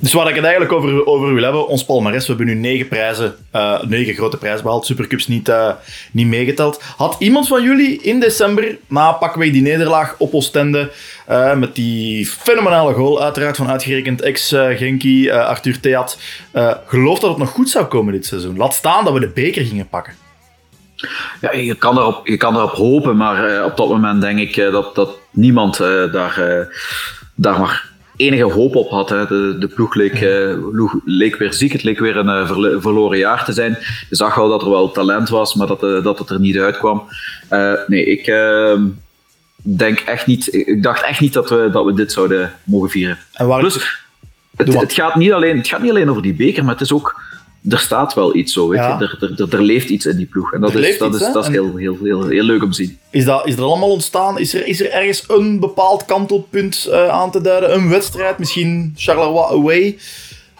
Dus 0.00 0.12
waar 0.12 0.28
ik 0.28 0.34
het 0.34 0.44
eigenlijk 0.44 0.72
over, 0.72 1.06
over 1.06 1.34
wil 1.34 1.42
hebben, 1.42 1.68
ons 1.68 1.84
palmares, 1.84 2.26
we 2.26 2.34
hebben 2.34 2.54
nu 2.54 2.60
negen 2.60 2.88
prijzen, 2.88 3.34
eh, 3.50 3.82
negen 3.82 4.14
grote 4.14 4.36
prijzen 4.36 4.62
behaald, 4.62 4.86
Supercups 4.86 5.26
niet, 5.26 5.48
eh, 5.48 5.70
niet 6.12 6.26
meegeteld. 6.26 6.82
Had 6.96 7.16
iemand 7.18 7.48
van 7.48 7.62
jullie 7.62 8.02
in 8.02 8.20
december, 8.20 8.78
na 8.86 9.12
pakweg 9.12 9.52
die 9.52 9.62
nederlaag 9.62 10.14
op 10.18 10.34
Oostende, 10.34 10.90
eh, 11.26 11.54
met 11.54 11.74
die 11.74 12.26
fenomenale 12.26 12.92
goal, 12.92 13.22
uiteraard 13.22 13.56
van 13.56 13.68
uitgerekend 13.68 14.20
ex-Genki, 14.20 15.30
Arthur 15.30 15.80
Theat, 15.80 16.18
geloofd 16.86 17.20
dat 17.20 17.30
het 17.30 17.38
nog 17.38 17.50
goed 17.50 17.70
zou 17.70 17.84
komen 17.84 18.12
dit 18.12 18.26
seizoen? 18.26 18.56
Laat 18.56 18.74
staan 18.74 19.04
dat 19.04 19.12
we 19.12 19.20
de 19.20 19.28
beker 19.28 19.64
gingen 19.64 19.88
pakken. 19.88 20.14
Ja, 21.40 21.52
je, 21.52 21.74
kan 21.74 21.98
erop, 21.98 22.26
je 22.26 22.36
kan 22.36 22.56
erop 22.56 22.72
hopen, 22.72 23.16
maar 23.16 23.64
op 23.64 23.76
dat 23.76 23.88
moment 23.88 24.20
denk 24.20 24.38
ik 24.38 24.54
dat, 24.54 24.94
dat 24.94 25.10
niemand 25.30 25.76
daar, 25.76 26.68
daar 27.34 27.58
maar 27.58 27.87
enige 28.18 28.42
hoop 28.42 28.76
op 28.76 28.90
had. 28.90 29.08
Hè. 29.08 29.26
De, 29.26 29.56
de 29.58 29.68
ploeg 29.68 29.94
leek, 29.94 30.20
eh, 30.20 30.54
leek 31.04 31.36
weer 31.36 31.52
ziek, 31.52 31.72
het 31.72 31.82
leek 31.82 31.98
weer 31.98 32.16
een 32.16 32.28
eh, 32.28 32.80
verloren 32.80 33.18
jaar 33.18 33.44
te 33.44 33.52
zijn. 33.52 33.78
Je 34.08 34.16
zag 34.16 34.34
wel 34.34 34.48
dat 34.48 34.62
er 34.62 34.70
wel 34.70 34.90
talent 34.90 35.28
was, 35.28 35.54
maar 35.54 35.66
dat, 35.66 35.82
eh, 35.82 36.02
dat 36.02 36.18
het 36.18 36.30
er 36.30 36.40
niet 36.40 36.58
uitkwam. 36.58 37.02
Nee, 37.86 38.04
ik 38.04 38.26
ehm, 38.26 38.82
denk 39.62 39.98
echt 39.98 40.26
niet, 40.26 40.54
ik 40.54 40.82
dacht 40.82 41.02
echt 41.02 41.20
niet 41.20 41.32
dat 41.32 41.50
we, 41.50 41.68
dat 41.72 41.84
we 41.84 41.94
dit 41.94 42.12
zouden 42.12 42.52
mogen 42.64 42.90
vieren. 42.90 43.18
En 43.32 43.46
waar 43.46 43.60
Plus, 43.60 43.74
het, 44.56 44.74
het, 44.74 44.92
gaat 44.92 45.14
niet 45.14 45.32
alleen, 45.32 45.56
het 45.56 45.68
gaat 45.68 45.82
niet 45.82 45.90
alleen 45.90 46.10
over 46.10 46.22
die 46.22 46.34
beker, 46.34 46.64
maar 46.64 46.72
het 46.72 46.82
is 46.82 46.92
ook. 46.92 47.20
Er 47.68 47.78
staat 47.78 48.14
wel 48.14 48.34
iets 48.36 48.52
zo, 48.52 48.68
weet 48.68 48.78
Ja. 48.78 48.98
je. 48.98 49.04
Er, 49.04 49.40
er, 49.40 49.54
er, 49.54 49.62
leeft 49.62 49.88
iets 49.88 50.06
in 50.06 50.16
die 50.16 50.26
ploeg. 50.26 50.52
En 50.52 50.60
dat 50.60 50.74
Er 50.74 50.84
is, 50.88 50.98
dat 50.98 51.14
iets, 51.14 51.26
is, 51.26 51.32
dat 51.32 51.44
is 51.44 51.50
heel, 51.50 51.76
heel, 51.76 51.96
heel, 52.02 52.26
heel 52.26 52.42
leuk 52.42 52.62
om 52.62 52.70
te 52.70 52.76
zien. 52.76 52.98
Is 53.10 53.24
dat, 53.24 53.46
is 53.46 53.56
er 53.56 53.62
allemaal 53.62 53.90
ontstaan? 53.90 54.38
Is 54.38 54.54
er, 54.54 54.66
is 54.66 54.80
er 54.80 54.90
ergens 54.90 55.24
een 55.28 55.60
bepaald 55.60 56.04
kantelpunt 56.04 56.86
eh, 56.90 57.08
aan 57.08 57.30
te 57.30 57.40
duiden? 57.40 57.74
Een 57.74 57.88
wedstrijd? 57.88 58.38
Misschien 58.38 58.92
Charleroi 58.96 59.54
away? 59.54 59.98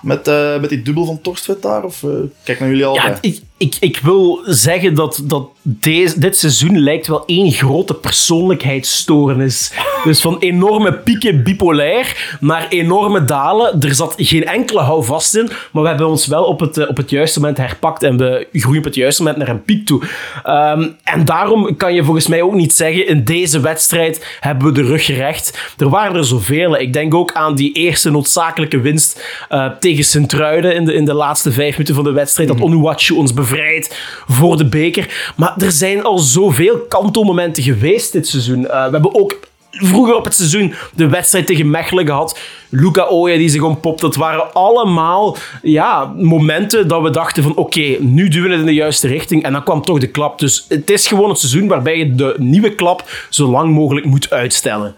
Met, 0.03 0.29
eh, 0.29 0.61
met 0.61 0.71
die 0.71 0.83
dubbel 0.83 1.05
van 1.05 1.21
Torstvet 1.21 1.63
daar? 1.63 1.85
Of, 1.85 2.03
eh, 2.03 2.11
kijk 2.45 2.61
naar 2.61 2.69
jullie 2.69 2.85
al. 2.85 2.95
Ja, 2.95 3.19
ik, 3.21 3.41
ik, 3.59 3.77
ik 3.81 3.99
wil 3.99 4.41
zeggen 4.45 4.95
dat, 4.95 5.21
dat 5.25 5.49
deze, 5.63 6.19
dit 6.19 6.37
seizoen 6.37 6.79
lijkt 6.79 7.07
wel 7.07 7.25
één 7.27 7.53
grote 7.53 7.95
persoonlijkheidsstoornis. 7.95 9.73
Dus 10.05 10.21
van 10.21 10.39
enorme 10.39 10.93
pieken 10.93 11.43
bipolair 11.43 12.37
naar 12.41 12.67
enorme 12.69 13.25
dalen. 13.25 13.81
Er 13.81 13.95
zat 13.95 14.15
geen 14.17 14.45
enkele 14.45 14.81
houvast 14.81 15.37
in, 15.37 15.51
maar 15.73 15.83
we 15.83 15.89
hebben 15.89 16.09
ons 16.09 16.27
wel 16.27 16.45
op 16.45 16.61
het, 16.61 16.79
eh, 16.79 16.89
op 16.89 16.97
het 16.97 17.11
juiste 17.11 17.41
moment 17.41 17.59
herpakt 17.59 18.03
en 18.03 18.17
we 18.17 18.47
groeien 18.53 18.79
op 18.79 18.85
het 18.85 18.95
juiste 18.95 19.23
moment 19.23 19.41
naar 19.41 19.49
een 19.55 19.65
piek 19.65 19.87
toe. 19.87 20.03
Ehm, 20.43 20.89
en 21.05 21.25
daarom 21.25 21.77
kan 21.77 21.95
je 21.95 22.05
volgens 22.05 22.27
mij 22.27 22.43
ook 22.43 22.55
niet 22.55 22.73
zeggen, 22.73 23.07
in 23.07 23.25
deze 23.25 23.61
wedstrijd 23.61 24.39
hebben 24.41 24.67
we 24.67 24.73
de 24.73 24.83
rug 24.83 25.05
gerecht. 25.05 25.73
Er 25.79 25.89
waren 25.89 26.17
er 26.17 26.25
zoveel. 26.25 26.79
Ik 26.79 26.93
denk 26.93 27.15
ook 27.15 27.33
aan 27.33 27.55
die 27.55 27.73
eerste 27.73 28.11
noodzakelijke 28.11 28.81
winst 28.81 29.25
eh, 29.49 29.67
tegen 29.81 30.05
Sint-Truiden 30.05 30.75
in 30.75 30.85
de, 30.85 30.95
in 30.95 31.05
de 31.05 31.15
laatste 31.15 31.53
vijf 31.53 31.73
minuten 31.73 31.95
van 31.95 32.05
de 32.05 32.13
wedstrijd. 32.13 32.49
Dat 32.49 32.61
Onuachu 32.61 33.15
ons 33.15 33.33
bevrijdt 33.49 33.97
voor 34.27 34.57
de 34.57 34.69
beker. 34.69 35.33
Maar 35.37 35.55
er 35.59 35.73
zijn 35.73 36.05
al 36.05 36.19
zoveel 36.19 36.79
kantelmomenten 36.79 37.63
geweest 37.63 38.13
dit 38.13 38.27
seizoen. 38.27 38.67
Eh, 38.67 38.85
we 38.85 38.91
hebben 38.91 39.15
ook 39.15 39.39
vroeger 39.71 40.15
op 40.15 40.25
het 40.25 40.35
seizoen 40.35 40.75
de 40.95 41.09
wedstrijd 41.09 41.47
tegen 41.47 41.71
Mechelen 41.71 42.07
gehad. 42.07 42.39
Luca 42.69 43.07
Oya 43.07 43.37
die 43.37 43.49
zich 43.49 43.63
ontpopt. 43.63 44.01
Dat 44.01 44.17
waren 44.17 44.53
allemaal 44.53 45.37
ja, 45.63 46.13
momenten 46.17 46.89
dat 46.89 47.03
we 47.03 47.11
dachten 47.11 47.43
van 47.43 47.55
oké, 47.55 47.97
nu 48.01 48.29
duwen 48.29 48.49
we 48.49 48.51
het 48.51 48.61
in 48.61 48.67
de 48.67 48.75
juiste 48.75 49.09
richting. 49.09 49.43
En 49.43 49.53
dan 49.53 49.65
kwam 49.65 49.83
toch 49.83 49.99
de 49.99 50.07
klap. 50.07 50.39
Dus 50.39 50.65
het 50.69 50.91
is 50.91 51.07
gewoon 51.07 51.29
het 51.29 51.39
seizoen 51.39 51.69
waarbij 51.69 51.99
je 51.99 52.15
de 52.15 52.35
nieuwe 52.39 52.75
klap 52.75 53.27
zo 53.29 53.51
lang 53.51 53.75
mogelijk 53.75 54.07
moet 54.07 54.31
uitstellen. 54.31 54.95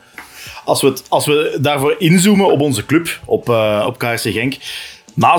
Als 0.65 0.81
we, 0.81 0.89
het, 0.89 1.05
als 1.09 1.27
we 1.27 1.59
daarvoor 1.61 1.95
inzoomen 1.99 2.53
op 2.53 2.61
onze 2.61 2.87
club, 2.87 3.21
op, 3.25 3.49
eh 3.49 3.85
op 3.87 3.99
KRC 3.99 4.21
Genk, 4.21 4.57
na 5.15 5.39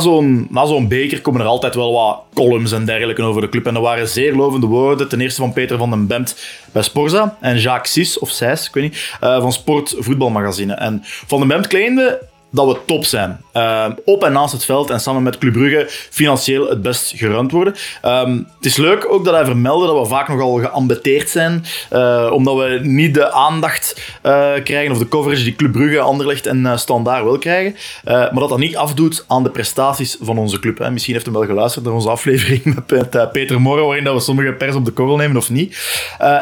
zo'n, 0.66 0.88
beker 0.88 1.22
komen 1.22 1.42
er 1.42 1.48
altijd 1.48 1.76
wel 1.76 1.92
wat 1.92 2.24
columns 2.34 2.72
en 2.72 2.86
dergelijke 2.86 3.22
over 3.22 3.42
de 3.42 3.50
club. 3.50 3.66
En 3.66 3.76
er 3.76 3.82
waren 3.82 4.08
zeer 4.08 4.36
lovende 4.36 4.68
woorden. 4.68 5.10
Ten 5.10 5.22
eerste 5.22 5.42
van 5.42 5.54
Peter 5.54 5.78
van 5.78 5.90
den 5.90 6.08
Bemt 6.08 6.36
bij 6.72 6.82
Sporza. 6.82 7.38
En 7.42 7.58
Jacques 7.58 7.92
Sis, 7.92 8.20
of 8.20 8.30
Sijs, 8.30 8.68
ik 8.68 8.74
weet 8.74 8.84
niet, 8.84 9.18
uh, 9.24 9.42
van 9.42 9.52
Sport 9.52 9.96
Voetbalmagazine. 9.98 10.74
En 10.74 11.00
Van 11.04 11.40
den 11.40 11.48
Bemt 11.48 11.68
claimde 11.68 12.30
dat 12.52 12.68
we 12.68 12.78
top 12.86 13.06
zijn. 13.06 13.42
Uh, 13.54 13.86
op 14.06 14.24
en 14.24 14.32
naast 14.32 14.54
het 14.54 14.66
veld 14.66 14.90
en 14.90 15.00
samen 15.00 15.24
met 15.24 15.38
Club 15.38 15.54
Brugge 15.54 15.86
financieel 15.90 16.70
het 16.70 16.82
best 16.82 17.14
gerund 17.16 17.52
worden. 17.52 17.76
Um, 18.06 18.48
het 18.56 18.66
is 18.66 18.78
leuk 18.78 19.06
ook 19.10 19.26
dat 19.26 19.34
hij 19.34 19.46
vermeldde 19.46 19.88
dat 19.88 20.00
we 20.00 20.06
vaak 20.06 20.28
nogal 20.28 20.60
geambeteerd 20.60 21.30
zijn, 21.30 21.66
uh, 21.94 22.30
omdat 22.34 22.58
we 22.58 22.80
niet 22.84 23.14
de 23.14 23.32
aandacht 23.32 24.02
uh, 24.26 24.52
krijgen 24.64 24.92
of 24.92 24.98
de 24.98 25.08
coverage 25.08 25.44
die 25.44 25.56
Club 25.56 25.72
Brugge, 25.72 26.00
Anderlecht 26.00 26.46
en 26.46 26.60
uh, 26.60 26.78
Standaard 26.78 27.24
wil 27.24 27.38
krijgen. 27.38 27.76
maar 28.04 28.34
dat 28.34 28.50
dat 28.50 28.58
niet 28.58 28.76
afdoet 28.76 29.26
aan 29.28 29.44
de 29.44 29.50
prestaties 29.50 30.18
van 30.22 30.38
onze 30.38 30.60
club. 30.60 30.78
Hè. 30.78 30.92
Misschien 30.92 31.14
heeft 31.14 31.26
hij 31.26 31.36
wel 31.36 31.46
geluisterd 31.46 31.86
naar 31.86 31.94
onze 31.94 32.10
aflevering 32.10 32.64
met 32.88 33.32
Peter 33.32 33.62
Morro, 33.62 33.86
waarin 33.86 34.04
dat 34.04 34.14
we 34.14 34.20
sommige 34.20 34.52
pers 34.52 34.76
op 34.76 34.86
de 34.86 34.92
korrel 34.92 35.16
nemen 35.16 35.38
of 35.38 35.50
niet. 35.50 35.78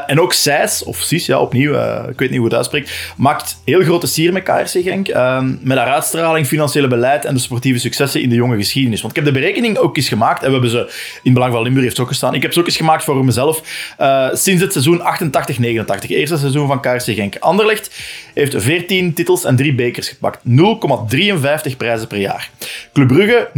en 0.07 0.21
ook 0.21 0.33
Sijs, 0.33 0.83
of 0.83 0.97
Sis, 0.97 1.25
ja, 1.25 1.39
opnieuw, 1.39 1.73
ik 2.09 2.19
weet 2.19 2.29
niet 2.29 2.37
hoe 2.39 2.47
het 2.47 2.55
uitspreekt, 2.55 3.13
maakt 3.17 3.61
heel 3.65 3.81
grote 3.81 4.07
sier 4.07 4.33
met 4.33 4.43
KRC 4.43 4.83
Genk. 4.83 5.07
Ehm, 5.07 5.55
met 5.61 5.77
haar 5.77 5.87
uitstraling, 5.99 6.47
financiële 6.47 6.87
beleid 6.87 7.25
en 7.25 7.33
de 7.33 7.39
sportieve 7.39 7.79
successen 7.79 8.21
in 8.21 8.29
de 8.29 8.35
jonge 8.35 8.57
geschiedenis. 8.57 9.01
Want 9.01 9.17
ik 9.17 9.23
heb 9.23 9.33
de 9.33 9.39
berekening 9.39 9.77
ook 9.77 9.97
eens 9.97 10.07
gemaakt 10.07 10.41
en 10.41 10.45
we 10.45 10.51
hebben 10.51 10.69
ze 10.69 10.91
in 11.23 11.33
Belang 11.33 11.53
van 11.53 11.63
Limburg 11.63 11.85
heeft 11.85 11.99
ook 11.99 12.07
gestaan. 12.07 12.33
Ik 12.33 12.41
heb 12.41 12.53
ze 12.53 12.59
ook 12.59 12.65
eens 12.65 12.77
gemaakt 12.77 13.03
voor 13.03 13.25
mezelf 13.25 13.61
uh, 13.99 14.27
sinds 14.33 14.61
het 14.61 14.71
seizoen 14.71 15.01
88-89, 15.01 16.07
eerste 16.07 16.37
seizoen 16.37 16.67
van 16.67 16.81
KRC 16.81 17.03
Genk. 17.03 17.35
Anderlecht 17.39 17.95
heeft 18.33 18.61
14 18.61 19.13
titels 19.13 19.43
en 19.43 19.55
3 19.55 19.75
bekers 19.75 20.09
gepakt. 20.09 20.39
0,53 21.71 21.77
prijzen 21.77 22.07
per 22.07 22.17
jaar. 22.17 22.49
Club 22.93 23.07
Brugge 23.07 23.49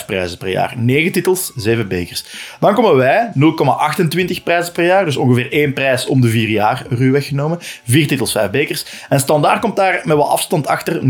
0,5 0.00 0.06
prijzen 0.06 0.38
per 0.38 0.48
jaar. 0.48 0.74
9 0.76 1.12
titels, 1.12 1.52
7 1.56 1.88
bekers. 1.88 2.24
Dan 2.60 2.74
komen 2.74 2.96
wij 2.96 3.30
0,28 3.34 4.42
prijzen 4.44 4.72
per 4.72 4.84
jaar, 4.84 5.04
dus 5.04 5.16
ongeveer 5.16 5.52
1 5.52 5.72
prijs 5.72 6.06
om 6.06 6.20
de 6.20 6.28
4 6.28 6.48
jaar, 6.48 6.86
ruwweg 6.88 7.26
genomen. 7.26 7.58
4 7.84 8.06
titels, 8.06 8.32
5 8.32 8.50
bekers. 8.50 8.84
En 9.08 9.20
Standaard 9.20 9.60
komt 9.60 9.76
daar 9.76 10.00
met 10.04 10.16
wat 10.16 10.28
afstand 10.28 10.66
achter, 10.66 11.00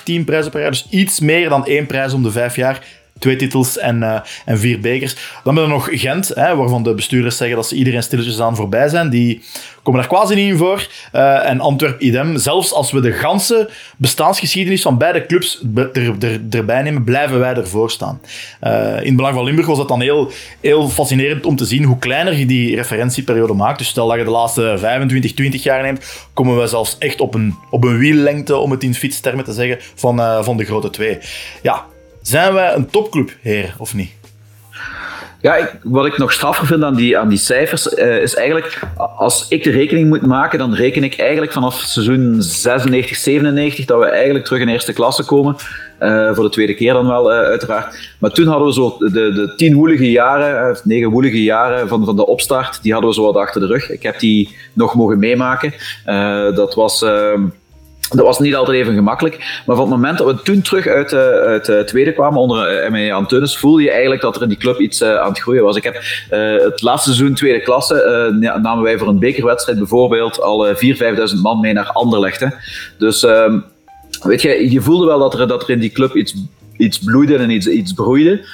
0,18 0.00 0.24
prijzen 0.24 0.50
per 0.50 0.60
jaar, 0.60 0.70
dus 0.70 0.86
iets 0.90 1.20
meer 1.20 1.48
dan 1.48 1.66
1 1.66 1.86
prijs 1.86 2.12
om 2.12 2.22
de 2.22 2.30
5 2.30 2.56
jaar 2.56 2.84
twee 3.18 3.36
titels 3.36 3.78
en, 3.78 3.96
uh, 3.96 4.20
en 4.44 4.58
vier 4.58 4.80
bekers. 4.80 5.14
Dan 5.14 5.56
hebben 5.56 5.62
we 5.62 5.68
nog 5.68 5.88
Gent, 5.92 6.28
hè, 6.28 6.56
waarvan 6.56 6.82
de 6.82 6.94
bestuurders 6.94 7.36
zeggen 7.36 7.56
dat 7.56 7.68
ze 7.68 7.74
iedereen 7.74 8.02
stilletjes 8.02 8.40
aan 8.40 8.56
voorbij 8.56 8.88
zijn. 8.88 9.10
Die 9.10 9.42
komen 9.82 10.00
daar 10.00 10.10
quasi 10.10 10.34
niet 10.34 10.50
in 10.50 10.56
voor. 10.56 10.86
Uh, 11.12 11.48
en 11.48 11.60
Antwerp 11.60 12.00
idem. 12.00 12.38
Zelfs 12.38 12.72
als 12.72 12.92
we 12.92 13.00
de 13.00 13.12
ganse 13.12 13.70
bestaansgeschiedenis 13.96 14.82
van 14.82 14.98
beide 14.98 15.26
clubs 15.26 15.64
er, 15.74 16.14
er, 16.20 16.40
erbij 16.50 16.82
nemen, 16.82 17.04
blijven 17.04 17.38
wij 17.38 17.54
ervoor 17.54 17.90
staan. 17.90 18.20
Uh, 18.62 18.70
in 19.00 19.06
het 19.06 19.16
belang 19.16 19.34
van 19.34 19.44
Limburg 19.44 19.66
was 19.66 19.78
dat 19.78 19.88
dan 19.88 20.00
heel, 20.00 20.30
heel 20.60 20.88
fascinerend 20.88 21.46
om 21.46 21.56
te 21.56 21.64
zien 21.64 21.84
hoe 21.84 21.98
kleiner 21.98 22.38
je 22.38 22.46
die 22.46 22.76
referentieperiode 22.76 23.52
maakt. 23.52 23.78
Dus 23.78 23.88
stel 23.88 24.08
dat 24.08 24.18
je 24.18 24.24
de 24.24 24.30
laatste 24.30 24.74
25, 24.78 25.34
20 25.34 25.62
jaar 25.62 25.82
neemt, 25.82 26.28
komen 26.34 26.60
we 26.60 26.66
zelfs 26.66 26.98
echt 26.98 27.20
op 27.20 27.34
een, 27.34 27.54
op 27.70 27.84
een 27.84 27.98
wiellengte, 27.98 28.56
om 28.56 28.70
het 28.70 28.82
in 28.82 28.94
fietstermen 28.94 29.44
te 29.44 29.52
zeggen, 29.52 29.78
van, 29.94 30.44
van 30.44 30.56
de 30.56 30.64
grote 30.64 30.90
twee. 30.90 31.18
Ja, 31.62 31.84
zijn 32.26 32.52
wij 32.52 32.74
een 32.74 32.90
topclub, 32.90 33.36
heer, 33.40 33.74
of 33.78 33.94
niet? 33.94 34.10
Ja, 35.40 35.56
ik, 35.56 35.78
wat 35.82 36.06
ik 36.06 36.18
nog 36.18 36.32
straffer 36.32 36.66
vind 36.66 36.82
aan 36.82 36.94
die, 36.94 37.18
aan 37.18 37.28
die 37.28 37.38
cijfers, 37.38 37.86
uh, 37.86 38.22
is 38.22 38.34
eigenlijk, 38.34 38.80
als 39.16 39.48
ik 39.48 39.62
de 39.62 39.70
rekening 39.70 40.08
moet 40.08 40.26
maken, 40.26 40.58
dan 40.58 40.74
reken 40.74 41.04
ik 41.04 41.18
eigenlijk 41.18 41.52
vanaf 41.52 41.80
seizoen 41.80 42.42
96, 42.42 43.16
97 43.16 43.84
dat 43.84 43.98
we 43.98 44.04
eigenlijk 44.06 44.44
terug 44.44 44.60
in 44.60 44.68
eerste 44.68 44.92
klasse 44.92 45.24
komen. 45.24 45.56
Uh, 46.00 46.34
voor 46.34 46.44
de 46.44 46.50
tweede 46.50 46.74
keer 46.74 46.92
dan 46.92 47.06
wel, 47.06 47.32
uh, 47.32 47.38
uiteraard. 47.38 48.14
Maar 48.18 48.30
toen 48.30 48.46
hadden 48.46 48.66
we 48.66 48.72
zo 48.72 48.96
de, 48.98 49.10
de 49.10 49.52
tien 49.56 49.74
woelige 49.74 50.10
jaren, 50.10 50.78
negen 50.84 51.10
woelige 51.10 51.42
jaren 51.42 51.88
van, 51.88 52.04
van 52.04 52.16
de 52.16 52.26
opstart, 52.26 52.82
die 52.82 52.92
hadden 52.92 53.10
we 53.10 53.16
zo 53.16 53.22
wat 53.22 53.36
achter 53.36 53.60
de 53.60 53.66
rug. 53.66 53.90
Ik 53.90 54.02
heb 54.02 54.18
die 54.18 54.56
nog 54.72 54.94
mogen 54.94 55.18
meemaken. 55.18 55.72
dat 56.54 56.74
was 56.74 57.02
ehm, 57.02 57.42
dat 58.08 58.24
was 58.24 58.38
niet 58.38 58.54
altijd 58.54 58.78
even 58.78 58.94
gemakkelijk. 58.94 59.62
Maar 59.66 59.76
van 59.76 59.84
het 59.84 59.94
moment 59.94 60.18
dat 60.18 60.26
we 60.26 60.42
toen 60.42 60.62
terug 60.62 60.86
uit, 60.86 61.12
uh, 61.12 61.20
uit 61.20 61.68
uh, 61.68 61.80
tweede 61.80 62.12
kwamen 62.12 62.40
onder 62.40 62.84
uh, 62.84 62.90
M.E. 62.90 63.12
Antunes, 63.12 63.58
voelde 63.58 63.82
je 63.82 63.90
eigenlijk 63.90 64.20
dat 64.20 64.36
er 64.36 64.42
in 64.42 64.48
die 64.48 64.58
club 64.58 64.80
iets 64.80 65.02
aan 65.02 65.28
het 65.28 65.40
groeien 65.40 65.62
was. 65.62 65.76
Ik 65.76 65.84
heb 65.84 66.02
het 66.62 66.82
laatste 66.82 67.12
seizoen 67.12 67.34
tweede 67.34 67.62
klasse, 67.62 68.30
namen 68.62 68.82
wij 68.82 68.98
voor 68.98 69.08
een 69.08 69.18
bekerwedstrijd 69.18 69.78
bijvoorbeeld 69.78 70.40
al 70.40 70.74
4.000, 70.74 70.78
5.000 70.78 71.40
man 71.42 71.60
mee 71.60 71.72
naar 71.72 71.90
Anderlecht. 71.92 72.40
Hè. 72.40 72.48
Dus 72.98 73.24
ehm, 73.24 73.58
weet 74.22 74.42
je, 74.42 74.70
je 74.70 74.80
voelde 74.80 75.06
wel 75.06 75.18
dat 75.18 75.38
er, 75.38 75.48
dat 75.48 75.62
er 75.62 75.70
in 75.70 75.80
die 75.80 75.92
club 75.92 76.14
iets 76.14 76.34
iets 76.76 76.98
bloeide 76.98 77.36
en 77.36 77.50
iets, 77.50 77.66
iets 77.66 77.92
broeide. 77.92 78.46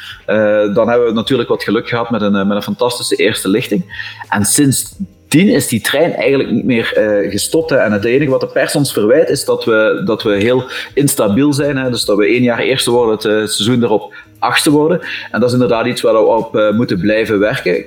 dan 0.74 0.88
hebben 0.88 1.06
we 1.06 1.12
natuurlijk 1.12 1.48
wat 1.48 1.62
geluk 1.62 1.88
gehad 1.88 2.10
met 2.10 2.22
een, 2.22 2.46
met 2.46 2.56
een 2.56 2.62
fantastische 2.62 3.16
eerste 3.16 3.48
lichting. 3.48 3.84
En 4.28 4.44
sinds 4.44 4.94
is 5.40 5.68
die 5.68 5.80
trein 5.80 6.14
eigenlijk 6.14 6.50
niet 6.50 6.64
meer 6.64 6.94
uh, 6.98 7.30
gestopt. 7.30 7.70
En 7.70 7.92
het 7.92 8.04
enige 8.04 8.30
wat 8.30 8.40
de 8.40 8.46
pers 8.46 8.74
ons 8.74 8.92
verwijt 8.92 9.28
is 9.28 9.44
dat 9.44 9.64
we, 9.64 10.02
dat 10.04 10.22
we 10.22 10.36
heel 10.36 10.64
instabiel 10.94 11.52
zijn. 11.52 11.76
Hè. 11.76 11.90
Dus 11.90 12.04
dat 12.04 12.16
we 12.16 12.26
één 12.26 12.42
jaar 12.42 12.58
eerste 12.58 12.90
worden, 12.90 13.14
het 13.14 13.24
uh, 13.24 13.32
seizoen 13.32 13.82
erop 13.82 14.14
achtste 14.38 14.70
worden. 14.70 15.00
En 15.30 15.40
dat 15.40 15.48
is 15.48 15.54
inderdaad 15.54 15.86
iets 15.86 16.00
waar 16.00 16.12
we 16.12 16.20
op 16.20 16.56
uh, 16.56 16.70
moeten 16.70 17.00
blijven 17.00 17.38
werken. 17.38 17.84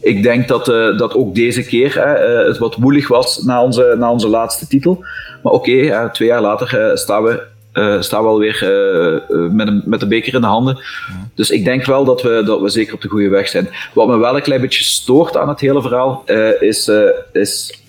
Ik 0.00 0.22
denk 0.22 0.48
dat, 0.48 0.64
dat 0.98 1.14
ook 1.14 1.34
deze 1.34 1.64
keer 1.64 2.02
het 2.46 2.58
wat 2.58 2.74
woelig 2.74 3.08
was 3.08 3.42
na 3.42 3.62
onze, 3.62 3.94
na 3.98 4.10
onze 4.10 4.28
laatste 4.28 4.66
titel. 4.66 5.04
Maar 5.42 5.52
oké, 5.52 6.08
twee 6.12 6.28
jaar 6.28 6.40
later 6.40 6.98
staan 6.98 7.22
we 7.22 7.42
uh, 7.72 8.00
staan 8.00 8.22
we 8.22 8.28
alweer 8.28 8.62
uh, 8.62 9.50
met, 9.50 9.68
een, 9.68 9.82
met 9.84 10.00
de 10.00 10.06
beker 10.06 10.34
in 10.34 10.40
de 10.40 10.46
handen. 10.46 10.78
Dus 11.34 11.50
ik 11.50 11.64
denk 11.64 11.84
wel 11.84 12.04
dat 12.04 12.22
we, 12.22 12.42
dat 12.46 12.60
we 12.60 12.68
zeker 12.68 12.94
op 12.94 13.00
de 13.00 13.08
goede 13.08 13.28
weg 13.28 13.48
zijn. 13.48 13.68
Wat 13.94 14.08
me 14.08 14.18
wel 14.18 14.36
een 14.36 14.42
klein 14.42 14.60
beetje 14.60 14.84
stoort 14.84 15.36
aan 15.36 15.48
het 15.48 15.60
hele 15.60 15.82
verhaal, 15.82 16.24
is, 16.60 16.90
is 17.32 17.82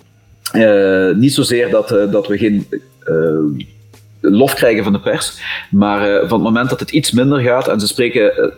niet 1.15 1.33
zozeer 1.33 1.69
dat, 1.69 1.89
dat 2.11 2.27
we 2.27 2.37
geen 2.37 2.67
lof 4.21 4.53
krijgen 4.53 4.83
van 4.83 4.93
de 4.93 4.99
pers, 4.99 5.41
maar 5.71 5.99
van 5.99 6.39
het 6.39 6.47
moment 6.47 6.69
dat 6.69 6.79
het 6.79 6.91
iets 6.91 7.11
minder 7.11 7.39
gaat 7.39 7.67
en 7.67 7.79
ze 7.79 7.87
spreken 7.87 8.53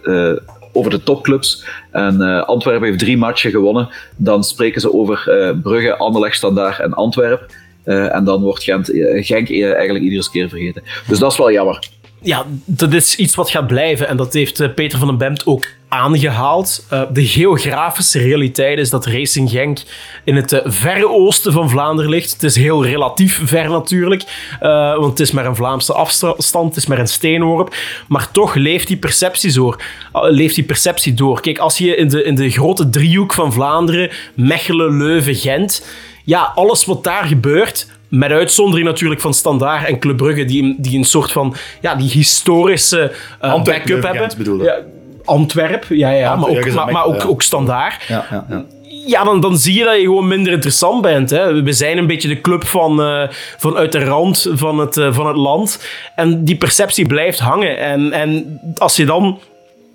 over 0.74 0.92
de 0.92 1.04
topclubs. 1.04 1.66
En 1.92 2.46
Antwerpen 2.46 2.88
heeft 2.88 3.00
drie 3.00 3.18
matchen 3.18 3.52
gewonnen. 3.52 3.90
Dan 4.16 4.44
spreken 4.44 4.82
ze 4.82 4.94
over 4.94 5.24
uh, 5.28 5.62
Brugge, 5.64 5.98
Anderlecht, 5.98 6.36
Standaard 6.36 6.80
en 6.80 6.94
Antwerpen. 6.94 7.48
Uh, 7.86 8.16
en 8.16 8.24
dan 8.24 8.42
wordt 8.42 8.64
Gent, 8.64 8.90
Genk 9.14 9.50
eigenlijk 9.50 10.04
iedere 10.04 10.30
keer 10.32 10.50
vergeten. 10.50 10.84
Dus 11.08 11.20
dat 11.20 11.32
is 11.32 11.38
wel 11.38 11.52
jammer. 11.52 11.80
Ja, 12.24 12.46
dat 12.66 12.94
is 12.94 13.16
iets 13.16 13.36
wat 13.36 13.50
gaat 13.50 13.68
blijven. 13.68 14.08
En 14.08 14.18
dat 14.18 14.34
heeft 14.34 14.76
Peter 14.76 15.00
van 15.00 15.08
den 15.08 15.18
Bemt 15.18 15.46
ook 15.46 15.66
aangehaald. 15.88 16.88
De 17.14 17.26
geografische 17.26 18.20
realiteit 18.20 18.78
is 18.78 18.90
dat 18.90 19.06
Racing 19.06 19.50
Genk 19.50 19.80
in 20.24 20.36
het 20.36 20.52
uh, 20.52 20.60
verre 20.64 21.10
oosten 21.10 21.52
van 21.54 21.70
Vlaanderen 21.70 22.12
ligt. 22.12 22.32
Het 22.32 22.44
is 22.44 22.56
heel 22.56 22.86
relatief 22.86 23.42
ver 23.44 23.70
natuurlijk, 23.70 24.24
want 24.60 25.06
het 25.06 25.20
is 25.20 25.32
maar 25.32 25.46
een 25.46 25.56
Vlaamse 25.56 25.94
afstand, 25.94 26.68
het 26.68 26.76
is 26.76 26.86
maar 26.86 27.00
een 27.00 27.08
steenworp. 27.08 27.76
Maar 28.08 28.32
toch 28.32 28.56
leeft 28.56 28.88
die 28.88 28.98
perceptie 28.98 29.54
door. 29.54 29.84
leeft 30.12 30.56
die 30.56 30.64
perceptie 30.64 31.14
door. 31.14 31.42
Kijk, 31.42 31.58
als 31.58 31.78
je 31.78 31.96
in 31.96 32.08
de, 32.08 32.24
in 32.24 32.36
de 32.36 32.50
grote 32.50 32.90
driehoek 32.90 33.34
van 33.34 33.54
Vlaanderen, 33.54 34.10
Mechelen, 34.36 34.98
Leuven, 34.98 35.36
Gent 35.36 35.86
ja, 36.24 36.52
alles 36.56 36.86
wat 36.86 37.04
daar 37.04 37.24
gebeurt, 37.24 37.88
met 38.08 38.32
uitzondering 38.32 38.88
natuurlijk 38.88 39.22
van 39.22 39.34
Standaard 39.34 39.88
en 39.88 40.00
Club 40.00 40.18
Brugge, 40.18 40.46
die, 40.46 40.76
die 40.78 40.98
een 40.98 41.04
soort 41.04 41.32
van 41.32 41.56
ja, 41.82 41.96
die 41.96 42.10
historische 42.10 43.12
uh, 43.42 43.64
backup 43.64 44.04
hebben. 44.04 44.64
Ja, 44.64 44.80
Antwerp, 45.26 45.86
ja, 45.90 46.10
ja, 46.10 46.36
maar 46.36 46.50
ook, 46.50 46.72
maar, 46.72 46.92
maar 46.92 47.06
ook, 47.06 47.26
ook 47.26 47.42
Standaard. 47.42 48.04
Ja, 48.08 48.26
ja, 48.32 48.46
ja. 48.50 48.66
Ja, 49.06 49.24
dan, 49.24 49.40
dan 49.40 49.58
zie 49.58 49.78
je 49.78 49.84
dat 49.84 49.96
je 49.96 50.02
gewoon 50.02 50.28
minder 50.28 50.54
interessant 50.54 51.02
bent. 51.02 51.30
Hè. 51.30 51.64
We 51.64 51.74
zijn 51.74 51.98
een 51.98 52.08
beetje 52.08 52.28
de 52.28 52.42
club 52.42 52.66
van, 52.66 53.02
uh, 53.02 53.24
van 53.58 53.78
uit 53.78 53.92
de 53.92 54.04
rand 54.04 54.48
van 54.52 54.80
het, 54.80 54.98
uh, 54.98 55.14
van 55.14 55.28
het 55.28 55.36
land. 55.36 55.88
En 56.16 56.46
die 56.46 56.56
perceptie 56.56 57.08
blijft 57.08 57.40
hangen. 57.40 57.78
En, 57.78 58.12
en 58.12 58.60
als 58.78 58.96
je 58.96 59.06
dan 59.06 59.40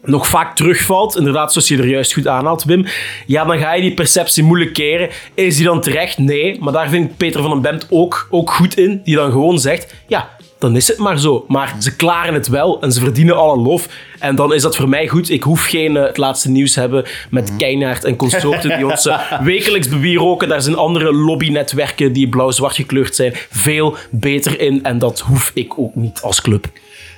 nog 0.06 0.28
vaak 0.28 0.56
terugvalt, 0.56 1.16
inderdaad, 1.16 1.52
zoals 1.52 1.68
je 1.68 1.78
er 1.78 1.88
juist 1.88 2.12
goed 2.12 2.26
aanhaalt, 2.26 2.64
Wim, 2.64 2.86
ja, 3.26 3.44
dan 3.44 3.58
ga 3.58 3.74
je 3.74 3.82
die 3.82 3.94
perceptie 3.94 4.42
moeilijk 4.42 4.72
keren. 4.72 5.08
Is 5.34 5.56
die 5.56 5.64
dan 5.64 5.80
terecht? 5.80 6.18
Nee, 6.18 6.56
maar 6.60 6.72
daar 6.72 6.88
vind 6.88 7.10
ik 7.10 7.16
Peter 7.16 7.40
van 7.40 7.50
den 7.50 7.60
Bemt 7.60 7.86
ook, 7.90 8.26
ook 8.30 8.50
goed 8.50 8.78
in, 8.78 9.00
die 9.04 9.16
dan 9.16 9.30
gewoon 9.30 9.58
zegt, 9.58 9.94
ja, 10.06 10.36
dan 10.58 10.76
is 10.76 10.88
het 10.88 10.98
maar 10.98 11.18
zo. 11.18 11.44
Maar 11.48 11.76
ze 11.78 11.96
klaren 11.96 12.34
het 12.34 12.48
wel 12.48 12.80
en 12.80 12.92
ze 12.92 13.00
verdienen 13.00 13.36
alle 13.36 13.56
lof. 13.56 13.88
En 14.18 14.36
dan 14.36 14.54
is 14.54 14.62
dat 14.62 14.76
voor 14.76 14.88
mij 14.88 15.08
goed. 15.08 15.30
Ik 15.30 15.42
hoef 15.42 15.64
geen 15.64 15.94
uh, 15.94 16.02
het 16.02 16.16
laatste 16.16 16.50
nieuws 16.50 16.74
hebben 16.74 17.04
met 17.30 17.50
mm. 17.50 17.58
Keinaert 17.58 18.04
en 18.04 18.16
consorten 18.16 18.76
die 18.76 18.86
ons 18.90 19.06
uh, 19.06 19.40
wekelijks 19.42 19.88
bewieroken. 19.88 20.48
Daar 20.48 20.62
zijn 20.62 20.76
andere 20.76 21.12
lobbynetwerken 21.12 22.12
die 22.12 22.28
blauw-zwart 22.28 22.74
gekleurd 22.74 23.14
zijn 23.14 23.32
veel 23.50 23.96
beter 24.10 24.60
in. 24.60 24.84
En 24.84 24.98
dat 24.98 25.20
hoef 25.20 25.50
ik 25.54 25.78
ook 25.78 25.94
niet 25.94 26.20
als 26.22 26.40
club. 26.40 26.66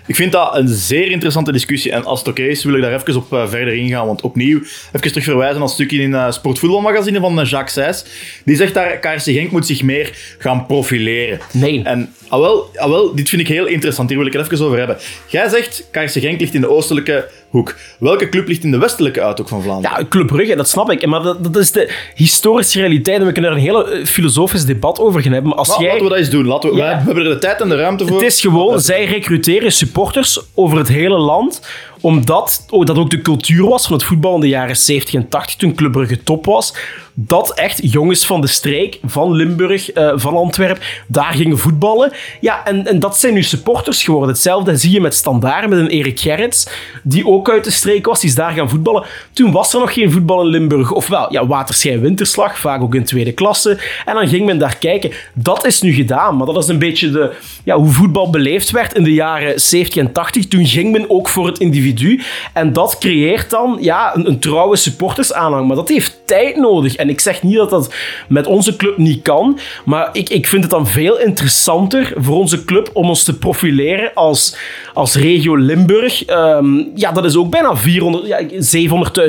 Ik 0.08 0.16
vind 0.16 0.32
dat 0.32 0.56
een 0.56 0.68
zeer 0.68 1.10
interessante 1.10 1.52
discussie. 1.52 1.92
En 1.92 2.04
als 2.04 2.18
het 2.18 2.28
oké 2.28 2.42
is, 2.42 2.64
wil 2.64 2.74
ik 2.74 2.82
daar 2.82 2.92
even 2.92 3.16
op 3.16 3.32
uh, 3.32 3.48
verder 3.48 3.74
ingaan. 3.74 4.06
Want 4.06 4.20
opnieuw, 4.20 4.58
even 4.92 5.08
terug 5.08 5.24
verwijzen 5.24 5.54
naar 5.54 5.68
een 5.68 5.74
stukje 5.74 6.00
in 6.00 6.10
uh, 6.10 6.30
Sportvoetbalmagazine 6.30 7.20
van 7.20 7.40
uh, 7.40 7.46
Jacques 7.46 7.72
Seys. 7.72 8.04
Die 8.44 8.56
zegt 8.56 8.74
daar, 8.74 8.98
KRC 8.98 9.22
Genk 9.22 9.50
moet 9.50 9.66
zich 9.66 9.82
meer 9.82 10.36
gaan 10.38 10.66
profileren. 10.66 11.38
Nee. 11.52 11.82
En, 11.82 12.14
ah 12.28 12.40
wel, 12.40 12.70
ah 12.74 12.88
wel, 12.88 13.14
dit 13.14 13.28
vind 13.28 13.42
ik 13.42 13.48
heel 13.48 13.66
interessant. 13.66 14.08
Hier 14.08 14.18
wil 14.18 14.26
ik 14.26 14.32
het 14.32 14.52
even 14.52 14.66
over 14.66 14.78
hebben. 14.78 14.96
Jij 15.26 15.48
zegt, 15.48 15.88
KRC 15.90 16.10
Genk 16.10 16.40
ligt 16.40 16.54
in 16.54 16.60
de 16.60 16.70
oostelijke 16.70 17.28
hoek. 17.50 17.74
Welke 17.98 18.28
club 18.28 18.48
ligt 18.48 18.64
in 18.64 18.70
de 18.70 18.78
westelijke 18.78 19.22
uithoek 19.22 19.48
van 19.48 19.62
Vlaanderen? 19.62 19.98
Ja, 20.00 20.04
Club 20.08 20.26
Brugge, 20.26 20.56
dat 20.56 20.68
snap 20.68 20.90
ik. 20.90 21.06
Maar 21.06 21.22
dat, 21.22 21.44
dat 21.44 21.56
is 21.56 21.72
de 21.72 21.92
historische 22.14 22.80
realiteit. 22.80 23.20
En 23.20 23.26
we 23.26 23.32
kunnen 23.32 23.50
er 23.50 23.56
een 23.56 23.62
hele 23.62 24.02
filosofisch 24.06 24.64
debat 24.64 24.98
over 24.98 25.22
gaan 25.22 25.32
hebben. 25.32 25.50
Maar 25.50 25.58
als 25.58 25.68
Nou, 25.68 25.80
jij... 25.82 25.88
Laten 25.90 26.04
we 26.04 26.10
dat 26.10 26.18
eens 26.18 26.30
doen. 26.30 26.46
Laten 26.46 26.70
we, 26.70 26.76
Ja. 26.76 26.88
we 26.98 27.04
hebben 27.04 27.24
er 27.24 27.30
de 27.30 27.38
tijd 27.38 27.60
en 27.60 27.68
de 27.68 27.76
ruimte 27.76 28.06
voor. 28.06 28.16
Het 28.16 28.26
is 28.26 28.40
gewoon, 28.40 28.80
zij 28.80 29.04
recruteren 29.04 29.72
supporters 29.72 30.40
over 30.54 30.78
het 30.78 30.88
hele 30.88 31.18
land, 31.18 31.60
omdat 32.00 32.66
oh, 32.70 32.84
dat 32.86 32.96
ook 32.96 33.10
de 33.10 33.22
cultuur 33.22 33.68
was 33.68 33.86
van 33.86 33.92
het 33.92 34.04
voetbal 34.04 34.34
in 34.34 34.40
de 34.40 34.48
jaren 34.48 34.76
70 34.76 35.14
en 35.14 35.28
80, 35.28 35.56
toen 35.56 35.74
Club 35.74 35.92
Brugge 35.92 36.22
top 36.22 36.44
was. 36.44 36.74
Dat 37.20 37.54
echt 37.54 37.92
jongens 37.92 38.26
van 38.26 38.40
de 38.40 38.46
streek, 38.46 38.98
van 39.04 39.32
Limburg, 39.32 39.92
eh, 39.92 40.12
van 40.14 40.36
Antwerpen, 40.36 40.82
daar 41.06 41.32
gingen 41.32 41.58
voetballen. 41.58 42.12
Ja, 42.40 42.64
en, 42.64 42.86
en 42.86 42.98
dat 42.98 43.18
zijn 43.18 43.34
nu 43.34 43.42
supporters 43.42 44.02
geworden. 44.02 44.28
Hetzelfde 44.28 44.76
zie 44.76 44.90
je 44.90 45.00
met 45.00 45.14
Standaard, 45.14 45.68
met 45.68 45.78
een 45.78 45.88
Erik 45.88 46.20
Gerrits, 46.20 46.68
die 47.02 47.26
ook 47.26 47.50
uit 47.50 47.64
de 47.64 47.70
streek 47.70 48.06
was, 48.06 48.20
die 48.20 48.28
is 48.28 48.34
daar 48.34 48.52
gaan 48.52 48.68
voetballen. 48.68 49.04
Toen 49.32 49.52
was 49.52 49.74
er 49.74 49.80
nog 49.80 49.92
geen 49.92 50.12
voetbal 50.12 50.40
in 50.40 50.46
Limburg. 50.46 50.92
Ofwel, 50.92 51.32
ja, 51.32 51.46
Waterschijn 51.46 52.00
Winterslag, 52.00 52.58
vaak 52.58 52.82
ook 52.82 52.94
in 52.94 53.04
tweede 53.04 53.32
klasse. 53.32 53.78
En 54.04 54.14
dan 54.14 54.28
ging 54.28 54.46
men 54.46 54.58
daar 54.58 54.76
kijken. 54.76 55.10
Dat 55.34 55.66
is 55.66 55.80
nu 55.80 55.92
gedaan, 55.92 56.36
maar 56.36 56.46
dat 56.46 56.62
is 56.62 56.68
een 56.68 56.78
beetje 56.78 57.10
de, 57.10 57.32
ja, 57.64 57.76
hoe 57.76 57.90
voetbal 57.90 58.30
beleefd 58.30 58.70
werd 58.70 58.94
in 58.94 59.04
de 59.04 59.14
jaren 59.14 59.60
70 59.60 60.02
en 60.02 60.12
80. 60.12 60.46
Toen 60.46 60.66
ging 60.66 60.92
men 60.92 61.10
ook 61.10 61.28
voor 61.28 61.46
het 61.46 61.58
individu. 61.58 62.22
En 62.52 62.72
dat 62.72 62.98
creëert 62.98 63.50
dan 63.50 63.78
ja, 63.80 64.16
een, 64.16 64.28
een 64.28 64.38
trouwe 64.38 64.76
supportersaanhang. 64.76 65.66
Maar 65.66 65.76
dat 65.76 65.88
heeft 65.88 66.20
tijd 66.26 66.56
nodig. 66.56 66.96
Ik 67.08 67.20
zeg 67.20 67.42
niet 67.42 67.56
dat 67.56 67.70
dat 67.70 67.94
met 68.28 68.46
onze 68.46 68.76
club 68.76 68.96
niet 68.96 69.22
kan. 69.22 69.58
Maar 69.84 70.08
ik, 70.12 70.28
ik 70.28 70.46
vind 70.46 70.62
het 70.62 70.72
dan 70.72 70.86
veel 70.86 71.18
interessanter 71.18 72.12
voor 72.16 72.36
onze 72.36 72.64
club 72.64 72.90
om 72.92 73.08
ons 73.08 73.24
te 73.24 73.38
profileren 73.38 74.14
als, 74.14 74.56
als 74.94 75.14
regio 75.14 75.56
Limburg. 75.56 76.24
Ehm, 76.24 76.82
ja, 76.94 77.12
dat 77.12 77.24
is 77.24 77.36
ook 77.36 77.50
bijna 77.50 77.76
400, 77.76 78.26
ja, 78.26 78.42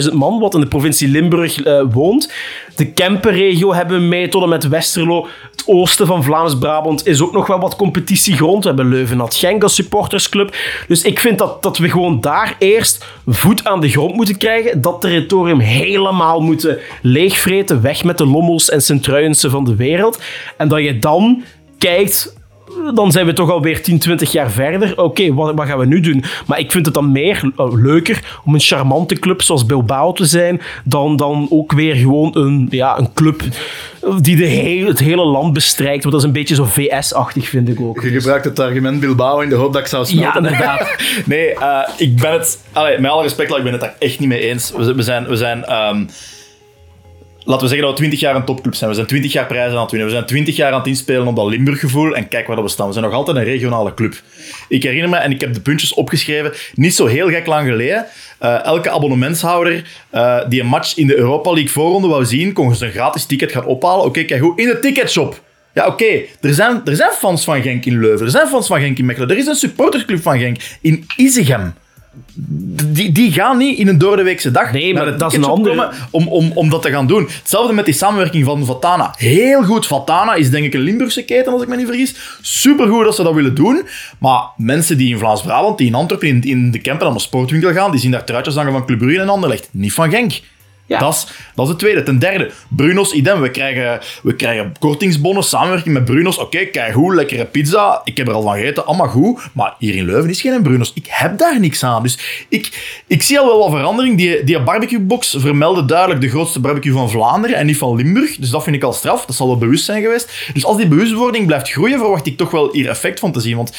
700.000 0.09 0.13
man 0.13 0.39
wat 0.39 0.53
in 0.53 0.59
de 0.59 0.67
provincie 0.67 1.07
Limburg 1.07 1.63
eh, 1.63 1.81
woont. 1.91 2.31
De 2.79 2.91
Kempenregio 2.91 3.73
hebben 3.73 3.99
we 3.99 4.05
mee 4.05 4.27
tot 4.27 4.43
en 4.43 4.49
met 4.49 4.67
Westerlo. 4.67 5.27
Het 5.51 5.63
oosten 5.65 6.07
van 6.07 6.23
Vlaams-Brabant 6.23 7.07
is 7.07 7.21
ook 7.21 7.31
nog 7.31 7.47
wel 7.47 7.59
wat 7.59 7.75
competitiegrond. 7.75 8.63
We 8.63 8.67
hebben 8.69 8.89
Leuven 8.89 9.31
Genk 9.31 9.63
als 9.63 9.75
supportersclub. 9.75 10.55
Dus 10.87 11.01
ik 11.01 11.19
vind 11.19 11.37
dat, 11.37 11.63
dat 11.63 11.77
we 11.77 11.89
gewoon 11.89 12.21
daar 12.21 12.55
eerst 12.59 13.05
voet 13.27 13.65
aan 13.65 13.81
de 13.81 13.89
grond 13.89 14.15
moeten 14.15 14.37
krijgen. 14.37 14.81
Dat 14.81 15.01
territorium 15.01 15.59
helemaal 15.59 16.41
moeten 16.41 16.77
leegvreten. 17.01 17.81
Weg 17.81 18.03
met 18.03 18.17
de 18.17 18.25
Lommels 18.25 18.69
en 18.69 18.81
Sint-Truijense 18.81 19.49
van 19.49 19.63
de 19.63 19.75
wereld. 19.75 20.21
En 20.57 20.67
dat 20.67 20.83
je 20.83 20.99
dan 20.99 21.43
kijkt 21.77 22.38
dan 22.93 23.11
zijn 23.11 23.25
we 23.25 23.33
toch 23.33 23.51
alweer 23.51 23.81
10, 23.83 23.99
20 23.99 24.31
jaar 24.31 24.51
verder. 24.51 24.97
Oké, 25.01 25.33
wat, 25.33 25.53
wat 25.55 25.67
gaan 25.67 25.77
we 25.79 25.85
nu 25.85 25.99
doen? 25.99 26.23
Maar 26.47 26.59
ik 26.59 26.71
vind 26.71 26.85
het 26.85 26.93
dan 26.93 27.11
meer 27.11 27.51
eh, 27.57 27.65
leuker 27.73 28.39
om 28.45 28.53
een 28.53 28.59
charmante 28.59 29.15
club 29.15 29.41
zoals 29.41 29.65
Bilbao 29.65 30.11
te 30.11 30.25
zijn, 30.25 30.61
dan, 30.83 31.15
dan 31.15 31.47
ook 31.49 31.71
weer 31.71 31.95
gewoon 31.95 32.37
een, 32.37 32.67
ja, 32.71 32.97
een 32.97 33.13
club 33.13 33.41
die 34.21 34.35
de 34.35 34.45
heel, 34.45 34.87
het 34.87 34.99
hele 34.99 35.25
land 35.25 35.53
bestrijkt. 35.53 36.03
Want 36.03 36.11
dat 36.15 36.21
is 36.23 36.27
een 36.27 36.33
beetje 36.33 36.55
zo 36.55 36.63
VS-achtig, 36.65 37.47
vind 37.47 37.69
ik 37.69 37.81
ook. 37.81 38.01
Je 38.01 38.09
gebruikt 38.09 38.45
het 38.45 38.59
argument 38.59 38.99
Bilbao 38.99 39.39
in 39.39 39.49
de 39.49 39.55
hoop 39.55 39.73
dat 39.73 39.81
ik 39.81 39.87
zou 39.87 40.03
Ja, 40.03 40.09
smelten. 40.09 40.43
inderdaad. 40.45 40.95
Nee, 41.25 41.53
eh, 41.53 41.89
ik 41.97 42.15
ben 42.15 42.31
het... 42.31 42.59
Allee, 42.73 42.99
met 42.99 43.11
alle 43.11 43.23
respect, 43.23 43.55
ik 43.55 43.63
ben 43.63 43.71
het 43.71 43.81
daar 43.81 43.95
echt 43.99 44.19
niet 44.19 44.29
mee 44.29 44.39
eens. 44.49 44.71
We, 44.75 44.83
zijn- 44.83 44.95
we 44.95 45.01
zijn... 45.03 45.27
We 45.27 45.35
zijn 45.35 45.65
ehm, 45.65 46.03
laten 47.49 47.67
we 47.67 47.73
zeggen 47.73 47.87
dat 47.87 47.89
we 47.89 48.05
20 48.05 48.19
jaar 48.19 48.35
een 48.35 48.45
topclub 48.45 48.75
zijn. 48.75 48.89
We 48.89 48.95
zijn 48.95 49.07
20 49.07 49.31
jaar 49.31 49.45
prijzen 49.45 49.75
aan 49.75 49.81
het 49.81 49.91
winnen. 49.91 50.09
We 50.09 50.15
zijn 50.15 50.25
20 50.25 50.55
jaar 50.55 50.71
aan 50.71 50.77
het 50.77 50.87
inspelen 50.87 51.27
op 51.27 51.35
dat 51.35 51.47
Limburg-gevoel. 51.47 52.15
En 52.15 52.27
kijk 52.27 52.47
waar 52.47 52.63
we 52.63 52.69
staan. 52.69 52.87
We 52.87 52.93
zijn 52.93 53.05
nog 53.05 53.13
altijd 53.13 53.37
een 53.37 53.43
regionale 53.43 53.93
club. 53.93 54.21
Ik 54.67 54.83
herinner 54.83 55.09
me, 55.09 55.15
en 55.15 55.31
ik 55.31 55.41
heb 55.41 55.53
de 55.53 55.61
puntjes 55.61 55.93
opgeschreven, 55.93 56.53
niet 56.73 56.95
zo 56.95 57.05
heel 57.05 57.29
gek 57.29 57.45
lang 57.45 57.67
geleden. 57.67 58.05
eh, 58.39 58.63
elke 58.65 58.89
abonnementshouder 58.89 59.83
eh, 60.09 60.37
die 60.49 60.61
een 60.61 60.67
match 60.67 60.97
in 60.97 61.07
de 61.07 61.17
Europa 61.17 61.51
League 61.51 61.71
voorronde 61.71 62.07
wou 62.07 62.25
zien, 62.25 62.53
kon 62.53 62.75
zijn 62.75 62.91
gratis 62.91 63.25
ticket 63.25 63.51
gaan 63.51 63.65
ophalen. 63.65 64.05
Oké, 64.05 64.23
kijk 64.23 64.41
hoe 64.41 64.53
in 64.55 64.67
de 64.67 64.79
ticketshop. 64.79 65.41
Ja, 65.73 65.87
oké. 65.87 66.21
Er, 66.41 66.53
zijn, 66.53 66.81
er 66.85 66.95
zijn 66.95 67.11
fans 67.11 67.43
van 67.43 67.61
Genk 67.61 67.85
in 67.85 67.99
Leuven. 67.99 68.25
Er 68.25 68.31
zijn 68.31 68.47
fans 68.47 68.67
van 68.67 68.79
Genk 68.79 68.97
in 68.97 69.05
Mechelen. 69.05 69.29
Er 69.29 69.37
is 69.37 69.45
een 69.45 69.55
supportersclub 69.55 70.21
van 70.21 70.39
Genk 70.39 70.57
in 70.81 71.05
Izegem. 71.17 71.73
Die, 72.33 73.11
die 73.11 73.31
gaan 73.31 73.57
niet 73.57 73.77
in 73.77 73.87
een 73.87 73.97
doordeweekse 73.97 74.51
dag 74.51 74.71
Nee, 74.71 74.93
maar 74.93 75.05
naar 75.05 75.17
dat 75.17 75.31
is 75.31 75.37
een 75.37 75.43
andere- 75.43 75.91
om, 76.11 76.27
om, 76.27 76.51
om 76.55 76.69
dat 76.69 76.81
te 76.81 76.89
gaan 76.89 77.07
doen. 77.07 77.27
Hetzelfde 77.39 77.73
met 77.73 77.85
die 77.85 77.93
samenwerking 77.93 78.45
van 78.45 78.65
Vatana. 78.65 79.13
Heel 79.17 79.63
goed. 79.63 79.87
Vatana 79.87 80.33
is 80.33 80.49
denk 80.49 80.65
ik 80.65 80.73
een 80.73 80.79
Limburgse 80.79 81.23
keten, 81.25 81.53
als 81.53 81.61
ik 81.61 81.67
me 81.67 81.75
niet 81.75 81.85
vergis. 81.87 82.15
Supergoed 82.41 83.03
dat 83.03 83.15
ze 83.15 83.23
dat 83.23 83.33
willen 83.33 83.55
doen. 83.55 83.81
Maar 84.17 84.41
mensen 84.57 84.97
die 84.97 85.09
in 85.13 85.17
Vlaams-Brabant, 85.19 85.77
die 85.77 85.87
in 85.87 85.93
Antwerpen, 85.95 86.27
in, 86.27 86.41
in 86.43 86.71
de 86.71 86.79
Kempen 86.79 87.07
aan 87.07 87.13
de 87.13 87.19
sportwinkel 87.19 87.71
gaan, 87.73 87.91
die 87.91 87.99
zien 87.99 88.11
daar 88.11 88.23
truitjes 88.25 88.55
hangen 88.55 88.71
van 88.71 88.85
Club 88.85 88.97
Brugge 88.99 89.21
en 89.21 89.29
Anderlecht. 89.29 89.69
Niet 89.71 89.93
van 89.93 90.09
Genk. 90.09 90.39
Dat, 90.97 91.13
is, 91.13 91.27
dat 91.55 91.65
is 91.65 91.71
het 91.71 91.79
tweede. 91.79 92.03
Ten 92.03 92.19
derde, 92.19 92.51
Bruno's 92.67 93.13
idem. 93.13 93.41
We 93.41 93.51
krijgen, 93.51 93.99
we 94.23 94.35
krijgen 94.35 94.73
kortingsbonnen, 94.79 95.43
samenwerking 95.43 95.93
met 95.93 96.05
Bruno's. 96.05 96.37
Oké, 96.37 96.65
kijk 96.65 96.93
hoe, 96.93 97.15
lekkere 97.15 97.45
pizza. 97.45 98.01
Ik 98.03 98.17
heb 98.17 98.27
er 98.27 98.33
al 98.33 98.41
van 98.41 98.53
gegeten, 98.53 98.85
allemaal 98.85 99.07
goed. 99.07 99.41
Maar 99.53 99.75
hier 99.79 99.95
in 99.95 100.05
Leuven 100.05 100.29
is 100.29 100.41
geen 100.41 100.61
Bruno's. 100.61 100.91
Ik 100.95 101.05
heb 101.09 101.37
daar 101.37 101.59
niks 101.59 101.83
aan. 101.83 102.03
Dus 102.03 102.45
ik, 102.49 102.97
ik 103.07 103.23
zie 103.23 103.39
al 103.39 103.45
wel 103.45 103.59
wat 103.59 103.69
verandering. 103.69 104.17
Die, 104.17 104.43
die 104.43 104.61
barbecuebox 104.61 105.35
vermeldde 105.39 105.85
duidelijk 105.85 106.21
de 106.21 106.29
grootste 106.29 106.59
barbecue 106.59 106.93
van 106.93 107.09
Vlaanderen 107.09 107.57
en 107.57 107.65
niet 107.65 107.77
van 107.77 107.95
Limburg. 107.95 108.35
Dus 108.35 108.49
dat 108.49 108.63
vind 108.63 108.75
ik 108.75 108.83
al 108.83 108.93
straf. 108.93 109.25
Dat 109.25 109.35
zal 109.35 109.47
wel 109.47 109.57
bewust 109.57 109.85
zijn 109.85 110.01
geweest. 110.01 110.49
Dus 110.53 110.65
als 110.65 110.77
die 110.77 110.87
bewustwording 110.87 111.45
blijft 111.45 111.69
groeien, 111.69 111.99
verwacht 111.99 112.25
ik 112.25 112.37
toch 112.37 112.51
wel 112.51 112.69
hier 112.71 112.89
effect 112.89 113.19
van 113.19 113.31
te 113.31 113.39
zien. 113.39 113.55
Want 113.55 113.71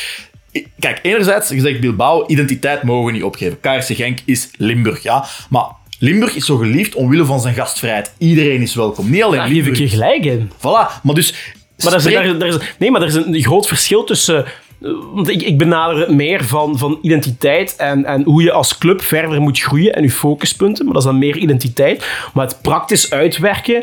Kijk, 0.79 0.99
enerzijds, 1.03 1.49
je 1.49 1.61
zegt 1.61 1.81
Bilbao, 1.81 2.25
identiteit 2.27 2.83
mogen 2.83 3.07
we 3.07 3.13
niet 3.13 3.23
opgeven. 3.23 3.61
KRC 3.61 3.85
Genk 3.85 4.19
is 4.25 4.51
Limburg, 4.57 5.03
ja. 5.03 5.25
Maar 5.49 5.65
Limburg 6.03 6.35
is 6.37 6.45
zo 6.45 6.57
geliefd 6.57 6.95
omwille 6.95 7.25
van 7.25 7.41
zijn 7.41 7.55
gastvrijheid. 7.55 8.13
Iedereen 8.19 8.61
is 8.63 8.75
welkom. 8.75 9.11
Niet 9.11 9.23
alleen 9.23 9.39
Daar 9.39 9.49
geef 9.49 9.57
ik 9.57 9.65
Limburg. 9.65 9.79
je 9.79 9.89
gelijk 9.89 10.25
in. 10.25 10.51
Voilà, 10.57 11.03
maar 11.03 11.15
dus... 11.15 11.55
Maar 11.83 11.91
daar 11.93 12.07
is, 12.07 12.13
daar, 12.13 12.39
daar 12.39 12.49
is, 12.49 12.57
nee, 12.79 12.91
maar 12.91 13.01
er 13.03 13.07
is 13.07 13.15
een 13.15 13.43
groot 13.43 13.67
verschil 13.67 14.05
tussen. 14.05 14.45
eh, 14.45 14.91
Want 15.13 15.29
ik, 15.29 15.43
ik 15.43 15.59
benader 15.59 15.99
het 16.01 16.11
meer 16.11 16.45
van, 16.45 16.79
van 16.79 16.99
identiteit 17.03 17.77
en, 17.77 18.05
en 18.05 18.23
hoe 18.23 18.43
je 18.43 18.53
als 18.53 18.79
club 18.79 19.03
verder 19.03 19.41
moet 19.41 19.61
groeien 19.61 19.95
en 19.95 20.03
je 20.03 20.11
focuspunten. 20.11 20.85
Maar 20.85 20.95
dat 20.95 21.03
is 21.03 21.09
dan 21.09 21.19
meer 21.19 21.37
identiteit. 21.37 22.07
Maar 22.35 22.47
het 22.47 22.63
praktisch 22.63 23.11
uitwerken, 23.11 23.83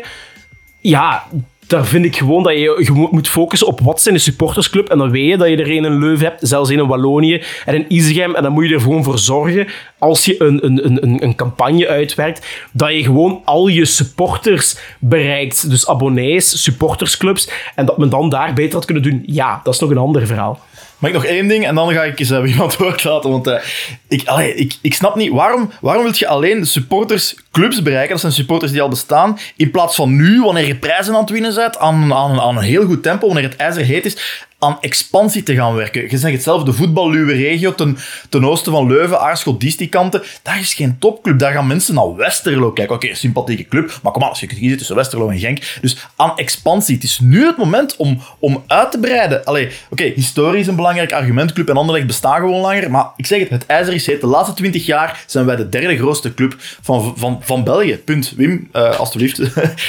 ja, 0.80 1.26
daar 1.68 1.86
vind 1.86 2.04
ik 2.04 2.16
gewoon 2.16 2.42
dat 2.42 2.52
je 2.52 2.58
je 2.84 3.08
moet- 3.10 3.28
focussen 3.28 3.66
op 3.66 3.80
wat 3.80 4.00
zijn 4.00 4.14
de 4.14 4.20
supportersclub. 4.20 4.88
En 4.88 4.98
dan 4.98 5.10
weet 5.10 5.26
je 5.30 5.36
dat 5.36 5.48
je 5.48 5.56
er 5.56 5.70
een 5.70 5.84
in 5.84 5.98
Leuven 5.98 6.26
hebt, 6.26 6.48
zelfs 6.48 6.70
een 6.70 6.78
in 6.78 6.86
Wallonië 6.86 7.42
en 7.64 7.74
in 7.74 7.84
Isegem. 7.88 8.34
En 8.34 8.42
dan 8.42 8.52
moet 8.52 8.68
je 8.68 8.74
er 8.74 8.80
gewoon 8.80 9.04
voor 9.04 9.18
zorgen, 9.18 9.66
als 9.98 10.24
je 10.24 10.42
een, 10.42 10.64
een- 10.66 11.02
een, 11.02 11.22
een 11.22 11.34
campagne 11.34 11.88
uitwerkt, 11.88 12.46
dat 12.72 12.92
je 12.92 13.02
gewoon 13.02 13.42
al 13.44 13.68
je 13.68 13.84
supporters 13.84 14.76
bereikt. 14.98 15.70
Dus 15.70 15.88
abonnees, 15.88 16.62
supportersclubs. 16.62 17.50
En 17.74 17.86
dat 17.86 17.98
men 17.98 18.08
dan 18.10 18.28
daar 18.30 18.52
beter 18.52 18.74
had 18.74 18.84
kunnen 18.84 19.02
doen. 19.02 19.22
Ja, 19.26 19.60
dat 19.64 19.74
is 19.74 19.80
nog 19.80 19.90
een 19.90 19.98
ander 19.98 20.26
verhaal. 20.26 20.60
Mag 20.98 21.10
ik 21.10 21.16
nog 21.16 21.24
één 21.24 21.48
ding 21.48 21.66
en 21.66 21.74
dan 21.74 21.92
ga 21.92 22.02
ik 22.04 22.18
eens 22.18 22.30
uh, 22.30 22.48
iemand 22.52 22.76
woord 22.76 23.04
laten. 23.04 23.30
Want 23.30 23.46
eh, 23.46 23.62
ik, 24.08 24.26
allee, 24.26 24.54
ik, 24.54 24.76
ik 24.80 24.94
snap 24.94 25.14
niet, 25.14 25.32
waarom, 25.32 25.72
waarom 25.80 26.02
wil 26.02 26.12
je 26.16 26.26
alleen 26.26 26.66
supportersclubs 26.66 27.82
bereiken? 27.82 28.10
Dat 28.10 28.20
zijn 28.20 28.32
supporters 28.32 28.72
die 28.72 28.82
al 28.82 28.88
bestaan. 28.88 29.38
In 29.56 29.70
plaats 29.70 29.94
van 29.94 30.16
nu, 30.16 30.40
wanneer 30.40 30.66
je 30.66 30.76
prijzen 30.76 31.14
aan 31.14 31.20
het 31.20 31.30
winnen 31.30 31.54
bent, 31.54 31.78
aan, 31.78 32.14
aan, 32.14 32.40
aan 32.40 32.56
een 32.56 32.62
heel 32.62 32.84
goed 32.84 33.02
tempo, 33.02 33.26
wanneer 33.26 33.44
het 33.44 33.56
ijzer 33.56 33.84
heet 33.84 34.04
is, 34.04 34.46
aan 34.58 34.78
expansie 34.80 35.42
te 35.42 35.54
gaan 35.54 35.74
werken. 35.74 36.02
Je 36.10 36.18
zegt 36.18 36.34
het 36.34 36.42
zelf, 36.42 36.62
de 36.62 36.72
voetballuwe 36.72 37.32
regio 37.32 37.74
ten, 37.74 37.98
ten 38.28 38.44
oosten 38.44 38.72
van 38.72 38.86
Leuven, 38.86 39.20
Aarschot, 39.20 39.60
die 39.60 39.88
kanten, 39.88 40.22
daar 40.42 40.60
is 40.60 40.74
geen 40.74 40.96
topclub. 40.98 41.38
Daar 41.38 41.52
gaan 41.52 41.66
mensen 41.66 41.94
naar 41.94 42.16
Westerlo 42.16 42.72
kijken. 42.72 42.94
Oké, 42.94 43.14
sympathieke 43.14 43.68
club, 43.68 43.98
maar 44.02 44.12
kom 44.12 44.22
aan, 44.22 44.28
als 44.28 44.40
je 44.40 44.46
kunt 44.46 44.58
kiezen 44.58 44.78
tussen 44.78 44.96
Westerlo 44.96 45.28
en 45.28 45.38
Genk. 45.38 45.78
Dus 45.80 45.96
aan 46.16 46.36
expansie. 46.36 46.94
Het 46.94 47.04
is 47.04 47.18
nu 47.20 47.46
het 47.46 47.56
moment 47.56 47.96
om, 47.96 48.20
om 48.38 48.64
uit 48.66 48.90
te 48.90 48.98
breiden. 48.98 49.44
Allee, 49.44 49.68
oké, 49.90 50.04
historie 50.04 50.60
is 50.60 50.66
een 50.66 50.76
belangrijk 50.76 51.12
argument. 51.12 51.52
Club 51.52 51.68
en 51.68 51.76
Anderlecht 51.76 52.06
bestaan 52.06 52.40
gewoon 52.40 52.60
langer, 52.60 52.90
maar 52.90 53.06
ik 53.16 53.26
zeg 53.26 53.40
het, 53.40 53.50
het 53.50 53.66
ijzer 53.66 53.94
is 53.94 54.06
heet. 54.06 54.20
De 54.20 54.26
laatste 54.26 54.54
twintig 54.54 54.86
jaar 54.86 55.24
zijn 55.26 55.46
wij 55.46 55.56
de 55.56 55.68
derde 55.68 55.96
grootste 55.96 56.34
club 56.34 56.54
van, 56.58 57.14
van, 57.16 57.40
van 57.42 57.64
België. 57.64 57.96
Punt. 57.96 58.32
Wim, 58.36 58.68
eh 58.72 58.98
alstublieft. 58.98 59.40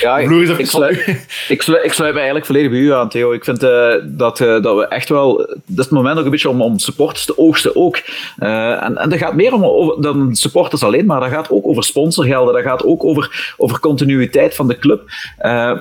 Ja, 0.02 0.18
ik, 0.58 0.66
sluit, 0.66 1.08
ik, 1.48 1.62
sluit, 1.62 1.86
ik 1.86 1.94
sluit 1.94 2.12
me 2.12 2.18
eigenlijk 2.18 2.46
volledig 2.46 2.70
bij 2.70 2.80
u 2.80 2.94
aan, 2.94 3.10
Theo. 3.10 3.32
Ik 3.32 3.44
vind 3.44 3.64
eh, 3.64 3.94
dat, 4.04 4.40
eh, 4.60 4.64
dat 4.64 4.76
we 4.76 4.88
echt 4.88 5.10
wel... 5.10 5.38
Dat 5.38 5.58
is 5.66 5.76
het 5.76 5.90
moment 5.90 6.18
ook 6.18 6.26
een 6.26 6.32
beetje 6.32 6.50
om, 6.50 6.62
om 6.62 6.80
supporters 6.80 7.26
te 7.26 7.38
oogsten 7.38 7.76
ook. 7.76 8.02
Eh, 8.38 8.84
en, 8.84 8.98
en 8.98 9.10
dat 9.10 9.20
gaat 9.20 9.36
meer 9.36 9.54
om, 9.54 10.02
dan 10.02 10.36
supporters 10.36 10.84
alleen, 10.84 11.06
maar 11.06 11.20
dat 11.20 11.30
gaat 11.30 11.52
ook 11.52 11.68
over 11.68 11.84
sponsorgelden. 11.84 12.54
Dat 12.54 12.64
gaat 12.64 12.84
ook 12.84 13.04
over, 13.04 13.54
over 13.58 13.80
continuïteit 13.80 14.56
van 14.56 14.68
de 14.68 14.80
club. 14.80 15.12
Eh, 15.38 15.80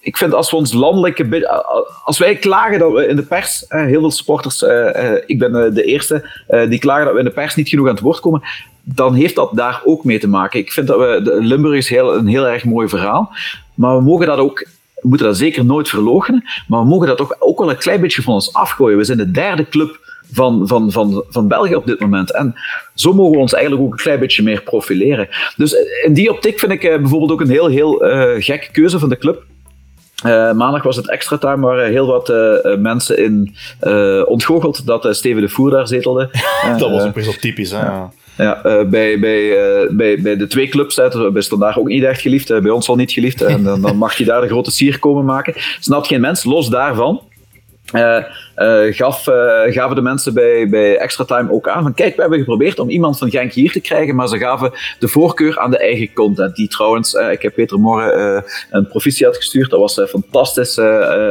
ik 0.00 0.16
vind 0.16 0.34
als 0.34 0.50
we 0.50 0.56
ons 0.56 0.72
landelijke. 0.72 1.48
Als 2.04 2.18
wij 2.18 2.36
klagen 2.36 2.78
dat 2.78 2.92
we 2.92 3.06
in 3.06 3.16
de 3.16 3.22
pers, 3.22 3.64
heel 3.68 4.00
veel 4.00 4.10
supporters, 4.10 4.62
ik 5.26 5.38
ben 5.38 5.74
de 5.74 5.82
eerste, 5.84 6.28
die 6.68 6.78
klagen 6.78 7.04
dat 7.04 7.12
we 7.12 7.18
in 7.18 7.24
de 7.24 7.30
pers 7.30 7.54
niet 7.54 7.68
genoeg 7.68 7.86
aan 7.86 7.94
het 7.94 8.02
woord 8.02 8.20
komen, 8.20 8.42
dan 8.82 9.14
heeft 9.14 9.34
dat 9.34 9.50
daar 9.52 9.82
ook 9.84 10.04
mee 10.04 10.18
te 10.18 10.28
maken. 10.28 10.60
Ik 10.60 10.72
vind 10.72 10.86
dat 10.86 10.98
we. 10.98 11.20
De 11.22 11.38
Limburg 11.40 11.76
is 11.76 11.88
heel, 11.88 12.14
een 12.14 12.26
heel 12.26 12.46
erg 12.46 12.64
mooi 12.64 12.88
verhaal, 12.88 13.32
maar 13.74 13.96
we 13.96 14.02
mogen 14.02 14.26
dat 14.26 14.38
ook 14.38 14.66
we 15.04 15.10
moeten 15.10 15.26
dat 15.26 15.36
zeker 15.36 15.64
nooit 15.64 15.88
verloochenen, 15.88 16.44
maar 16.68 16.80
we 16.80 16.86
mogen 16.86 17.06
dat 17.06 17.20
ook, 17.20 17.36
ook 17.38 17.58
wel 17.58 17.70
een 17.70 17.76
klein 17.76 18.00
beetje 18.00 18.22
van 18.22 18.34
ons 18.34 18.52
afgooien. 18.52 18.98
We 18.98 19.04
zijn 19.04 19.18
de 19.18 19.30
derde 19.30 19.68
club 19.68 20.00
van, 20.32 20.68
van, 20.68 20.92
van, 20.92 21.24
van 21.28 21.48
België 21.48 21.74
op 21.74 21.86
dit 21.86 22.00
moment. 22.00 22.32
En 22.32 22.54
zo 22.94 23.12
mogen 23.12 23.32
we 23.32 23.38
ons 23.38 23.52
eigenlijk 23.52 23.84
ook 23.84 23.92
een 23.92 23.98
klein 23.98 24.18
beetje 24.18 24.42
meer 24.42 24.62
profileren. 24.62 25.28
Dus 25.56 25.76
in 26.04 26.12
die 26.12 26.30
optiek 26.30 26.58
vind 26.58 26.72
ik 26.72 26.84
eh, 26.84 27.00
bijvoorbeeld 27.00 27.30
ook 27.30 27.40
een 27.40 27.50
heel, 27.50 27.66
heel 27.66 28.06
uh, 28.06 28.42
gekke 28.42 28.70
keuze 28.70 28.98
van 28.98 29.08
de 29.08 29.18
club. 29.18 29.44
Uh, 30.26 30.52
maandag 30.52 30.82
was 30.82 30.96
het 30.96 31.10
extra 31.10 31.38
time 31.38 31.66
waar 31.66 31.84
heel 31.84 32.06
wat 32.06 32.30
uh, 32.30 32.76
mensen 32.78 33.18
in 33.18 33.54
uh, 33.82 34.22
ontgoocheld 34.26 34.86
dat 34.86 35.16
Steven 35.16 35.42
de 35.42 35.48
Voer 35.48 35.70
daar 35.70 35.88
zetelde. 35.88 36.30
dat 36.78 36.90
was 36.90 37.04
ook 37.04 37.14
best 37.14 37.26
wel 37.26 37.36
typisch, 37.40 37.70
hè? 37.70 37.78
Ja. 37.78 38.10
Ja, 38.36 38.60
bij, 38.62 39.18
bij, 39.18 39.18
bij, 39.90 40.20
bij 40.22 40.36
de 40.36 40.46
twee 40.46 40.68
clubs, 40.68 40.96
hè, 40.96 41.30
bij 41.30 41.42
Standaard 41.42 41.76
ook 41.76 41.88
niet 41.88 42.04
echt 42.04 42.20
geliefd, 42.20 42.48
bij 42.48 42.70
ons 42.70 42.88
al 42.88 42.96
niet 42.96 43.12
geliefd. 43.12 43.42
En 43.42 43.62
dan 43.62 43.96
mag 43.96 44.14
je 44.14 44.24
daar 44.24 44.40
de 44.40 44.46
grote 44.46 44.70
sier 44.70 44.98
komen 44.98 45.24
maken. 45.24 45.54
Snapt 45.80 46.06
geen 46.06 46.20
mens, 46.20 46.44
los 46.44 46.68
daarvan. 46.68 47.20
Uh, 48.56 48.92
gaf, 48.94 49.26
uh, 49.26 49.34
gaven 49.66 49.96
de 49.96 50.02
mensen 50.02 50.34
bij, 50.34 50.68
bij 50.68 50.96
Extra 50.96 51.24
Time 51.24 51.52
ook 51.52 51.68
aan 51.68 51.82
van 51.82 51.94
kijk, 51.94 52.14
we 52.14 52.20
hebben 52.20 52.38
geprobeerd 52.38 52.78
om 52.78 52.90
iemand 52.90 53.18
van 53.18 53.30
Genk 53.30 53.52
hier 53.52 53.72
te 53.72 53.80
krijgen, 53.80 54.14
maar 54.14 54.28
ze 54.28 54.38
gaven 54.38 54.72
de 54.98 55.08
voorkeur 55.08 55.58
aan 55.58 55.70
de 55.70 55.78
eigen 55.78 56.12
content. 56.12 56.56
Die 56.56 56.68
trouwens, 56.68 57.14
uh, 57.14 57.32
ik 57.32 57.42
heb 57.42 57.54
Peter 57.54 57.80
Morgen 57.80 58.44
een 58.70 58.88
proficiat 58.88 59.36
gestuurd, 59.36 59.70
dat 59.70 59.80
was 59.80 60.00
fantastisch 60.08 60.78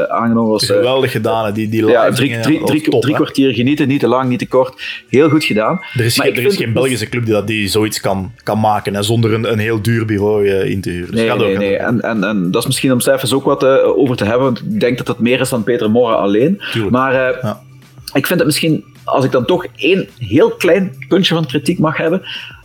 aangenomen. 0.08 0.52
Was, 0.52 0.66
Geweldig 0.66 1.12
gedaan, 1.12 1.54
die, 1.54 1.70
die 1.70 1.82
live 1.86 1.92
ja, 1.92 2.12
drie, 2.12 2.40
drie, 2.40 2.64
drie, 2.64 2.82
top, 2.82 3.02
drie 3.02 3.16
kwartier 3.16 3.54
genieten, 3.54 3.88
niet 3.88 4.00
te 4.00 4.08
lang, 4.08 4.30
niet 4.30 4.40
te 4.40 4.48
kort. 4.48 5.04
Heel 5.10 5.30
goed 5.30 5.44
gedaan. 5.44 5.82
Er 5.94 6.06
is, 6.06 6.18
maar 6.18 6.28
er 6.28 6.46
is 6.46 6.56
geen 6.56 6.74
Belgische 6.74 7.10
club 7.10 7.26
die, 7.26 7.34
dat, 7.34 7.48
die 7.48 7.68
zoiets 7.68 8.00
kan, 8.00 8.32
kan 8.44 8.60
maken, 8.60 8.96
hè, 8.96 9.04
zonder 9.04 9.34
een, 9.34 9.52
een 9.52 9.60
heel 9.60 9.82
duur 9.82 10.06
bureau 10.06 10.48
in 10.48 10.82
te 10.82 10.90
huren. 10.90 11.12
Dus 11.12 11.22
nee, 11.22 11.38
nee, 11.38 11.58
nee. 11.58 11.78
En, 11.78 12.02
en, 12.02 12.24
en 12.24 12.52
dat 12.52 12.62
is 12.62 12.68
misschien 12.68 12.92
om 12.92 13.00
cijfers 13.00 13.34
ook 13.34 13.44
wat 13.44 13.66
over 13.66 14.16
te 14.16 14.24
hebben, 14.24 14.46
want 14.46 14.60
ik 14.60 14.80
denk 14.80 14.98
dat 14.98 15.08
dat 15.08 15.20
meer 15.20 15.40
is 15.40 15.50
dan 15.50 15.64
Peter 15.64 15.90
Morgen 15.90 16.18
alleen. 16.18 16.62
Tuurlijk. 16.72 16.92
Maar 16.92 17.13
ja. 17.14 17.62
ik 18.14 18.28
vind 18.28 18.40
het 18.40 18.46
misschien, 18.46 18.86
als 19.04 19.26
ik 19.26 19.32
dan 19.32 19.46
toch 19.46 19.66
één 19.76 20.08
heel 20.18 20.52
klein 20.52 21.06
puntje 21.08 21.34
van 21.34 21.46
kritiek 21.46 21.80
mag 21.80 21.98
hebben. 21.98 22.22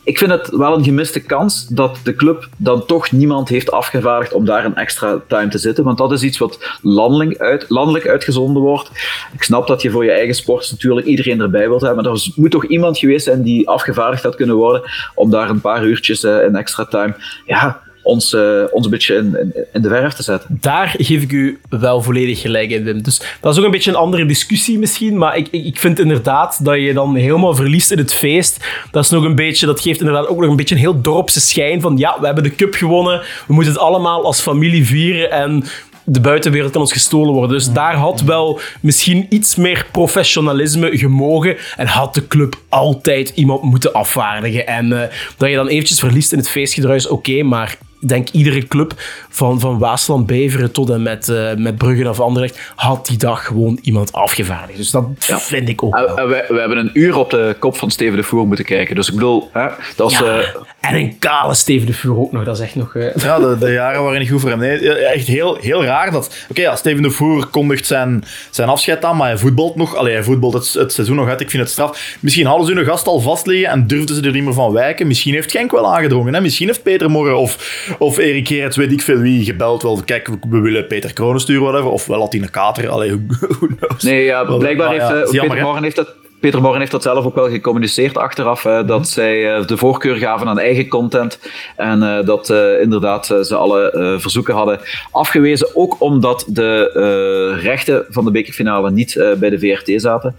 Ik 0.08 0.18
vind 0.18 0.30
het 0.30 0.48
wel 0.48 0.76
een 0.76 0.84
gemiste 0.84 1.20
kans 1.20 1.66
dat 1.66 1.98
de 2.04 2.14
club 2.14 2.48
dan 2.56 2.86
toch 2.86 3.12
niemand 3.12 3.48
heeft 3.48 3.70
afgevaardigd 3.70 4.32
om 4.32 4.44
daar 4.44 4.64
een 4.64 4.74
extra 4.74 5.20
time 5.26 5.48
te 5.48 5.58
zitten. 5.58 5.84
Want 5.84 5.98
dat 5.98 6.12
is 6.12 6.22
iets 6.22 6.38
wat 6.38 6.78
landelijk, 6.82 7.38
uit, 7.38 7.64
landelijk 7.68 8.08
uitgezonden 8.08 8.62
wordt. 8.62 8.90
Ik 9.32 9.42
snap 9.42 9.66
dat 9.66 9.82
je 9.82 9.90
voor 9.90 10.04
je 10.04 10.10
eigen 10.10 10.34
sport 10.34 10.70
natuurlijk 10.70 11.06
iedereen 11.06 11.40
erbij 11.40 11.68
wilt 11.68 11.80
hebben. 11.80 12.04
Maar 12.04 12.12
er 12.12 12.32
moet 12.34 12.50
toch 12.50 12.66
iemand 12.66 12.98
geweest 12.98 13.24
zijn 13.24 13.42
die 13.42 13.68
afgevaardigd 13.68 14.22
had 14.22 14.34
kunnen 14.34 14.56
worden 14.56 14.82
om 15.14 15.30
daar 15.30 15.50
een 15.50 15.60
paar 15.60 15.84
uurtjes 15.84 16.24
uh, 16.24 16.44
in 16.44 16.56
extra 16.56 16.84
time. 16.84 17.14
Ja, 17.46 17.80
ons, 18.08 18.32
uh, 18.32 18.62
ons 18.70 18.84
een 18.84 18.90
beetje 18.90 19.14
in, 19.14 19.52
in, 19.72 19.82
de 19.82 19.88
verf 19.88 20.14
te 20.14 20.22
zetten. 20.22 20.58
Daar 20.60 20.94
geef 20.98 21.22
ik 21.22 21.32
u 21.32 21.60
wel 21.68 22.02
volledig 22.02 22.40
gelijk 22.40 22.70
in, 22.70 22.84
Wim. 22.84 23.02
Dus 23.02 23.20
dat 23.40 23.52
is 23.52 23.58
ook 23.58 23.64
een 23.64 23.70
beetje 23.70 23.90
een 23.90 23.96
andere 23.96 24.26
discussie 24.26 24.78
misschien, 24.78 25.18
maar 25.18 25.36
ik, 25.36 25.48
ik 25.50 25.78
vind 25.78 25.98
inderdaad 25.98 26.64
dat 26.64 26.76
je 26.76 26.92
dan 26.92 27.14
helemaal 27.14 27.54
verliest 27.54 27.90
in 27.90 27.98
het 27.98 28.14
feest. 28.14 28.66
Dat 28.90 29.04
is 29.04 29.10
nog 29.10 29.24
een 29.24 29.34
beetje, 29.34 29.66
dat 29.66 29.80
geeft 29.80 30.00
inderdaad 30.00 30.28
ook 30.28 30.40
nog 30.40 30.50
een 30.50 30.56
beetje 30.56 30.74
een 30.74 30.80
heel 30.80 31.00
dorpse 31.00 31.40
schijn 31.40 31.80
van 31.80 31.96
ja, 31.96 32.16
we 32.20 32.26
hebben 32.26 32.44
de 32.44 32.54
cup 32.54 32.74
gewonnen, 32.74 33.20
we 33.46 33.54
moeten 33.54 33.72
het 33.72 33.82
allemaal 33.82 34.24
als 34.24 34.40
familie 34.40 34.86
vieren 34.86 35.30
en 35.30 35.64
de 36.10 36.20
buitenwereld 36.20 36.72
kan 36.72 36.80
ons 36.80 36.92
gestolen 36.92 37.34
worden. 37.34 37.56
Dus 37.56 37.72
daar 37.72 37.94
had 37.94 38.20
wel 38.20 38.60
misschien 38.80 39.26
iets 39.28 39.56
meer 39.56 39.86
professionalisme 39.92 40.98
gemogen. 40.98 41.56
En 41.76 41.86
had 41.86 42.14
de 42.14 42.26
club 42.26 42.56
altijd 42.68 43.32
iemand 43.34 43.62
moeten 43.62 43.92
afvaardigen. 43.92 44.66
En 44.66 44.86
uh, 44.86 45.02
dat 45.36 45.48
je 45.48 45.54
dan 45.54 45.68
eventjes 45.68 45.98
verliest 45.98 46.32
in 46.32 46.38
het 46.38 46.48
feestgedruis, 46.48 47.08
oké, 47.08 47.42
maar 47.42 47.78
denk 48.00 48.28
iedere 48.28 48.66
club 48.66 48.92
van, 49.28 49.60
van 49.60 49.78
Waasland, 49.78 50.26
Beveren 50.26 50.72
tot 50.72 50.90
en 50.90 51.02
met, 51.02 51.28
uh, 51.28 51.54
met 51.54 51.76
Brugge 51.76 52.08
of 52.08 52.20
Anderlecht 52.20 52.72
had 52.74 53.06
die 53.06 53.16
dag 53.16 53.44
gewoon 53.44 53.78
iemand 53.82 54.12
afgevaardigd. 54.12 54.78
Dus 54.78 54.90
dat 54.90 55.06
ja. 55.18 55.38
vind 55.38 55.68
ik 55.68 55.82
ook 55.82 55.94
wel. 55.94 56.28
we, 56.28 56.44
we, 56.48 56.58
hebben 56.58 56.78
een 56.78 56.90
uur 56.92 57.16
op 57.16 57.30
de 57.30 57.56
kop 57.58 57.76
van 57.76 57.90
Steven 57.90 58.16
de 58.16 58.22
Voer 58.22 58.46
moeten 58.46 58.64
kijken. 58.64 58.94
Dus 58.94 59.08
ik 59.08 59.14
bedoel, 59.14 59.50
hè, 59.52 59.66
dat 59.96 60.10
is... 60.10 60.18
Ja. 60.18 60.38
Uh... 60.38 60.46
En 60.80 60.94
een 60.94 61.18
kale 61.18 61.54
Steven 61.54 61.86
de 61.86 61.92
Voer 61.92 62.18
ook 62.18 62.32
nog, 62.32 62.44
dat 62.44 62.56
is 62.56 62.62
echt 62.62 62.74
nog... 62.74 62.94
Uh... 62.94 63.14
Ja, 63.16 63.38
de, 63.38 63.56
de, 63.58 63.72
jaren 63.72 64.02
waren 64.02 64.18
niet 64.18 64.30
goed 64.30 64.40
voor 64.40 64.50
hem. 64.50 64.58
Nee, 64.58 64.94
echt 64.94 65.26
heel, 65.26 65.58
heel 65.60 65.84
raar 65.84 66.10
dat... 66.10 66.26
Oké, 66.26 66.50
okay, 66.50 66.64
ja, 66.64 66.76
Steven 66.76 67.02
de 67.02 67.10
Voer 67.10 67.46
kondigt 67.46 67.86
zijn, 67.86 68.24
zijn 68.50 68.68
afscheid 68.68 69.04
aan, 69.04 69.16
maar 69.16 69.28
hij 69.28 69.38
voetbalt 69.38 69.76
nog. 69.76 69.96
Allee, 69.96 70.12
hij 70.12 70.22
voetbalt 70.22 70.52
het, 70.52 70.72
het 70.72 70.92
seizoen 70.92 71.16
nog 71.16 71.28
uit. 71.28 71.40
Ik 71.40 71.50
vind 71.50 71.62
het 71.62 71.72
straf. 71.72 72.16
Misschien 72.20 72.46
hadden 72.46 72.66
ze 72.66 72.72
hun 72.72 72.84
gast 72.84 73.06
al 73.06 73.20
vastliggen 73.20 73.68
en 73.68 73.86
durfden 73.86 74.16
ze 74.16 74.22
er 74.22 74.32
niet 74.32 74.44
meer 74.44 74.52
van 74.52 74.72
wijken. 74.72 75.06
Misschien 75.06 75.34
heeft 75.34 75.50
Genk 75.50 75.70
wel 75.70 75.94
aangedrongen. 75.94 76.34
Hè? 76.34 76.40
Misschien 76.40 76.66
heeft 76.66 76.82
Peter 76.82 77.10
Morgen 77.10 77.38
of 77.38 77.86
of 77.98 78.18
Erik 78.18 78.48
Gerets, 78.48 78.76
weet 78.76 78.92
ik 78.92 79.02
veel 79.02 79.18
wie, 79.18 79.44
gebeld. 79.44 79.82
Wel, 79.82 80.02
kijk, 80.04 80.28
we 80.50 80.60
willen 80.60 80.86
Peter 80.86 81.12
Kronen 81.12 81.40
sturen, 81.40 81.62
whatever. 81.62 81.90
Of 81.90 82.06
wel 82.06 82.30
Kater. 82.50 82.88
Allee, 82.88 83.10
who 83.28 83.66
knows. 83.66 84.02
Nee, 84.02 84.24
ja, 84.24 84.44
blijkbaar 84.44 84.90
heeft 84.90 85.34
uh, 85.34 85.40
Peter 85.40 85.62
Morgen 85.62 85.82
heeft 85.82 85.96
dat... 85.96 86.14
Peter 86.40 86.60
Morgen 86.60 86.78
heeft 86.78 86.92
dat 86.92 87.02
zelf 87.02 87.24
ook 87.24 87.34
wel 87.34 87.48
gecommuniceerd 87.48 88.16
achteraf, 88.16 88.62
dat 88.62 88.86
mhm. 88.86 89.02
zij 89.02 89.58
uh, 89.58 89.66
de 89.66 89.76
voorkeur 89.76 90.16
gaven 90.16 90.48
aan 90.48 90.58
eigen 90.58 90.88
content 90.88 91.38
en 91.76 92.22
dat 92.24 92.50
inderdaad 92.80 93.26
ze 93.26 93.54
alle 93.54 94.16
verzoeken 94.20 94.54
hadden 94.54 94.80
afgewezen, 95.10 95.68
ook 95.74 95.96
omdat 95.98 96.44
de 96.48 97.58
rechten 97.62 98.06
van 98.08 98.24
de 98.24 98.30
bekerfinale 98.30 98.90
niet 98.90 99.34
bij 99.38 99.50
de 99.50 99.58
VRT 99.58 100.00
zaten. 100.00 100.36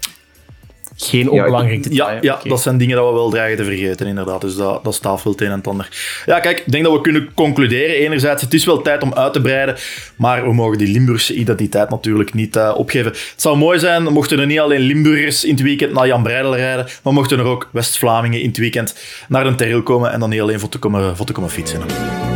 Geen 1.02 1.30
onbelangrijk 1.30 1.84
detail. 1.84 2.12
Ja, 2.12 2.18
ja 2.22 2.40
dat 2.50 2.62
zijn 2.62 2.78
dingen 2.78 2.96
dat 2.96 3.08
we 3.08 3.14
wel 3.14 3.30
dreigen 3.30 3.58
te 3.58 3.64
vergeten, 3.64 4.08
inderdaad. 4.08 4.42
Dus 4.42 4.56
dat, 4.56 4.84
dat 4.84 4.94
staat 4.94 5.22
veel 5.22 5.32
het 5.32 5.42
een 5.42 5.48
en 5.48 5.58
het 5.58 5.68
ander. 5.68 5.90
Ja, 6.26 6.40
kijk, 6.40 6.60
ik 6.60 6.72
denk 6.72 6.84
dat 6.84 6.94
we 6.94 7.02
kunnen 7.02 7.30
concluderen. 7.34 7.96
Enerzijds, 7.96 8.42
het 8.42 8.54
is 8.54 8.66
wel 8.66 8.82
tijd 8.82 9.04
om 9.04 9.14
uit 9.14 9.34
te 9.34 9.42
breiden, 9.42 9.76
maar 10.16 10.44
we 10.44 10.54
mogen 10.54 10.78
die 10.78 10.88
Limburgse 10.88 11.34
identiteit 11.34 11.90
natuurlijk 11.90 12.34
niet 12.34 12.56
uh, 12.56 12.74
opgeven. 12.76 13.12
Het 13.12 13.34
zou 13.36 13.58
mooi 13.58 13.80
zijn, 13.80 14.04
mochten 14.04 14.40
er 14.40 14.46
niet 14.46 14.60
alleen 14.60 14.80
Limburgers 14.80 15.44
in 15.44 15.52
het 15.52 15.62
weekend 15.62 15.94
naar 15.94 16.08
Jan 16.08 16.24
Breidel 16.24 16.56
rijden, 16.56 16.88
maar 17.04 17.14
mochten 17.14 17.40
er 17.40 17.46
ook 17.46 17.70
West-Vlamingen 17.72 18.42
in 18.42 18.48
het 18.48 18.58
weekend 18.58 18.96
naar 19.28 19.46
een 19.46 19.56
Terril 19.56 19.84
komen 19.84 20.12
en 20.12 20.20
dan 20.20 20.30
niet 20.30 20.42
alleen 20.42 20.60
voor 20.60 20.70
te 20.70 20.80
komen, 20.80 21.18
voor 21.18 21.26
te 21.26 21.34
komen 21.34 21.50
fietsen. 21.50 22.29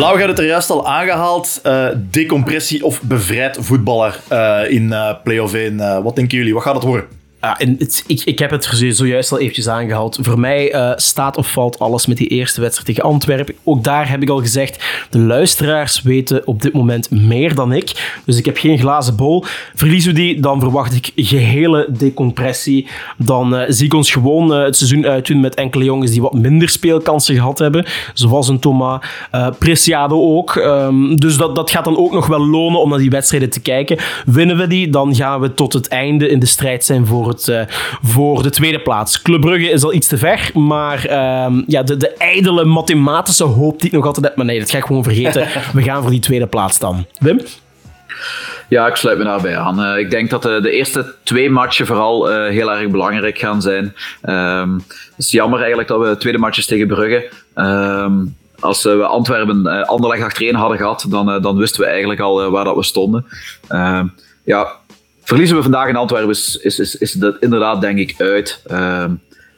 Lau 0.00 0.18
gaat 0.18 0.28
het 0.28 0.38
er 0.38 0.46
juist 0.46 0.70
al 0.70 0.88
aangehaald. 0.88 1.60
Uh, 1.66 1.88
decompressie 1.96 2.84
of 2.84 3.02
bevrijd 3.02 3.56
voetballer 3.60 4.20
uh, 4.32 4.60
in 4.70 4.82
uh, 4.82 5.14
play-off 5.24 5.54
1. 5.54 6.02
wat 6.02 6.16
denken 6.16 6.38
jullie? 6.38 6.54
Wat 6.54 6.62
gaat 6.62 6.74
het 6.74 6.84
worden? 6.84 7.19
Ja, 7.40 7.58
en 7.58 7.76
het, 7.78 8.04
ik, 8.06 8.22
ik 8.24 8.38
heb 8.38 8.50
het 8.50 8.64
zojuist 8.90 9.32
al 9.32 9.38
eventjes 9.38 9.68
aangehaald. 9.68 10.18
Voor 10.22 10.40
mij 10.40 10.74
uh, 10.74 10.92
staat 10.96 11.36
of 11.36 11.52
valt 11.52 11.78
alles 11.78 12.06
met 12.06 12.16
die 12.16 12.26
eerste 12.26 12.60
wedstrijd 12.60 12.86
tegen 12.86 13.10
Antwerpen. 13.10 13.54
Ook 13.64 13.84
daar 13.84 14.08
heb 14.08 14.22
ik 14.22 14.28
al 14.28 14.40
gezegd, 14.40 14.84
de 15.10 15.18
luisteraars 15.18 16.02
weten 16.02 16.46
op 16.46 16.62
dit 16.62 16.72
moment 16.72 17.10
meer 17.10 17.54
dan 17.54 17.72
ik. 17.72 18.18
Dus 18.24 18.38
ik 18.38 18.44
heb 18.44 18.56
geen 18.56 18.78
glazen 18.78 19.16
bol. 19.16 19.44
Verliezen 19.74 20.14
we 20.14 20.20
die, 20.20 20.40
dan 20.40 20.60
verwacht 20.60 20.94
ik 20.94 21.12
gehele 21.16 21.86
decompressie. 21.88 22.86
Dan 23.16 23.54
uh, 23.54 23.62
zie 23.68 23.86
ik 23.86 23.94
ons 23.94 24.10
gewoon 24.10 24.52
uh, 24.52 24.64
het 24.64 24.76
seizoen 24.76 25.06
uitdoen 25.06 25.40
met 25.40 25.54
enkele 25.54 25.84
jongens 25.84 26.10
die 26.10 26.22
wat 26.22 26.34
minder 26.34 26.68
speelkansen 26.68 27.34
gehad 27.34 27.58
hebben. 27.58 27.86
Zoals 28.14 28.48
een 28.48 28.58
Thomas, 28.58 29.00
Preciado 29.58 30.36
ook. 30.36 30.54
Um, 30.54 31.16
dus 31.16 31.36
dat, 31.36 31.56
dat 31.56 31.70
gaat 31.70 31.84
dan 31.84 31.96
ook 31.96 32.12
nog 32.12 32.26
wel 32.26 32.46
lonen 32.46 32.80
om 32.80 32.88
naar 32.88 32.98
die 32.98 33.10
wedstrijden 33.10 33.50
te 33.50 33.60
kijken. 33.60 33.98
Winnen 34.26 34.56
we 34.56 34.66
die, 34.66 34.90
dan 34.90 35.14
gaan 35.14 35.40
we 35.40 35.54
tot 35.54 35.72
het 35.72 35.88
einde 35.88 36.28
in 36.28 36.38
de 36.38 36.46
strijd 36.46 36.84
zijn 36.84 37.06
voor 37.06 37.29
het, 37.30 37.48
uh, 37.48 37.62
voor 38.02 38.42
de 38.42 38.50
tweede 38.50 38.80
plaats. 38.80 39.22
Club 39.22 39.40
Brugge 39.40 39.70
is 39.70 39.82
al 39.82 39.92
iets 39.92 40.06
te 40.06 40.18
ver, 40.18 40.50
maar 40.54 41.06
uh, 41.06 41.62
ja, 41.66 41.82
de, 41.82 41.96
de 41.96 42.08
ijdele 42.08 42.64
mathematische 42.64 43.44
hoop 43.44 43.80
die 43.80 43.88
ik 43.88 43.96
nog 43.96 44.06
altijd 44.06 44.26
heb, 44.26 44.36
maar 44.36 44.46
nee, 44.46 44.58
dat 44.58 44.70
ga 44.70 44.78
ik 44.78 44.84
gewoon 44.84 45.04
vergeten. 45.04 45.48
We 45.72 45.82
gaan 45.82 46.02
voor 46.02 46.10
die 46.10 46.20
tweede 46.20 46.46
plaats 46.46 46.78
dan. 46.78 47.06
Wim? 47.18 47.40
Ja, 48.68 48.86
ik 48.86 48.96
sluit 48.96 49.18
me 49.18 49.24
daarbij 49.24 49.56
aan. 49.56 49.80
Uh, 49.80 49.98
ik 49.98 50.10
denk 50.10 50.30
dat 50.30 50.42
de, 50.42 50.60
de, 50.62 50.70
eerste 50.70 51.14
twee 51.22 51.50
matchen 51.50 51.86
vooral 51.86 52.30
uh, 52.30 52.48
heel 52.48 52.72
erg 52.72 52.90
belangrijk 52.90 53.38
gaan 53.38 53.62
zijn. 53.62 53.94
Um, 54.22 54.74
het 54.86 55.14
is 55.16 55.30
jammer 55.30 55.58
eigenlijk 55.58 55.88
dat 55.88 56.00
we 56.00 56.06
de 56.06 56.16
tweede 56.16 56.38
matches 56.38 56.66
tegen 56.66 56.86
Brugge. 56.86 57.30
Um, 57.54 58.36
als 58.60 58.82
we 58.82 59.04
Antwerpen 59.04 59.66
uh, 59.66 59.82
Anderlecht 59.82 60.22
achterin 60.22 60.54
hadden 60.54 60.78
gehad, 60.78 61.06
dan, 61.08 61.42
dan 61.42 61.56
wisten 61.56 61.80
we 61.80 61.86
eigenlijk 61.86 62.20
al 62.20 62.50
waar 62.50 62.64
dat 62.64 62.76
we 62.76 62.82
stonden. 62.82 63.26
Ehm, 63.68 64.06
ja, 64.44 64.68
Verliezen 65.30 65.56
we 65.56 65.62
vandaag 65.62 65.88
in 65.88 65.96
Antwerpen 65.96 66.30
is, 66.30 66.58
is, 66.62 66.78
is, 66.78 66.96
is 66.96 67.12
dat 67.12 67.36
inderdaad 67.40 67.80
denk 67.80 67.98
ik 67.98 68.14
uit. 68.18 68.62
Uh, 68.70 69.04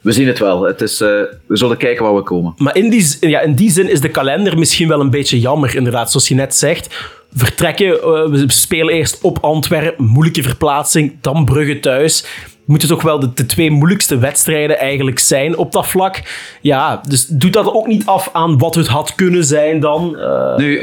we 0.01 0.13
zien 0.13 0.27
het 0.27 0.39
wel. 0.39 0.63
Het 0.63 0.81
is, 0.81 1.01
uh, 1.01 1.09
we 1.47 1.57
zullen 1.57 1.77
kijken 1.77 2.05
waar 2.05 2.15
we 2.15 2.23
komen. 2.23 2.55
Maar 2.57 2.77
in 2.77 2.91
die, 2.91 3.17
ja, 3.21 3.41
in 3.41 3.55
die 3.55 3.71
zin 3.71 3.89
is 3.91 4.01
de 4.01 4.09
kalender 4.09 4.59
misschien 4.59 4.89
wel 4.89 5.01
een 5.01 5.11
beetje 5.11 5.41
jammer, 5.41 5.77
inderdaad. 5.77 6.11
Zoals 6.11 6.29
je 6.29 6.35
net 6.35 6.55
zegt, 6.55 6.95
vertrekken. 7.35 7.87
Uh, 7.87 8.01
we 8.03 8.45
spelen 8.47 8.95
eerst 8.95 9.21
op 9.23 9.39
Antwerpen, 9.41 10.05
moeilijke 10.05 10.43
verplaatsing, 10.43 11.17
dan 11.21 11.45
Brugge 11.45 11.81
thuis. 11.81 12.25
moeten 12.65 12.89
toch 12.89 13.03
wel 13.03 13.21
de, 13.21 13.33
de 13.35 13.47
twee 13.47 13.71
moeilijkste 13.71 14.19
wedstrijden 14.19 14.79
eigenlijk 14.79 15.19
zijn 15.19 15.57
op 15.57 15.73
dat 15.73 15.87
vlak. 15.87 16.23
Ja, 16.61 17.01
dus 17.09 17.27
doet 17.27 17.53
dat 17.53 17.73
ook 17.73 17.87
niet 17.87 18.07
af 18.07 18.31
aan 18.33 18.59
wat 18.59 18.75
het 18.75 18.87
had 18.87 19.15
kunnen 19.15 19.45
zijn 19.45 19.81
dan? 19.81 20.17
Uh, 20.19 20.57
nu, 20.57 20.81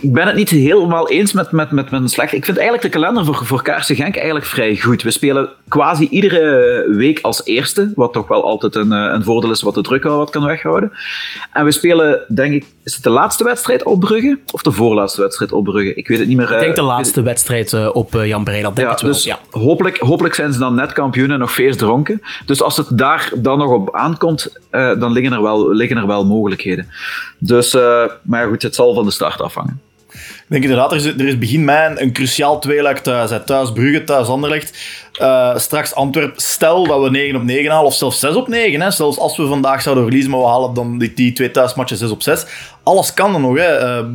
ik 0.00 0.12
ben 0.12 0.26
het 0.26 0.36
niet 0.36 0.50
helemaal 0.50 1.08
eens 1.08 1.32
met, 1.32 1.50
met, 1.50 1.70
met, 1.70 1.90
met 1.90 2.00
een 2.00 2.08
slecht. 2.08 2.32
Ik 2.32 2.44
vind 2.44 2.56
eigenlijk 2.56 2.92
de 2.92 2.98
kalender 2.98 3.24
voor, 3.24 3.46
voor 3.46 3.62
Kaarsen 3.62 3.96
Genk 3.96 4.16
eigenlijk 4.16 4.46
vrij 4.46 4.76
goed. 4.76 5.02
We 5.02 5.10
spelen 5.10 5.48
quasi 5.68 6.08
iedere 6.10 6.84
week 6.88 7.18
als 7.22 7.44
eerste, 7.44 7.92
wat 7.94 8.12
toch 8.12 8.28
wel 8.28 8.44
altijd 8.44 8.74
een, 8.74 8.92
eh, 8.92 9.12
een 9.12 9.24
voordeel 9.24 9.50
is 9.50 9.62
wat 9.62 9.74
de 9.74 9.80
druk 9.80 10.02
wel 10.02 10.16
wat 10.16 10.30
kan 10.30 10.44
weghouden. 10.44 10.92
En 11.52 11.64
we 11.64 11.70
spelen, 11.70 12.24
denk 12.28 12.54
ik, 12.54 12.64
is 12.84 12.94
het 12.94 13.02
de 13.02 13.10
laatste 13.10 13.44
wedstrijd 13.44 13.84
op 13.84 14.00
Brugge? 14.00 14.38
Of 14.52 14.62
de 14.62 14.72
voorlaatste 14.72 15.20
wedstrijd 15.20 15.52
op 15.52 15.64
Brugge? 15.64 15.94
Ik 15.94 16.08
weet 16.08 16.18
het 16.18 16.28
niet 16.28 16.36
meer. 16.36 16.52
Ik 16.52 16.60
denk 16.60 16.74
de 16.74 16.80
eh, 16.80 16.86
laatste 16.86 17.22
wedstrijd 17.22 17.72
eh, 17.72 17.88
op 17.92 18.12
Jan 18.12 18.44
Breidel. 18.44 18.74
Denk 18.74 18.86
ja, 18.86 18.92
het 18.92 19.02
wel. 19.02 19.12
Dus 19.12 19.24
ja. 19.24 19.38
hopelijk, 19.50 19.98
hopelijk 19.98 20.34
zijn 20.34 20.52
ze 20.52 20.58
dan 20.58 20.74
net 20.74 20.92
kampioen 20.92 21.30
en 21.30 21.38
nog 21.38 21.52
feest 21.52 21.78
dronken. 21.78 22.22
Dus 22.46 22.62
als 22.62 22.76
het 22.76 22.98
daar 22.98 23.30
dan 23.36 23.58
nog 23.58 23.70
op 23.70 23.94
aankomt, 23.94 24.58
dan 24.70 25.12
liggen 25.12 25.32
er 25.32 25.42
wel, 25.42 25.74
liggen 25.74 25.96
er 25.96 26.06
wel 26.06 26.26
mogelijkheden. 26.26 26.88
Dus, 27.38 27.76
maar 28.22 28.48
goed, 28.48 28.62
het 28.62 28.74
zal 28.74 28.94
van 28.94 29.04
de 29.04 29.10
start 29.10 29.40
afhangen. 29.40 29.80
Ik 30.48 30.52
denk 30.52 30.64
inderdaad, 30.64 30.92
er 30.92 31.26
is, 31.26 31.38
begin 31.38 31.64
mei 31.64 31.94
een, 31.96 32.12
cruciaal 32.12 32.58
tweeluik 32.58 32.98
thuis. 32.98 33.30
Thuis 33.46 33.72
Brugge, 33.72 34.04
thuis 34.04 34.28
Anderlecht. 34.28 34.78
Uh, 35.20 35.56
straks 35.56 35.94
Antwerp. 35.94 36.32
Stel 36.36 36.86
dat 36.86 37.02
we 37.02 37.10
9 37.10 37.36
op 37.36 37.42
9 37.42 37.70
halen, 37.70 37.86
of 37.86 37.94
zelfs 37.94 38.20
6 38.20 38.34
op 38.34 38.48
9. 38.48 38.80
Hè. 38.80 38.90
Zelfs 38.90 39.18
als 39.18 39.36
we 39.36 39.46
vandaag 39.46 39.82
zouden 39.82 40.04
verliezen, 40.04 40.30
maar 40.30 40.40
we 40.40 40.46
halen 40.46 40.74
dan 40.74 40.98
die, 40.98 41.14
die 41.14 41.32
twee 41.32 41.50
thuismatchen 41.50 41.96
6 41.96 42.10
op 42.10 42.22
6. 42.22 42.46
Alles 42.82 43.14
kan 43.14 43.34
er 43.34 43.40
nog. 43.40 43.56
Hè. 43.56 43.98
Uh, 43.98 44.06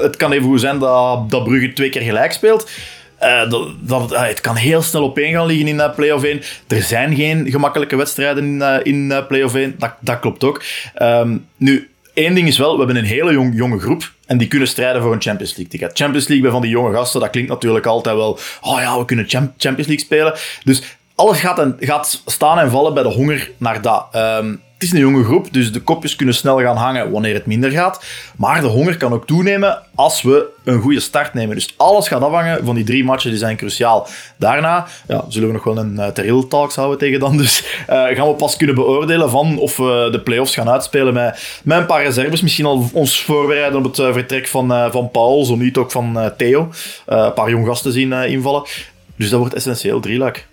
het 0.00 0.16
kan 0.16 0.32
even 0.32 0.48
goed 0.48 0.60
zijn 0.60 0.78
dat, 0.78 1.30
dat 1.30 1.44
Brugge 1.44 1.72
twee 1.72 1.88
keer 1.88 2.02
gelijk 2.02 2.32
speelt. 2.32 2.70
Uh, 3.22 3.50
dat, 3.50 3.68
dat, 3.80 4.16
het 4.16 4.40
kan 4.40 4.56
heel 4.56 4.82
snel 4.82 5.04
op 5.04 5.18
één 5.18 5.32
gaan 5.32 5.46
liggen 5.46 5.68
in 5.68 5.76
uh, 5.76 5.94
play-off 5.94 6.24
1. 6.24 6.42
Er 6.66 6.82
zijn 6.82 7.14
geen 7.14 7.50
gemakkelijke 7.50 7.96
wedstrijden 7.96 8.44
in, 8.44 8.82
in 8.82 9.24
play-off 9.28 9.54
1. 9.54 9.74
Dat, 9.78 9.92
dat 10.00 10.20
klopt 10.20 10.44
ook. 10.44 10.62
Um, 11.02 11.46
nu, 11.56 11.90
één 12.18 12.34
ding 12.34 12.48
is 12.48 12.58
wel, 12.58 12.72
we 12.72 12.78
hebben 12.78 12.96
een 12.96 13.04
hele 13.04 13.32
jong, 13.32 13.56
jonge 13.56 13.78
groep. 13.78 14.12
En 14.26 14.38
die 14.38 14.48
kunnen 14.48 14.68
strijden 14.68 15.02
voor 15.02 15.12
een 15.12 15.22
Champions 15.22 15.56
League 15.56 15.72
ticket. 15.72 15.98
Champions 15.98 16.26
League 16.26 16.44
bij 16.44 16.52
van 16.52 16.62
die 16.62 16.70
jonge 16.70 16.92
gasten, 16.92 17.20
dat 17.20 17.30
klinkt 17.30 17.50
natuurlijk 17.50 17.86
altijd 17.86 18.16
wel. 18.16 18.38
Oh 18.60 18.80
ja, 18.80 18.98
we 18.98 19.04
kunnen 19.04 19.26
Champions 19.28 19.86
League 19.86 19.98
spelen. 19.98 20.34
Dus 20.64 20.82
alles 21.14 21.40
gaat, 21.40 21.58
en, 21.58 21.76
gaat 21.80 22.22
staan 22.26 22.58
en 22.58 22.70
vallen 22.70 22.94
bij 22.94 23.02
de 23.02 23.08
honger 23.08 23.50
naar 23.56 23.82
dat. 23.82 24.06
Um, 24.14 24.62
het 24.78 24.86
is 24.86 24.92
een 24.92 25.00
jonge 25.00 25.24
groep, 25.24 25.52
dus 25.52 25.72
de 25.72 25.80
kopjes 25.80 26.16
kunnen 26.16 26.34
snel 26.34 26.60
gaan 26.60 26.76
hangen 26.76 27.10
wanneer 27.10 27.34
het 27.34 27.46
minder 27.46 27.70
gaat. 27.70 28.04
Maar 28.36 28.60
de 28.60 28.66
honger 28.66 28.96
kan 28.96 29.12
ook 29.12 29.26
toenemen 29.26 29.82
als 29.94 30.22
we 30.22 30.46
een 30.64 30.80
goede 30.80 31.00
start 31.00 31.34
nemen. 31.34 31.54
Dus 31.54 31.74
alles 31.76 32.08
gaat 32.08 32.22
afhangen 32.22 32.64
van 32.64 32.74
die 32.74 32.84
drie 32.84 33.04
matchen, 33.04 33.30
die 33.30 33.38
zijn 33.38 33.56
cruciaal. 33.56 34.08
Daarna 34.36 34.86
ja, 35.08 35.24
zullen 35.28 35.48
we 35.48 35.54
nog 35.54 35.64
wel 35.64 35.78
een 35.78 36.00
uh, 36.26 36.42
Talks 36.48 36.74
houden 36.74 36.98
tegen 36.98 37.20
dan. 37.20 37.36
Dus 37.48 37.64
uh, 37.90 38.06
gaan 38.06 38.28
we 38.28 38.34
pas 38.34 38.56
kunnen 38.56 38.74
beoordelen 38.74 39.30
van 39.30 39.58
of 39.58 39.76
we 39.76 40.08
de 40.12 40.20
play-offs 40.20 40.54
gaan 40.54 40.70
uitspelen 40.70 41.14
met, 41.14 41.60
met 41.64 41.78
een 41.78 41.86
paar 41.86 42.02
reserves. 42.02 42.40
Misschien 42.40 42.66
al 42.66 42.90
ons 42.92 43.22
voorbereiden 43.22 43.78
op 43.78 43.84
het 43.84 43.98
uh, 43.98 44.12
vertrek 44.12 44.46
van, 44.46 44.90
van 44.90 45.10
Paul, 45.10 45.44
zo 45.44 45.56
niet 45.56 45.76
ook 45.76 45.90
van 45.90 46.32
Theo. 46.36 46.68
een 47.06 47.32
paar 47.32 47.50
jong 47.50 47.66
gasten 47.66 47.92
zien 47.92 48.12
invallen. 48.12 48.62
Dus 49.16 49.30
dat 49.30 49.38
wordt 49.38 49.54
essentieel, 49.54 50.00
drie 50.00 50.18
luik. 50.18 50.46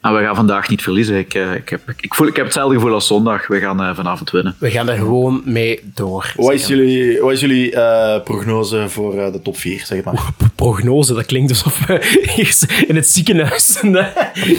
En 0.00 0.14
we 0.14 0.22
gaan 0.22 0.34
vandaag 0.34 0.68
niet 0.68 0.82
verliezen. 0.82 1.18
Ik, 1.18 1.34
uh, 1.34 1.54
ik, 1.54 1.68
heb, 1.68 1.80
ik, 2.00 2.14
voel, 2.14 2.26
ik 2.26 2.36
heb 2.36 2.44
hetzelfde 2.44 2.74
gevoel 2.74 2.92
als 2.92 3.06
zondag. 3.06 3.46
We 3.46 3.58
gaan 3.58 3.82
uh, 3.82 3.94
vanavond 3.94 4.30
winnen. 4.30 4.56
We 4.58 4.70
gaan 4.70 4.88
er 4.88 4.96
gewoon 4.96 5.42
mee 5.44 5.80
door. 5.94 6.32
Wat 6.36 6.52
is 6.52 6.66
jullie, 6.66 7.20
wat 7.20 7.32
is 7.32 7.40
jullie 7.40 7.72
uh, 7.72 8.22
prognose 8.24 8.88
voor 8.88 9.12
de 9.12 9.40
top 9.42 9.56
4, 9.56 9.80
zeg 9.84 10.04
maar? 10.04 10.30
prognose, 10.54 11.14
dat 11.14 11.26
klinkt 11.26 11.50
alsof 11.50 11.86
we 11.86 12.84
in 12.86 12.96
het 12.96 13.08
ziekenhuis 13.08 13.78
een 13.82 14.06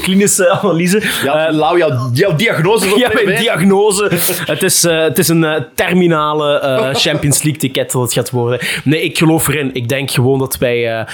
klinische 0.01 0.49
analyse... 0.49 1.01
Ja, 1.23 1.51
Lau, 1.51 1.77
jouw, 1.77 2.09
jouw 2.13 2.35
diagnose. 2.35 2.87
Ja, 2.99 3.11
mijn 3.13 3.39
diagnose. 3.39 4.03
het, 4.45 4.63
is, 4.63 4.83
het 4.83 5.17
is 5.17 5.27
een 5.27 5.65
terminale 5.75 6.91
Champions 6.93 7.43
League 7.43 7.61
ticket 7.61 7.91
dat 7.91 8.01
het 8.01 8.13
gaat 8.13 8.29
worden. 8.29 8.59
Nee, 8.83 9.01
ik 9.01 9.17
geloof 9.17 9.47
erin. 9.47 9.73
Ik 9.73 9.89
denk 9.89 10.11
gewoon 10.11 10.39
dat 10.39 10.57
wij 10.57 11.05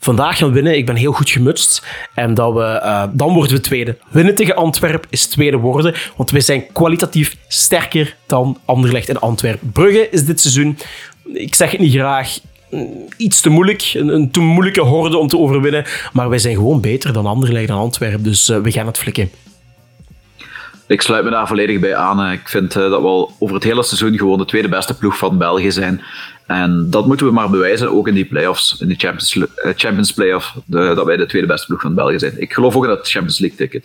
vandaag 0.00 0.38
gaan 0.38 0.52
winnen. 0.52 0.76
Ik 0.76 0.86
ben 0.86 0.96
heel 0.96 1.12
goed 1.12 1.30
gemutst. 1.30 1.86
En 2.14 2.34
dat 2.34 2.52
we, 2.52 2.80
uh, 2.84 3.04
dan 3.12 3.32
worden 3.32 3.56
we 3.56 3.60
tweede. 3.60 3.96
Winnen 4.08 4.34
tegen 4.34 4.56
Antwerp 4.56 5.06
is 5.10 5.26
tweede 5.26 5.56
worden. 5.56 5.94
Want 6.16 6.30
wij 6.30 6.40
zijn 6.40 6.72
kwalitatief 6.72 7.36
sterker 7.48 8.16
dan 8.26 8.58
Anderlecht 8.64 9.08
en 9.08 9.20
Antwerp. 9.20 9.60
Brugge 9.72 10.08
is 10.10 10.24
dit 10.24 10.40
seizoen, 10.40 10.78
ik 11.32 11.54
zeg 11.54 11.70
het 11.70 11.80
niet 11.80 11.92
graag, 11.92 12.38
iets 13.16 13.40
te 13.40 13.48
moeilijk. 13.48 13.90
Een, 13.94 14.08
een 14.08 14.30
te 14.30 14.40
moeilijke 14.40 14.80
horde 14.80 15.16
om 15.16 15.28
te 15.28 15.38
overwinnen. 15.38 15.84
Maar 16.12 16.28
wij 16.28 16.38
zijn 16.38 16.54
gewoon 16.54 16.80
beter 16.80 17.12
dan 17.12 17.26
Anderlecht 17.26 17.68
en 17.68 17.74
Antwerp. 17.74 18.24
Dus 18.24 18.48
uh, 18.48 18.58
we 18.58 18.72
gaan 18.72 18.86
het 18.86 18.98
flikken. 18.98 19.30
Ik 20.86 21.00
sluit 21.02 21.24
me 21.24 21.30
daar 21.30 21.46
volledig 21.46 21.80
bij 21.80 21.96
aan. 21.96 22.32
Ik 22.32 22.48
vind 22.48 22.76
uh, 22.76 22.90
dat 22.90 23.00
we 23.00 23.06
al 23.06 23.32
over 23.38 23.54
het 23.54 23.64
hele 23.64 23.82
seizoen 23.82 24.18
gewoon 24.18 24.38
de 24.38 24.44
tweede 24.44 24.68
beste 24.68 24.96
ploeg 24.96 25.18
van 25.18 25.38
België 25.38 25.72
zijn. 25.72 26.02
En 26.50 26.86
dat 26.90 27.06
moeten 27.06 27.26
we 27.26 27.32
maar 27.32 27.50
bewijzen, 27.50 27.92
ook 27.92 28.08
in 28.08 28.14
die 28.14 28.24
playoffs, 28.24 28.76
in 28.80 28.88
de 28.88 28.94
Champions, 28.96 29.34
uh, 29.34 29.44
Champions 29.76 30.12
Playoff, 30.12 30.54
de, 30.64 30.92
dat 30.94 31.06
wij 31.06 31.16
de 31.16 31.26
tweede 31.26 31.46
beste 31.46 31.66
ploeg 31.66 31.80
van 31.80 31.94
België 31.94 32.18
zijn. 32.18 32.40
Ik 32.40 32.52
geloof 32.52 32.76
ook 32.76 32.82
in 32.82 32.88
dat 32.88 33.08
Champions 33.08 33.38
League 33.38 33.58
ticket. 33.58 33.84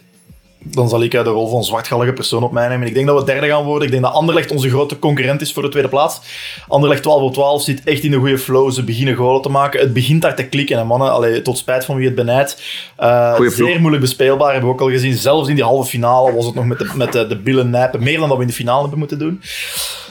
Dan 0.64 0.90
zal 0.90 1.04
ik 1.04 1.12
de 1.12 1.24
rol 1.24 1.50
van 1.50 1.64
zwartgallige 1.64 2.14
persoon 2.14 2.44
op 2.44 2.52
mij 2.52 2.68
nemen. 2.68 2.88
Ik 2.88 2.94
denk 2.94 3.08
dat 3.08 3.20
we 3.20 3.26
derde 3.26 3.48
gaan 3.48 3.64
worden. 3.64 3.84
Ik 3.86 3.92
denk 3.92 4.04
dat 4.04 4.14
Anderlecht 4.14 4.52
onze 4.52 4.70
grote 4.70 5.00
concurrent 5.00 5.42
is 5.42 5.54
voor 5.54 5.64
de 5.64 5.70
tweede 5.70 5.90
plaats. 5.90 6.20
Anderlecht 6.68 7.02
12 7.02 7.20
voor 7.20 7.32
12 7.32 7.64
zit 7.64 7.84
echt 7.84 8.04
in 8.04 8.12
de 8.12 8.18
goede 8.18 8.38
flow. 8.38 8.72
Ze 8.72 8.84
beginnen 8.84 9.16
goalen 9.16 9.42
te 9.42 9.50
maken. 9.50 9.80
Het 9.80 9.94
begint 9.94 10.22
daar 10.22 10.36
te 10.36 10.48
klikken. 10.48 10.78
En 10.78 10.88
mannen, 10.88 11.12
allee, 11.12 11.42
tot 11.42 11.58
spijt 11.58 11.86
van 11.86 11.96
wie 11.96 12.06
het 12.06 12.16
benijdt. 12.16 12.62
Uh, 13.00 13.40
zeer 13.50 13.80
moeilijk 13.80 14.02
bespeelbaar, 14.02 14.52
hebben 14.52 14.70
we 14.70 14.76
ook 14.76 14.82
al 14.82 14.90
gezien. 14.90 15.14
Zelfs 15.14 15.50
in 15.50 15.56
die 15.56 15.64
halve 15.64 15.90
finale 15.90 16.34
was 16.34 16.46
het 16.46 16.56
nog 16.56 16.66
met 16.66 16.80
de, 16.80 16.92
met 16.96 17.12
de, 17.12 17.28
de 17.28 17.38
billen 17.38 17.70
nijpen. 17.70 18.04
Meer 18.04 18.20
dan 18.20 18.28
dat 18.28 18.38
we 18.38 18.44
in 18.44 18.50
de 18.50 18.56
finale 18.56 18.82
hebben 18.82 19.00
moeten 19.00 19.20
doen. 19.20 19.42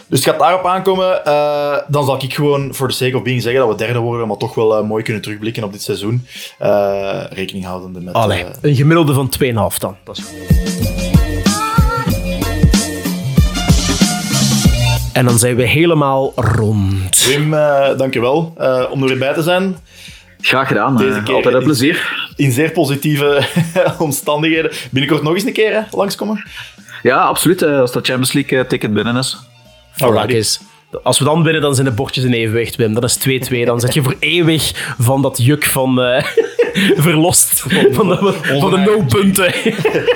Dus 0.07 0.25
het 0.25 0.29
gaat 0.29 0.39
daarop 0.39 0.67
aankomen. 0.67 1.21
Uh, 1.27 1.77
dan 1.89 2.05
zal 2.05 2.23
ik 2.23 2.35
gewoon 2.35 2.75
voor 2.75 2.89
de 2.89 2.95
sake 2.95 3.17
of 3.17 3.23
being 3.23 3.43
zeggen 3.43 3.61
dat 3.61 3.71
we 3.71 3.85
derde 3.85 3.99
worden, 3.99 4.29
maar 4.29 4.37
toch 4.37 4.55
wel 4.55 4.79
uh, 4.79 4.89
mooi 4.89 5.03
kunnen 5.03 5.23
terugblikken 5.23 5.65
op 5.65 5.73
dit 5.73 5.83
seizoen. 5.83 6.27
Uh, 6.63 7.21
rekening 7.31 7.65
houdende 7.65 8.01
met... 8.01 8.15
Allee, 8.15 8.45
een 8.61 8.75
gemiddelde 8.75 9.13
van 9.13 9.33
2,5 9.73 9.79
dan. 9.79 9.97
Dat 10.05 10.17
is 10.19 10.25
En 15.13 15.25
dan 15.25 15.39
zijn 15.39 15.57
we 15.57 15.63
helemaal 15.63 16.33
rond. 16.37 17.27
Wim, 17.27 17.51
dankjewel 17.97 18.53
om 18.91 19.03
er 19.03 19.09
weer 19.09 19.19
bij 19.19 19.35
te 19.35 19.43
zijn. 19.43 19.77
Graag 20.41 20.69
gedaan. 20.69 20.97
Deze 20.97 21.23
keer 21.23 21.35
altijd 21.35 21.55
een 21.55 21.63
plezier. 21.63 22.29
In, 22.37 22.45
in 22.45 22.53
zeer 22.53 22.71
positieve 22.71 23.47
omstandigheden. 23.99 24.73
Binnenkort 24.91 25.23
nog 25.23 25.35
eens 25.35 25.45
een 25.45 25.53
keer 25.53 25.73
hè, 25.73 25.81
langskomen? 25.91 26.45
Ja, 27.03 27.19
absoluut. 27.19 27.63
Als 27.63 27.93
dat 27.93 28.07
Champions 28.07 28.33
League 28.33 28.67
ticket 28.67 28.95
binnen 28.95 29.17
is. 29.17 29.37
Is. 30.27 30.61
Als 31.03 31.19
we 31.19 31.25
dan 31.25 31.43
winnen, 31.43 31.63
dan 31.63 31.75
zijn 31.75 31.87
de 31.87 31.93
bordjes 31.93 32.25
in 32.25 32.33
evenwicht, 32.33 32.77
Wim. 32.77 32.95
Dat 32.95 33.05
is 33.05 33.19
2-2. 33.53 33.65
Dan 33.65 33.81
zet 33.81 33.95
je 33.95 34.03
voor 34.03 34.17
eeuwig 34.19 34.95
van 34.99 35.23
dat 35.23 35.39
juk 35.43 35.65
van 35.65 36.01
uh, 36.01 36.25
verlost. 37.07 37.65
Van 37.91 38.09
de, 38.09 38.35
van 38.43 38.71
de 38.71 38.77
no-punten. 38.79 39.55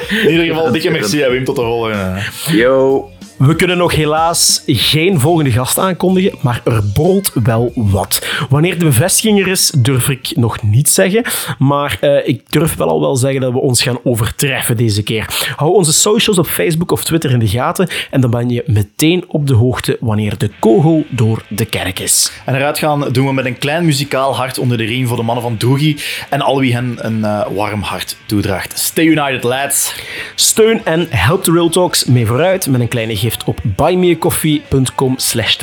In 0.08 0.30
ieder 0.30 0.44
geval, 0.46 0.72
dikke 0.72 0.90
merci, 0.90 1.24
Wim. 1.24 1.44
Tot 1.44 1.56
de 1.56 1.62
volgende. 1.62 2.22
Yo. 2.52 3.10
We 3.38 3.56
kunnen 3.56 3.78
nog 3.78 3.94
helaas 3.94 4.62
geen 4.66 5.20
volgende 5.20 5.50
gast 5.50 5.78
aankondigen, 5.78 6.38
maar 6.40 6.60
er 6.64 6.82
borrelt 6.94 7.30
wel 7.34 7.72
wat. 7.74 8.26
Wanneer 8.48 8.78
de 8.78 8.84
bevestiging 8.84 9.40
er 9.40 9.48
is, 9.48 9.70
durf 9.70 10.08
ik 10.08 10.32
nog 10.36 10.62
niet 10.62 10.88
zeggen. 10.88 11.24
Maar 11.58 11.98
uh, 12.00 12.28
ik 12.28 12.42
durf 12.48 12.76
wel 12.76 12.88
al 12.88 13.00
wel 13.00 13.16
zeggen 13.16 13.40
dat 13.40 13.52
we 13.52 13.58
ons 13.58 13.82
gaan 13.82 13.98
overtreffen 14.04 14.76
deze 14.76 15.02
keer. 15.02 15.52
Hou 15.56 15.74
onze 15.74 15.92
socials 15.92 16.38
op 16.38 16.46
Facebook 16.46 16.90
of 16.90 17.04
Twitter 17.04 17.30
in 17.30 17.38
de 17.38 17.48
gaten 17.48 17.88
en 18.10 18.20
dan 18.20 18.30
ben 18.30 18.48
je 18.48 18.62
meteen 18.66 19.24
op 19.28 19.46
de 19.46 19.54
hoogte 19.54 19.96
wanneer 20.00 20.38
de 20.38 20.50
kogel 20.60 21.04
door 21.08 21.42
de 21.48 21.64
kerk 21.64 21.98
is. 21.98 22.32
En 22.44 22.54
eruit 22.54 22.78
gaan 22.78 23.12
doen 23.12 23.26
we 23.26 23.32
met 23.32 23.44
een 23.44 23.58
klein 23.58 23.84
muzikaal 23.84 24.36
hart 24.36 24.58
onder 24.58 24.76
de 24.76 24.84
riem 24.84 25.06
voor 25.06 25.16
de 25.16 25.22
mannen 25.22 25.44
van 25.44 25.54
Doogie 25.58 25.96
en 26.30 26.40
al 26.40 26.60
wie 26.60 26.74
hen 26.74 26.96
een 26.98 27.18
uh, 27.18 27.46
warm 27.54 27.82
hart 27.82 28.16
toedraagt. 28.26 28.78
Stay 28.78 29.04
united, 29.04 29.42
lads. 29.42 29.94
Steun 30.34 30.84
en 30.84 31.06
help 31.10 31.44
de 31.44 31.52
Real 31.52 31.68
Talks 31.68 32.04
mee 32.04 32.26
vooruit 32.26 32.66
met 32.66 32.80
een 32.80 32.88
kleine 32.88 33.16
op 33.44 33.60
buymeacoffee.com 33.62 35.14
slash 35.16 35.58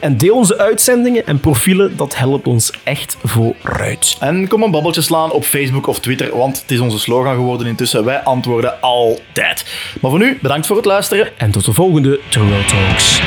En 0.00 0.16
deel 0.16 0.36
onze 0.36 0.58
uitzendingen 0.58 1.26
en 1.26 1.40
profielen, 1.40 1.96
dat 1.96 2.16
helpt 2.16 2.46
ons 2.46 2.72
echt 2.82 3.16
vooruit. 3.22 4.16
En 4.20 4.48
kom 4.48 4.62
een 4.62 4.70
babbeltje 4.70 5.00
slaan 5.00 5.32
op 5.32 5.44
Facebook 5.44 5.86
of 5.86 6.00
Twitter, 6.00 6.36
want 6.36 6.60
het 6.60 6.70
is 6.70 6.80
onze 6.80 6.98
slogan 6.98 7.34
geworden 7.34 7.66
intussen. 7.66 8.04
Wij 8.04 8.22
antwoorden 8.22 8.80
altijd. 8.80 9.66
Maar 10.00 10.10
voor 10.10 10.20
nu, 10.20 10.38
bedankt 10.42 10.66
voor 10.66 10.76
het 10.76 10.84
luisteren. 10.84 11.28
En 11.38 11.50
tot 11.50 11.64
de 11.64 11.72
volgende 11.72 12.20
Trill 12.28 12.64
Talks. 12.66 13.20